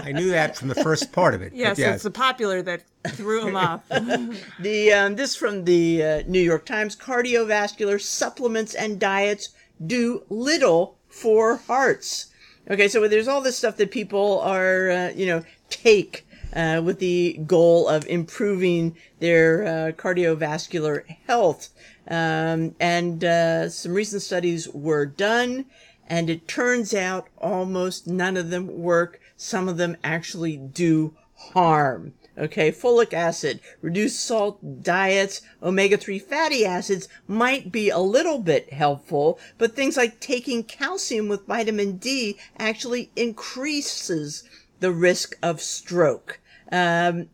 I 0.02 0.12
knew 0.12 0.30
that 0.30 0.56
from 0.56 0.68
the 0.68 0.74
first 0.74 1.12
part 1.12 1.34
of 1.34 1.42
it. 1.42 1.50
but 1.50 1.58
Yes, 1.58 1.78
it's 1.78 2.04
the 2.04 2.10
popular 2.10 2.62
that 2.62 2.82
threw 3.08 3.46
him 3.46 3.56
off. 3.56 3.82
The 4.60 4.92
um, 4.92 5.16
this 5.16 5.36
from 5.36 5.64
the 5.64 6.02
uh, 6.02 6.22
New 6.26 6.40
York 6.40 6.64
Times: 6.64 6.96
cardiovascular 6.96 8.00
supplements 8.00 8.74
and 8.74 8.98
diets 8.98 9.50
do 9.84 10.22
little 10.28 10.96
for 11.08 11.56
hearts. 11.56 12.26
Okay, 12.70 12.88
so 12.88 13.06
there's 13.06 13.28
all 13.28 13.40
this 13.40 13.56
stuff 13.56 13.76
that 13.76 13.90
people 13.90 14.40
are, 14.40 14.90
uh, 14.90 15.10
you 15.10 15.26
know, 15.26 15.44
take 15.70 16.26
uh, 16.54 16.80
with 16.82 16.98
the 16.98 17.38
goal 17.46 17.88
of 17.88 18.06
improving 18.06 18.96
their 19.20 19.64
uh, 19.64 19.92
cardiovascular 19.92 21.04
health. 21.26 21.68
Um, 22.08 22.74
and 22.80 23.24
uh, 23.24 23.68
some 23.68 23.92
recent 23.92 24.22
studies 24.22 24.68
were 24.68 25.06
done, 25.06 25.66
and 26.06 26.30
it 26.30 26.48
turns 26.48 26.94
out 26.94 27.28
almost 27.38 28.06
none 28.06 28.36
of 28.36 28.50
them 28.50 28.78
work. 28.78 29.20
Some 29.36 29.68
of 29.68 29.76
them 29.76 29.96
actually 30.04 30.56
do 30.56 31.14
harm. 31.36 32.14
Okay, 32.38 32.70
folic 32.70 33.14
acid, 33.14 33.60
reduced 33.80 34.20
salt 34.20 34.82
diets, 34.82 35.40
omega-3 35.62 36.20
fatty 36.20 36.66
acids 36.66 37.08
might 37.26 37.72
be 37.72 37.88
a 37.88 37.98
little 37.98 38.38
bit 38.38 38.74
helpful, 38.74 39.38
but 39.56 39.74
things 39.74 39.96
like 39.96 40.20
taking 40.20 40.62
calcium 40.62 41.28
with 41.28 41.46
vitamin 41.46 41.96
D 41.96 42.36
actually 42.58 43.10
increases 43.16 44.44
the 44.80 44.92
risk 44.92 45.36
of 45.42 45.62
stroke. 45.62 46.40
Um, 46.70 47.30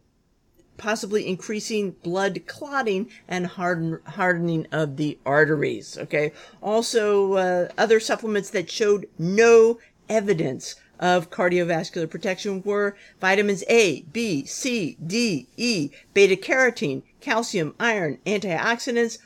possibly 0.83 1.29
increasing 1.29 1.92
blood 2.03 2.45
clotting 2.49 3.09
and 3.29 3.47
harden, 3.47 4.01
hardening 4.05 4.66
of 4.73 4.97
the 4.97 5.16
arteries. 5.25 5.97
Okay. 5.97 6.33
Also, 6.61 7.35
uh, 7.35 7.68
other 7.79 8.01
supplements 8.01 8.51
that 8.51 8.68
showed 8.68 9.09
no 9.16 9.79
evidence 10.09 10.75
of 10.99 11.31
cardiovascular 11.31 12.11
protection 12.11 12.62
were 12.64 12.97
vitamins 13.21 13.62
A, 13.68 14.03
B, 14.12 14.45
C, 14.45 14.97
D, 15.05 15.47
E, 15.57 15.90
beta 16.14 16.35
carotene, 16.37 17.03
calcium, 17.21 17.75
iron, 17.79 18.18
antioxidants, 18.27 19.18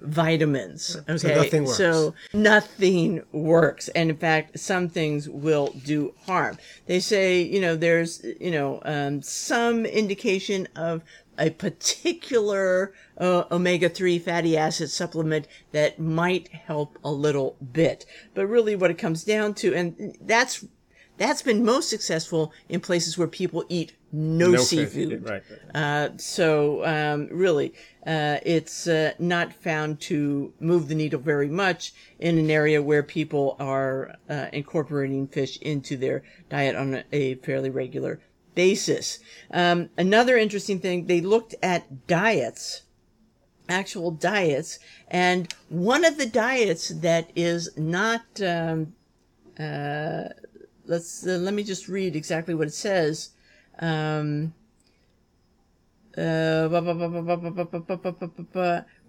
multivitamins. 0.00 0.96
Okay. 1.08 1.34
nothing 1.34 1.64
works. 1.64 1.76
So 1.76 2.14
nothing 2.32 3.22
works. 3.32 3.88
And 3.88 4.10
in 4.10 4.16
fact, 4.16 4.58
some 4.58 4.88
things 4.88 5.28
will 5.28 5.74
do 5.84 6.14
harm. 6.26 6.58
They 6.86 7.00
say, 7.00 7.42
you 7.42 7.60
know, 7.60 7.76
there's, 7.76 8.24
you 8.40 8.50
know, 8.50 8.80
um, 8.84 9.22
some 9.22 9.84
indication 9.86 10.68
of 10.76 11.02
a 11.38 11.50
particular 11.50 12.92
uh, 13.16 13.44
omega-3 13.50 14.20
fatty 14.20 14.56
acid 14.56 14.90
supplement 14.90 15.48
that 15.72 15.98
might 15.98 16.48
help 16.48 16.98
a 17.02 17.10
little 17.10 17.56
bit. 17.72 18.04
But 18.34 18.46
really 18.46 18.76
what 18.76 18.90
it 18.90 18.98
comes 18.98 19.24
down 19.24 19.54
to, 19.54 19.74
and 19.74 20.16
that's, 20.20 20.64
that's 21.20 21.42
been 21.42 21.62
most 21.62 21.90
successful 21.90 22.50
in 22.70 22.80
places 22.80 23.18
where 23.18 23.28
people 23.28 23.62
eat 23.68 23.92
no, 24.10 24.52
No 24.52 24.56
seafood. 24.56 25.22
Right. 25.22 25.42
Uh, 25.74 26.16
so 26.16 26.82
um, 26.86 27.28
really, 27.30 27.74
uh, 28.06 28.38
it's 28.42 28.86
uh, 28.88 29.12
not 29.18 29.52
found 29.52 30.00
to 30.00 30.50
move 30.60 30.88
the 30.88 30.94
needle 30.94 31.20
very 31.20 31.48
much 31.48 31.92
in 32.18 32.38
an 32.38 32.50
area 32.50 32.82
where 32.82 33.02
people 33.02 33.54
are 33.60 34.16
uh, 34.30 34.46
incorporating 34.54 35.28
fish 35.28 35.58
into 35.58 35.98
their 35.98 36.22
diet 36.48 36.74
on 36.74 36.94
a, 36.94 37.04
a 37.12 37.34
fairly 37.36 37.68
regular 37.68 38.18
basis. 38.54 39.18
Um, 39.50 39.90
another 39.98 40.38
interesting 40.38 40.80
thing, 40.80 41.04
they 41.04 41.20
looked 41.20 41.54
at 41.62 42.06
diets, 42.06 42.84
actual 43.68 44.10
diets, 44.10 44.78
and 45.08 45.52
one 45.68 46.06
of 46.06 46.16
the 46.16 46.26
diets 46.26 46.88
that 46.88 47.30
is 47.36 47.76
not 47.76 48.22
um, 48.40 48.94
uh, 49.58 50.30
let's 50.90 51.26
uh, 51.26 51.38
let 51.38 51.54
me 51.54 51.62
just 51.62 51.88
read 51.88 52.14
exactly 52.16 52.54
what 52.54 52.68
it 52.68 52.74
says. 52.74 53.30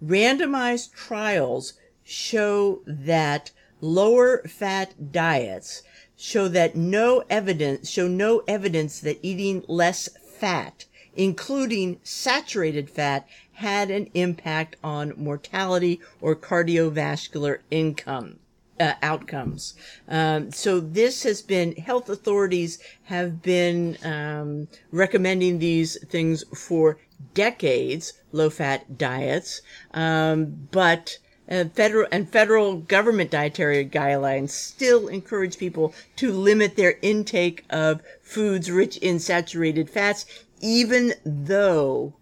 Randomized 0.02 0.92
trials 0.94 1.74
show 2.04 2.80
that 2.86 3.50
lower 3.80 4.42
fat 4.44 5.12
diets 5.12 5.82
show 6.16 6.46
that 6.48 6.76
no 6.76 7.24
evidence 7.28 7.90
show 7.90 8.06
no 8.06 8.42
evidence 8.46 9.00
that 9.00 9.18
eating 9.22 9.64
less 9.66 10.08
fat 10.24 10.84
including 11.16 11.98
saturated 12.04 12.88
fat 12.88 13.26
had 13.54 13.90
an 13.90 14.08
impact 14.14 14.76
on 14.84 15.12
mortality 15.16 16.00
or 16.20 16.34
cardiovascular 16.36 17.58
income 17.70 18.38
uh, 18.80 18.94
outcomes. 19.02 19.74
Um, 20.08 20.50
so 20.50 20.80
this 20.80 21.22
has 21.22 21.42
been 21.42 21.74
health 21.76 22.08
authorities 22.08 22.78
have 23.04 23.42
been 23.42 23.96
um, 24.04 24.68
recommending 24.90 25.58
these 25.58 26.02
things 26.06 26.44
for 26.56 26.98
decades, 27.34 28.14
low 28.32 28.50
fat 28.50 28.98
diets, 28.98 29.62
um, 29.94 30.68
but. 30.70 31.18
Uh, 31.50 31.64
federal 31.74 32.06
and 32.12 32.30
federal 32.30 32.76
government 32.76 33.30
dietary 33.30 33.84
guidelines 33.84 34.50
still 34.50 35.08
encourage 35.08 35.58
people 35.58 35.92
to 36.14 36.32
limit 36.32 36.76
their 36.76 36.94
intake 37.02 37.64
of 37.68 38.00
foods 38.22 38.70
rich 38.70 38.96
in 38.98 39.18
saturated 39.18 39.90
fats, 39.90 40.24
even 40.60 41.12
though 41.26 42.14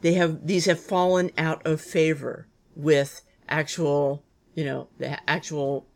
they 0.00 0.14
have 0.14 0.46
these 0.46 0.64
have 0.64 0.80
fallen 0.80 1.30
out 1.36 1.64
of 1.66 1.80
favor 1.80 2.46
with 2.74 3.22
actual 3.48 4.24
you 4.54 4.64
know 4.64 4.88
the 4.98 5.18
actual 5.30 5.86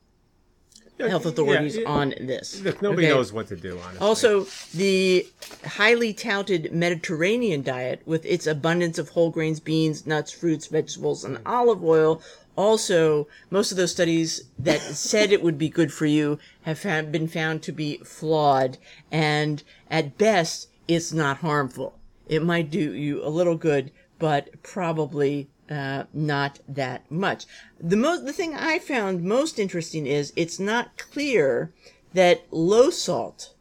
health 0.98 1.26
authorities 1.26 1.76
yeah. 1.76 1.88
on 1.88 2.14
this. 2.20 2.62
Look, 2.62 2.80
nobody 2.80 3.06
Okay? 3.06 3.14
knows 3.14 3.32
what 3.32 3.48
to 3.48 3.56
do, 3.56 3.78
honestly. 3.78 4.06
Also, 4.06 4.46
the 4.74 5.26
highly 5.64 6.14
touted 6.14 6.72
Mediterranean 6.72 7.62
diet, 7.62 8.00
with 8.06 8.24
its 8.24 8.46
abundance 8.46 8.98
of 8.98 9.10
whole 9.10 9.30
grains, 9.30 9.60
beans, 9.60 10.06
nuts, 10.06 10.32
fruits, 10.32 10.66
vegetables, 10.66 11.24
and 11.24 11.36
hmm. 11.36 11.46
olive 11.46 11.84
oil, 11.84 12.22
also 12.56 13.28
most 13.50 13.70
of 13.70 13.76
those 13.76 13.92
studies 13.92 14.44
that 14.58 14.80
said 14.80 15.30
it 15.30 15.42
would 15.42 15.58
be 15.58 15.68
good 15.68 15.92
for 15.92 16.06
you 16.06 16.38
have 16.62 16.78
found, 16.78 17.12
been 17.12 17.28
found 17.28 17.62
to 17.62 17.72
be 17.72 17.98
flawed, 17.98 18.78
and 19.12 19.62
at 19.90 20.16
best, 20.16 20.68
it's 20.88 21.12
not 21.12 21.38
harmful. 21.38 21.98
It 22.26 22.42
might 22.42 22.70
do 22.70 22.94
you 22.94 23.24
a 23.24 23.28
little 23.28 23.56
good, 23.56 23.92
but 24.18 24.62
probably 24.62 25.48
uh, 25.70 26.04
not 26.12 26.60
that 26.68 27.10
much. 27.10 27.46
The 27.80 27.96
most, 27.96 28.24
the 28.24 28.32
thing 28.32 28.54
I 28.54 28.78
found 28.78 29.22
most 29.22 29.58
interesting 29.58 30.06
is 30.06 30.32
it's 30.36 30.58
not 30.58 30.96
clear 30.96 31.72
that 32.14 32.46
low 32.50 32.90
salt 32.90 33.54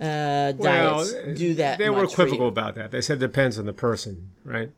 uh, 0.00 0.52
diets 0.52 1.14
do 1.36 1.54
that. 1.54 1.78
They 1.78 1.90
were 1.90 2.04
equivocal 2.04 2.48
about 2.48 2.74
that. 2.74 2.90
They 2.90 3.00
said 3.00 3.18
it 3.18 3.20
depends 3.20 3.58
on 3.58 3.66
the 3.66 3.72
person, 3.72 4.30
right? 4.44 4.70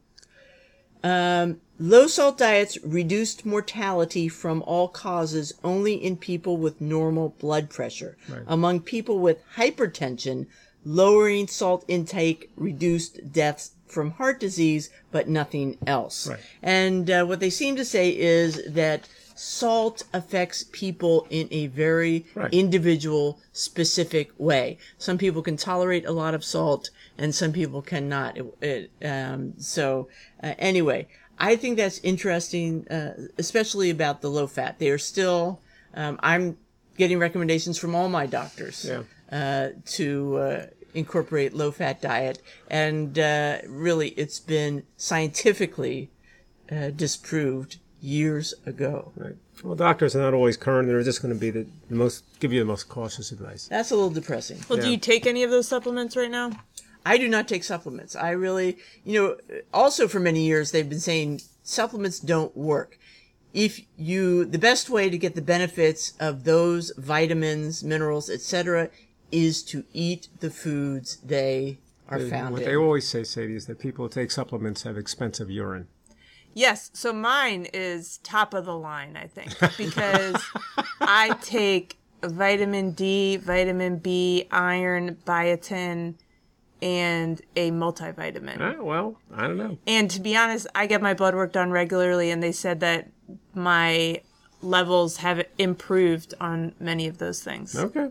Um, 1.02 1.60
low 1.78 2.06
salt 2.06 2.38
diets 2.38 2.78
reduced 2.82 3.44
mortality 3.44 4.28
from 4.28 4.62
all 4.62 4.88
causes 4.88 5.52
only 5.62 5.94
in 5.94 6.16
people 6.16 6.56
with 6.56 6.80
normal 6.80 7.30
blood 7.38 7.68
pressure. 7.68 8.16
Among 8.46 8.80
people 8.80 9.18
with 9.18 9.42
hypertension, 9.56 10.46
lowering 10.84 11.46
salt 11.46 11.84
intake 11.88 12.50
reduced 12.56 13.32
deaths 13.32 13.72
from 13.94 14.10
heart 14.12 14.40
disease, 14.40 14.90
but 15.12 15.28
nothing 15.28 15.78
else. 15.86 16.26
Right. 16.28 16.40
And 16.62 17.10
uh, 17.10 17.24
what 17.24 17.40
they 17.40 17.50
seem 17.50 17.76
to 17.76 17.84
say 17.84 18.10
is 18.10 18.60
that 18.68 19.08
salt 19.36 20.04
affects 20.12 20.64
people 20.70 21.26
in 21.30 21.48
a 21.50 21.66
very 21.68 22.26
Right. 22.34 22.52
individual, 22.52 23.38
specific 23.52 24.30
way. 24.38 24.78
Some 24.98 25.16
people 25.18 25.42
can 25.42 25.56
tolerate 25.56 26.04
a 26.04 26.12
lot 26.12 26.34
of 26.34 26.44
salt, 26.44 26.90
and 27.18 27.34
some 27.34 27.52
people 27.52 27.80
cannot. 27.82 28.36
It, 28.36 28.46
it, 28.60 28.90
um, 29.08 29.54
so, 29.58 30.08
uh, 30.42 30.54
anyway, 30.58 31.06
I 31.38 31.56
think 31.56 31.76
that's 31.78 31.98
interesting, 32.02 32.86
uh, 32.88 33.14
especially 33.38 33.90
about 33.90 34.20
the 34.22 34.28
low 34.30 34.46
fat. 34.46 34.78
They 34.78 34.90
are 34.90 34.98
still. 34.98 35.60
Um, 35.94 36.18
I'm 36.22 36.56
getting 36.96 37.18
recommendations 37.18 37.76
from 37.78 37.94
all 37.94 38.08
my 38.08 38.26
doctors 38.26 38.84
Yeah. 38.84 39.02
uh, 39.32 39.68
to 39.98 40.36
uh, 40.36 40.66
incorporate 40.94 41.52
low 41.52 41.70
fat 41.70 42.00
diet, 42.00 42.40
and 42.70 43.18
uh, 43.18 43.58
really, 43.66 44.10
it's 44.10 44.40
been 44.40 44.84
scientifically 44.96 46.10
uh, 46.70 46.90
disproved 46.90 47.78
years 48.00 48.54
ago. 48.66 49.12
Right. 49.16 49.36
Well, 49.62 49.74
doctors 49.74 50.14
are 50.14 50.20
not 50.20 50.34
always 50.34 50.56
current. 50.56 50.88
They're 50.88 51.02
just 51.02 51.22
going 51.22 51.32
to 51.32 51.40
be 51.40 51.50
the 51.50 51.66
most 51.88 52.24
give 52.40 52.52
you 52.52 52.60
the 52.60 52.66
most 52.66 52.88
cautious 52.88 53.32
advice. 53.32 53.68
That's 53.68 53.90
a 53.90 53.94
little 53.94 54.10
depressing. 54.10 54.58
Well, 54.68 54.78
do 54.78 54.90
you 54.90 54.98
take 54.98 55.26
any 55.26 55.42
of 55.42 55.50
those 55.50 55.68
supplements 55.68 56.16
right 56.16 56.30
now? 56.30 56.50
I 57.06 57.18
do 57.18 57.28
not 57.28 57.48
take 57.48 57.64
supplements. 57.64 58.16
I 58.16 58.30
really, 58.30 58.78
you 59.04 59.22
know, 59.22 59.58
also 59.72 60.08
for 60.08 60.20
many 60.20 60.44
years 60.44 60.70
they've 60.70 60.88
been 60.88 61.00
saying 61.00 61.42
supplements 61.62 62.18
don't 62.18 62.56
work. 62.56 62.98
If 63.52 63.80
you, 63.96 64.44
the 64.44 64.58
best 64.58 64.90
way 64.90 65.08
to 65.10 65.18
get 65.18 65.34
the 65.34 65.42
benefits 65.42 66.14
of 66.18 66.44
those 66.44 66.92
vitamins, 66.96 67.84
minerals, 67.84 68.28
etc., 68.28 68.90
is 69.32 69.62
to 69.64 69.84
eat 69.92 70.28
the 70.40 70.50
foods 70.50 71.16
they 71.18 71.78
are 72.08 72.20
found 72.20 72.52
what 72.52 72.62
in. 72.62 72.68
they 72.68 72.76
always 72.76 73.08
say, 73.08 73.24
Sadie, 73.24 73.56
is 73.56 73.66
that 73.66 73.78
people 73.78 74.04
who 74.04 74.08
take 74.10 74.30
supplements 74.30 74.82
have 74.82 74.96
expensive 74.98 75.50
urine. 75.50 75.88
Yes, 76.52 76.90
so 76.94 77.12
mine 77.12 77.66
is 77.72 78.18
top 78.18 78.54
of 78.54 78.64
the 78.64 78.76
line, 78.76 79.16
I 79.16 79.26
think, 79.26 79.52
because 79.76 80.36
I 81.00 81.36
take 81.42 81.98
vitamin 82.22 82.92
D, 82.92 83.36
vitamin 83.36 83.98
B, 83.98 84.46
iron, 84.52 85.16
biotin, 85.26 86.14
and 86.80 87.42
a 87.56 87.70
multivitamin. 87.72 88.58
Ah, 88.60 88.82
well, 88.82 89.18
I 89.34 89.48
don't 89.48 89.56
know. 89.56 89.78
And 89.86 90.10
to 90.12 90.20
be 90.20 90.36
honest, 90.36 90.66
I 90.74 90.86
get 90.86 91.02
my 91.02 91.14
blood 91.14 91.34
work 91.34 91.52
done 91.52 91.70
regularly, 91.70 92.30
and 92.30 92.42
they 92.42 92.52
said 92.52 92.80
that 92.80 93.10
my 93.52 94.20
levels 94.62 95.18
have 95.18 95.44
improved 95.58 96.34
on 96.40 96.74
many 96.78 97.08
of 97.08 97.18
those 97.18 97.42
things. 97.42 97.74
Okay. 97.74 98.10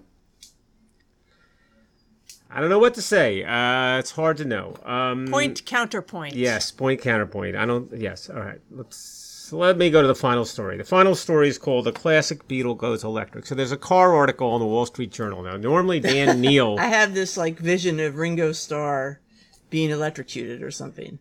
I 2.55 2.61
don't 2.61 2.69
know 2.69 2.79
what 2.79 2.93
to 2.95 3.01
say. 3.01 3.43
Uh, 3.43 3.97
it's 3.97 4.11
hard 4.11 4.37
to 4.37 4.45
know. 4.45 4.75
Um, 4.85 5.27
Point 5.27 5.65
counterpoint. 5.65 6.35
Yes, 6.35 6.69
point 6.71 7.01
counterpoint. 7.01 7.55
I 7.55 7.65
don't. 7.65 7.91
Yes. 7.97 8.29
All 8.29 8.39
right. 8.39 8.59
Let's 8.69 9.51
let 9.51 9.77
me 9.77 9.89
go 9.89 10.01
to 10.01 10.07
the 10.07 10.15
final 10.15 10.45
story. 10.45 10.77
The 10.77 10.83
final 10.83 11.15
story 11.15 11.47
is 11.47 11.57
called 11.57 11.85
"The 11.85 11.91
Classic 11.91 12.47
Beetle 12.47 12.75
Goes 12.75 13.03
Electric." 13.03 13.45
So 13.47 13.55
there's 13.55 13.71
a 13.71 13.77
car 13.77 14.13
article 14.13 14.53
in 14.55 14.59
the 14.59 14.67
Wall 14.67 14.85
Street 14.85 15.11
Journal 15.11 15.41
now. 15.41 15.57
Normally 15.57 15.99
Dan 15.99 16.39
Neil. 16.41 16.77
I 16.79 16.85
have 16.85 17.13
this 17.15 17.37
like 17.37 17.57
vision 17.57 17.99
of 17.99 18.17
Ringo 18.17 18.51
Starr 18.51 19.19
being 19.71 19.89
electrocuted 19.89 20.61
or 20.61 20.69
something. 20.71 21.17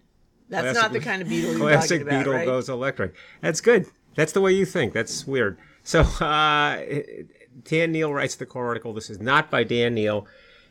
That's 0.50 0.64
Classic- 0.64 0.82
not 0.82 0.92
the 0.92 1.00
kind 1.00 1.22
of 1.22 1.28
beetle 1.30 1.52
you're 1.52 1.60
Classic 1.60 2.00
talking 2.00 2.08
about, 2.08 2.18
Beetle 2.20 2.32
right? 2.34 2.44
goes 2.46 2.68
electric. 2.68 3.14
That's 3.40 3.62
good. 3.62 3.86
That's 4.14 4.32
the 4.32 4.42
way 4.42 4.52
you 4.52 4.66
think. 4.66 4.92
That's 4.92 5.26
weird. 5.26 5.56
So 5.82 6.00
uh, 6.02 6.78
Dan 7.64 7.92
Neil 7.92 8.12
writes 8.12 8.34
the 8.36 8.44
car 8.46 8.66
article. 8.66 8.92
This 8.92 9.08
is 9.08 9.18
not 9.20 9.50
by 9.50 9.64
Dan 9.64 9.94
Neil. 9.94 10.26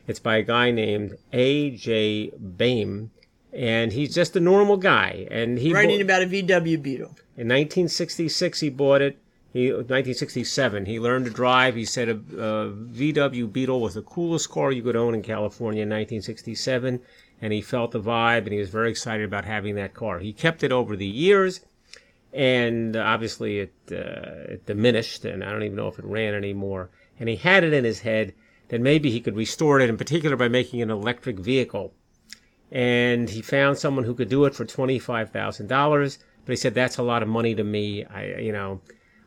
It's 0.06 0.18
by 0.18 0.36
a 0.36 0.42
guy 0.42 0.70
named 0.70 1.16
A.J. 1.32 2.32
Baime, 2.38 3.10
and 3.52 3.92
he's 3.92 4.14
just 4.14 4.34
a 4.36 4.40
normal 4.40 4.76
guy. 4.76 5.26
And 5.30 5.58
he 5.58 5.72
Writing 5.72 5.98
bo- 5.98 6.04
about 6.04 6.22
a 6.22 6.26
VW 6.26 6.82
beetle. 6.82 7.08
in 7.36 7.48
1966 7.48 8.60
he 8.60 8.68
bought 8.70 9.00
it. 9.00 9.18
He 9.52 9.70
1967 9.70 10.86
he 10.86 10.98
learned 10.98 11.26
to 11.26 11.30
drive. 11.30 11.74
He 11.76 11.84
said 11.84 12.08
a, 12.08 12.12
a 12.14 12.70
VW 12.72 13.52
Beetle 13.52 13.80
was 13.80 13.94
the 13.94 14.02
coolest 14.02 14.50
car 14.50 14.72
you 14.72 14.82
could 14.82 14.96
own 14.96 15.14
in 15.14 15.22
California 15.22 15.82
in 15.82 15.88
1967, 15.88 17.00
and 17.40 17.52
he 17.52 17.60
felt 17.60 17.90
the 17.92 18.00
vibe, 18.00 18.44
and 18.44 18.52
he 18.52 18.58
was 18.58 18.70
very 18.70 18.90
excited 18.90 19.24
about 19.24 19.44
having 19.44 19.74
that 19.74 19.94
car. 19.94 20.18
He 20.20 20.32
kept 20.32 20.62
it 20.62 20.72
over 20.72 20.96
the 20.96 21.06
years 21.06 21.60
and 22.32 22.96
obviously 22.96 23.60
it 23.60 23.72
uh, 23.90 24.52
it 24.52 24.66
diminished, 24.66 25.24
and 25.24 25.44
I 25.44 25.52
don't 25.52 25.62
even 25.64 25.76
know 25.76 25.88
if 25.88 25.98
it 25.98 26.04
ran 26.04 26.34
anymore. 26.34 26.90
And 27.20 27.28
he 27.28 27.36
had 27.36 27.62
it 27.62 27.72
in 27.72 27.84
his 27.84 28.00
head 28.00 28.32
that 28.72 28.80
maybe 28.80 29.10
he 29.10 29.20
could 29.20 29.36
restore 29.36 29.78
it, 29.80 29.90
in 29.90 29.98
particular 29.98 30.34
by 30.34 30.48
making 30.48 30.80
an 30.80 30.90
electric 30.90 31.38
vehicle. 31.38 31.92
And 32.70 33.28
he 33.28 33.42
found 33.42 33.76
someone 33.76 34.04
who 34.04 34.14
could 34.14 34.30
do 34.30 34.46
it 34.46 34.54
for 34.54 34.64
twenty 34.64 34.98
five 34.98 35.30
thousand 35.30 35.66
dollars, 35.66 36.18
but 36.46 36.52
he 36.52 36.56
said 36.56 36.72
that's 36.72 36.96
a 36.96 37.02
lot 37.02 37.22
of 37.22 37.28
money 37.28 37.54
to 37.54 37.62
me. 37.62 38.06
I 38.06 38.38
you 38.38 38.50
know 38.50 38.80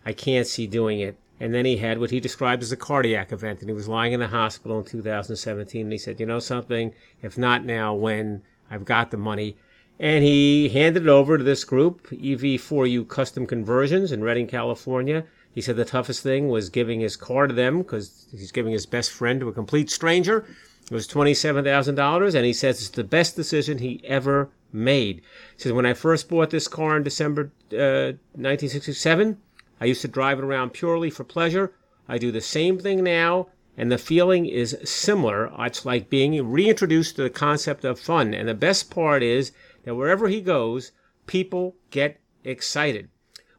I 0.04 0.14
can't 0.14 0.48
see 0.48 0.66
doing 0.66 1.00
it. 1.00 1.20
And 1.40 1.54
then 1.54 1.64
he 1.64 1.78
had 1.78 2.00
what 2.00 2.10
he 2.10 2.20
described 2.20 2.64
as 2.64 2.72
a 2.72 2.78
cardiac 2.78 3.32
event, 3.32 3.60
and 3.60 3.70
he 3.70 3.76
was 3.76 3.88
lying 3.88 4.14
in 4.14 4.20
the 4.20 4.30
hospital 4.30 4.80
in 4.80 4.86
2017. 4.86 5.82
And 5.82 5.92
he 5.92 6.00
said, 6.00 6.20
"You 6.20 6.26
know 6.26 6.40
something? 6.40 6.96
If 7.22 7.38
not 7.38 7.64
now, 7.64 7.94
when? 7.94 8.42
I've 8.72 8.84
got 8.84 9.12
the 9.12 9.18
money." 9.18 9.58
And 10.00 10.24
he 10.24 10.70
handed 10.70 11.04
it 11.04 11.10
over 11.10 11.38
to 11.38 11.44
this 11.44 11.66
group, 11.66 12.08
EV4U 12.10 13.08
Custom 13.08 13.46
Conversions 13.46 14.12
in 14.12 14.24
Redding, 14.24 14.48
California. 14.48 15.26
He 15.56 15.62
said 15.62 15.78
the 15.78 15.86
toughest 15.86 16.22
thing 16.22 16.50
was 16.50 16.70
giving 16.70 17.00
his 17.00 17.16
car 17.16 17.48
to 17.48 17.54
them 17.54 17.78
because 17.78 18.28
he's 18.30 18.52
giving 18.52 18.74
his 18.74 18.86
best 18.86 19.10
friend 19.10 19.40
to 19.40 19.48
a 19.48 19.54
complete 19.54 19.90
stranger. 19.90 20.46
It 20.84 20.92
was 20.92 21.08
$27,000, 21.08 22.36
and 22.36 22.46
he 22.46 22.52
says 22.52 22.82
it's 22.82 22.90
the 22.90 23.06
best 23.06 23.38
decision 23.38 23.78
he 23.78 24.02
ever 24.04 24.50
made. 24.74 25.22
He 25.56 25.64
says, 25.64 25.72
When 25.72 25.86
I 25.86 25.94
first 25.94 26.28
bought 26.28 26.50
this 26.50 26.68
car 26.68 26.98
in 26.98 27.04
December 27.04 27.54
uh, 27.72 28.20
1967, 28.36 29.38
I 29.80 29.86
used 29.86 30.02
to 30.02 30.10
drive 30.10 30.40
it 30.40 30.44
around 30.44 30.74
purely 30.74 31.10
for 31.10 31.24
pleasure. 31.24 31.72
I 32.10 32.18
do 32.18 32.34
the 32.34 32.42
same 32.42 32.78
thing 32.78 33.02
now, 33.02 33.48
and 33.78 33.90
the 33.90 33.98
feeling 33.98 34.46
is 34.46 34.78
similar. 34.84 35.50
It's 35.60 35.86
like 35.86 36.10
being 36.10 36.52
reintroduced 36.52 37.16
to 37.16 37.24
the 37.24 37.30
concept 37.30 37.86
of 37.86 37.98
fun. 37.98 38.34
And 38.34 38.50
the 38.50 38.54
best 38.54 38.92
part 38.92 39.24
is 39.24 39.54
that 39.86 39.96
wherever 39.96 40.28
he 40.28 40.42
goes, 40.42 40.92
people 41.28 41.78
get 41.92 42.20
excited. 42.44 43.08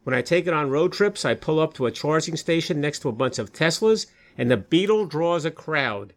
When 0.06 0.14
I 0.14 0.22
take 0.22 0.46
it 0.46 0.52
on 0.52 0.70
road 0.70 0.92
trips, 0.92 1.24
I 1.24 1.34
pull 1.34 1.58
up 1.58 1.74
to 1.74 1.86
a 1.86 1.90
charging 1.90 2.36
station 2.36 2.80
next 2.80 3.00
to 3.00 3.08
a 3.08 3.12
bunch 3.12 3.40
of 3.40 3.52
Teslas, 3.52 4.06
and 4.38 4.48
the 4.48 4.56
Beetle 4.56 5.06
draws 5.06 5.44
a 5.44 5.50
crowd. 5.50 6.12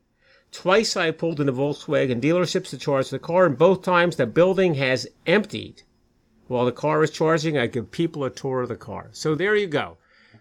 Twice 0.52 0.96
I 0.96 1.10
pulled 1.10 1.40
into 1.40 1.54
Volkswagen 1.54 2.22
dealerships 2.22 2.70
to 2.70 2.78
charge 2.78 3.10
the 3.10 3.18
car, 3.18 3.48
and 3.48 3.58
both 3.58 3.82
times 3.82 4.16
the 4.16 4.28
building 4.28 4.76
has 4.76 5.08
emptied. 5.26 5.82
While 6.46 6.66
the 6.66 6.72
car 6.72 7.02
is 7.02 7.10
charging, 7.10 7.58
I 7.58 7.66
give 7.66 7.90
people 7.90 8.24
a 8.24 8.30
tour 8.30 8.62
of 8.62 8.70
the 8.70 8.76
car. 8.76 9.10
So 9.12 9.34
there 9.34 9.56
you 9.56 9.66
go. 9.66 9.98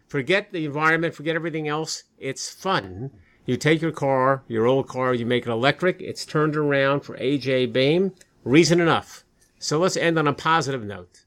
Forget 0.09 0.53
the 0.53 0.67
environment, 0.67 1.15
forget 1.15 1.35
everything 1.35 1.69
else. 1.69 2.03
It's 2.19 2.51
fun. 2.51 3.13
You 3.47 3.57
take 3.57 3.81
your 3.81 3.93
car, 3.93 4.43
your 4.47 4.67
old 4.67 4.89
car, 4.89 5.15
you 5.15 5.25
make 5.25 5.47
it 5.47 5.51
electric. 5.51 6.03
It's 6.03 6.27
turned 6.27 6.55
around 6.55 7.01
for 7.01 7.17
AJ 7.17 7.73
Baime. 7.73 8.13
Reason 8.45 8.79
enough. 8.79 9.25
So 9.59 9.79
let's 9.79 9.97
end 9.97 10.19
on 10.19 10.29
a 10.29 10.35
positive 10.35 10.85
note. 10.85 11.25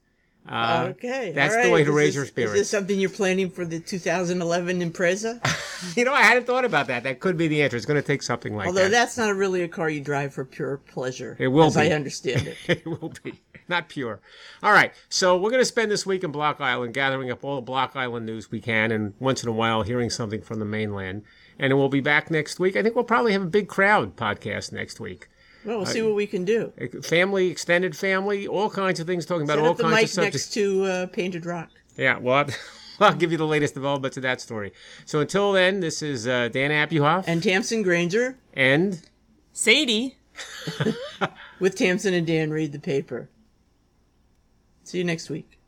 Uh, 0.48 0.88
okay. 0.90 1.30
that's 1.32 1.54
the 1.54 1.70
way 1.70 1.84
to 1.84 1.90
Is 1.90 1.94
raise 1.94 2.06
this- 2.08 2.14
your 2.16 2.26
spirits. 2.26 2.52
Is 2.54 2.60
this 2.60 2.68
something 2.70 2.98
you're 2.98 3.10
planning 3.10 3.48
for 3.48 3.64
the 3.64 3.78
2011 3.78 4.80
Impreza? 4.80 5.40
You 5.96 6.04
know, 6.04 6.12
I 6.12 6.22
hadn't 6.22 6.46
thought 6.46 6.64
about 6.64 6.86
that. 6.86 7.02
That 7.02 7.18
could 7.18 7.36
be 7.36 7.48
the 7.48 7.60
answer. 7.60 7.76
It's 7.76 7.86
going 7.86 8.00
to 8.00 8.06
take 8.06 8.22
something 8.22 8.54
like 8.54 8.68
Although 8.68 8.78
that. 8.78 8.84
Although 8.84 8.96
that's 8.96 9.18
not 9.18 9.34
really 9.34 9.62
a 9.62 9.68
car 9.68 9.90
you 9.90 10.00
drive 10.00 10.32
for 10.32 10.44
pure 10.44 10.76
pleasure. 10.76 11.36
It 11.40 11.48
will 11.48 11.66
as 11.66 11.76
I 11.76 11.88
understand 11.88 12.46
it. 12.46 12.56
it 12.68 12.86
will 12.86 13.12
be 13.24 13.40
not 13.68 13.88
pure. 13.88 14.20
All 14.62 14.70
right, 14.72 14.92
so 15.08 15.36
we're 15.36 15.50
going 15.50 15.60
to 15.60 15.66
spend 15.66 15.90
this 15.90 16.06
week 16.06 16.22
in 16.22 16.30
Block 16.30 16.60
Island 16.60 16.94
gathering 16.94 17.32
up 17.32 17.44
all 17.44 17.56
the 17.56 17.62
Block 17.62 17.96
Island 17.96 18.26
news 18.26 18.48
we 18.48 18.60
can, 18.60 18.92
and 18.92 19.14
once 19.18 19.42
in 19.42 19.48
a 19.48 19.52
while 19.52 19.82
hearing 19.82 20.08
something 20.08 20.40
from 20.40 20.60
the 20.60 20.64
mainland. 20.64 21.24
And 21.58 21.76
we'll 21.76 21.88
be 21.88 22.00
back 22.00 22.30
next 22.30 22.60
week. 22.60 22.76
I 22.76 22.82
think 22.84 22.94
we'll 22.94 23.04
probably 23.04 23.32
have 23.32 23.42
a 23.42 23.46
big 23.46 23.66
crowd 23.66 24.14
podcast 24.16 24.70
next 24.70 25.00
week. 25.00 25.28
Well, 25.64 25.78
we'll 25.78 25.86
see 25.86 26.02
what 26.02 26.14
we 26.14 26.26
can 26.26 26.44
do. 26.44 26.72
Family, 27.02 27.48
extended 27.48 27.96
family, 27.96 28.46
all 28.48 28.68
kinds 28.68 29.00
of 29.00 29.06
things, 29.06 29.24
talking 29.26 29.44
about 29.44 29.58
Set 29.58 29.64
all 29.64 29.70
up 29.70 29.76
the 29.76 29.84
kinds 29.84 29.94
of 29.94 30.00
mic 30.00 30.08
subjects. 30.08 30.34
next 30.36 30.54
to 30.54 30.84
uh, 30.84 31.06
Painted 31.06 31.46
Rock. 31.46 31.70
Yeah, 31.96 32.18
well, 32.18 32.36
I'll, 32.38 32.46
I'll 33.08 33.14
give 33.14 33.30
you 33.30 33.38
the 33.38 33.46
latest 33.46 33.74
developments 33.74 34.16
of 34.16 34.22
that 34.24 34.40
story. 34.40 34.72
So 35.04 35.20
until 35.20 35.52
then, 35.52 35.80
this 35.80 36.02
is 36.02 36.26
uh, 36.26 36.48
Dan 36.48 36.70
Abuhoff 36.70 37.24
And 37.26 37.42
Tamsin 37.42 37.82
Granger 37.82 38.38
and 38.54 39.00
Sadie. 39.52 40.16
with 41.60 41.76
Tamsin 41.76 42.14
and 42.14 42.26
Dan 42.26 42.50
read 42.50 42.72
the 42.72 42.78
paper. 42.78 43.28
See 44.84 44.98
you 44.98 45.04
next 45.04 45.30
week. 45.30 45.58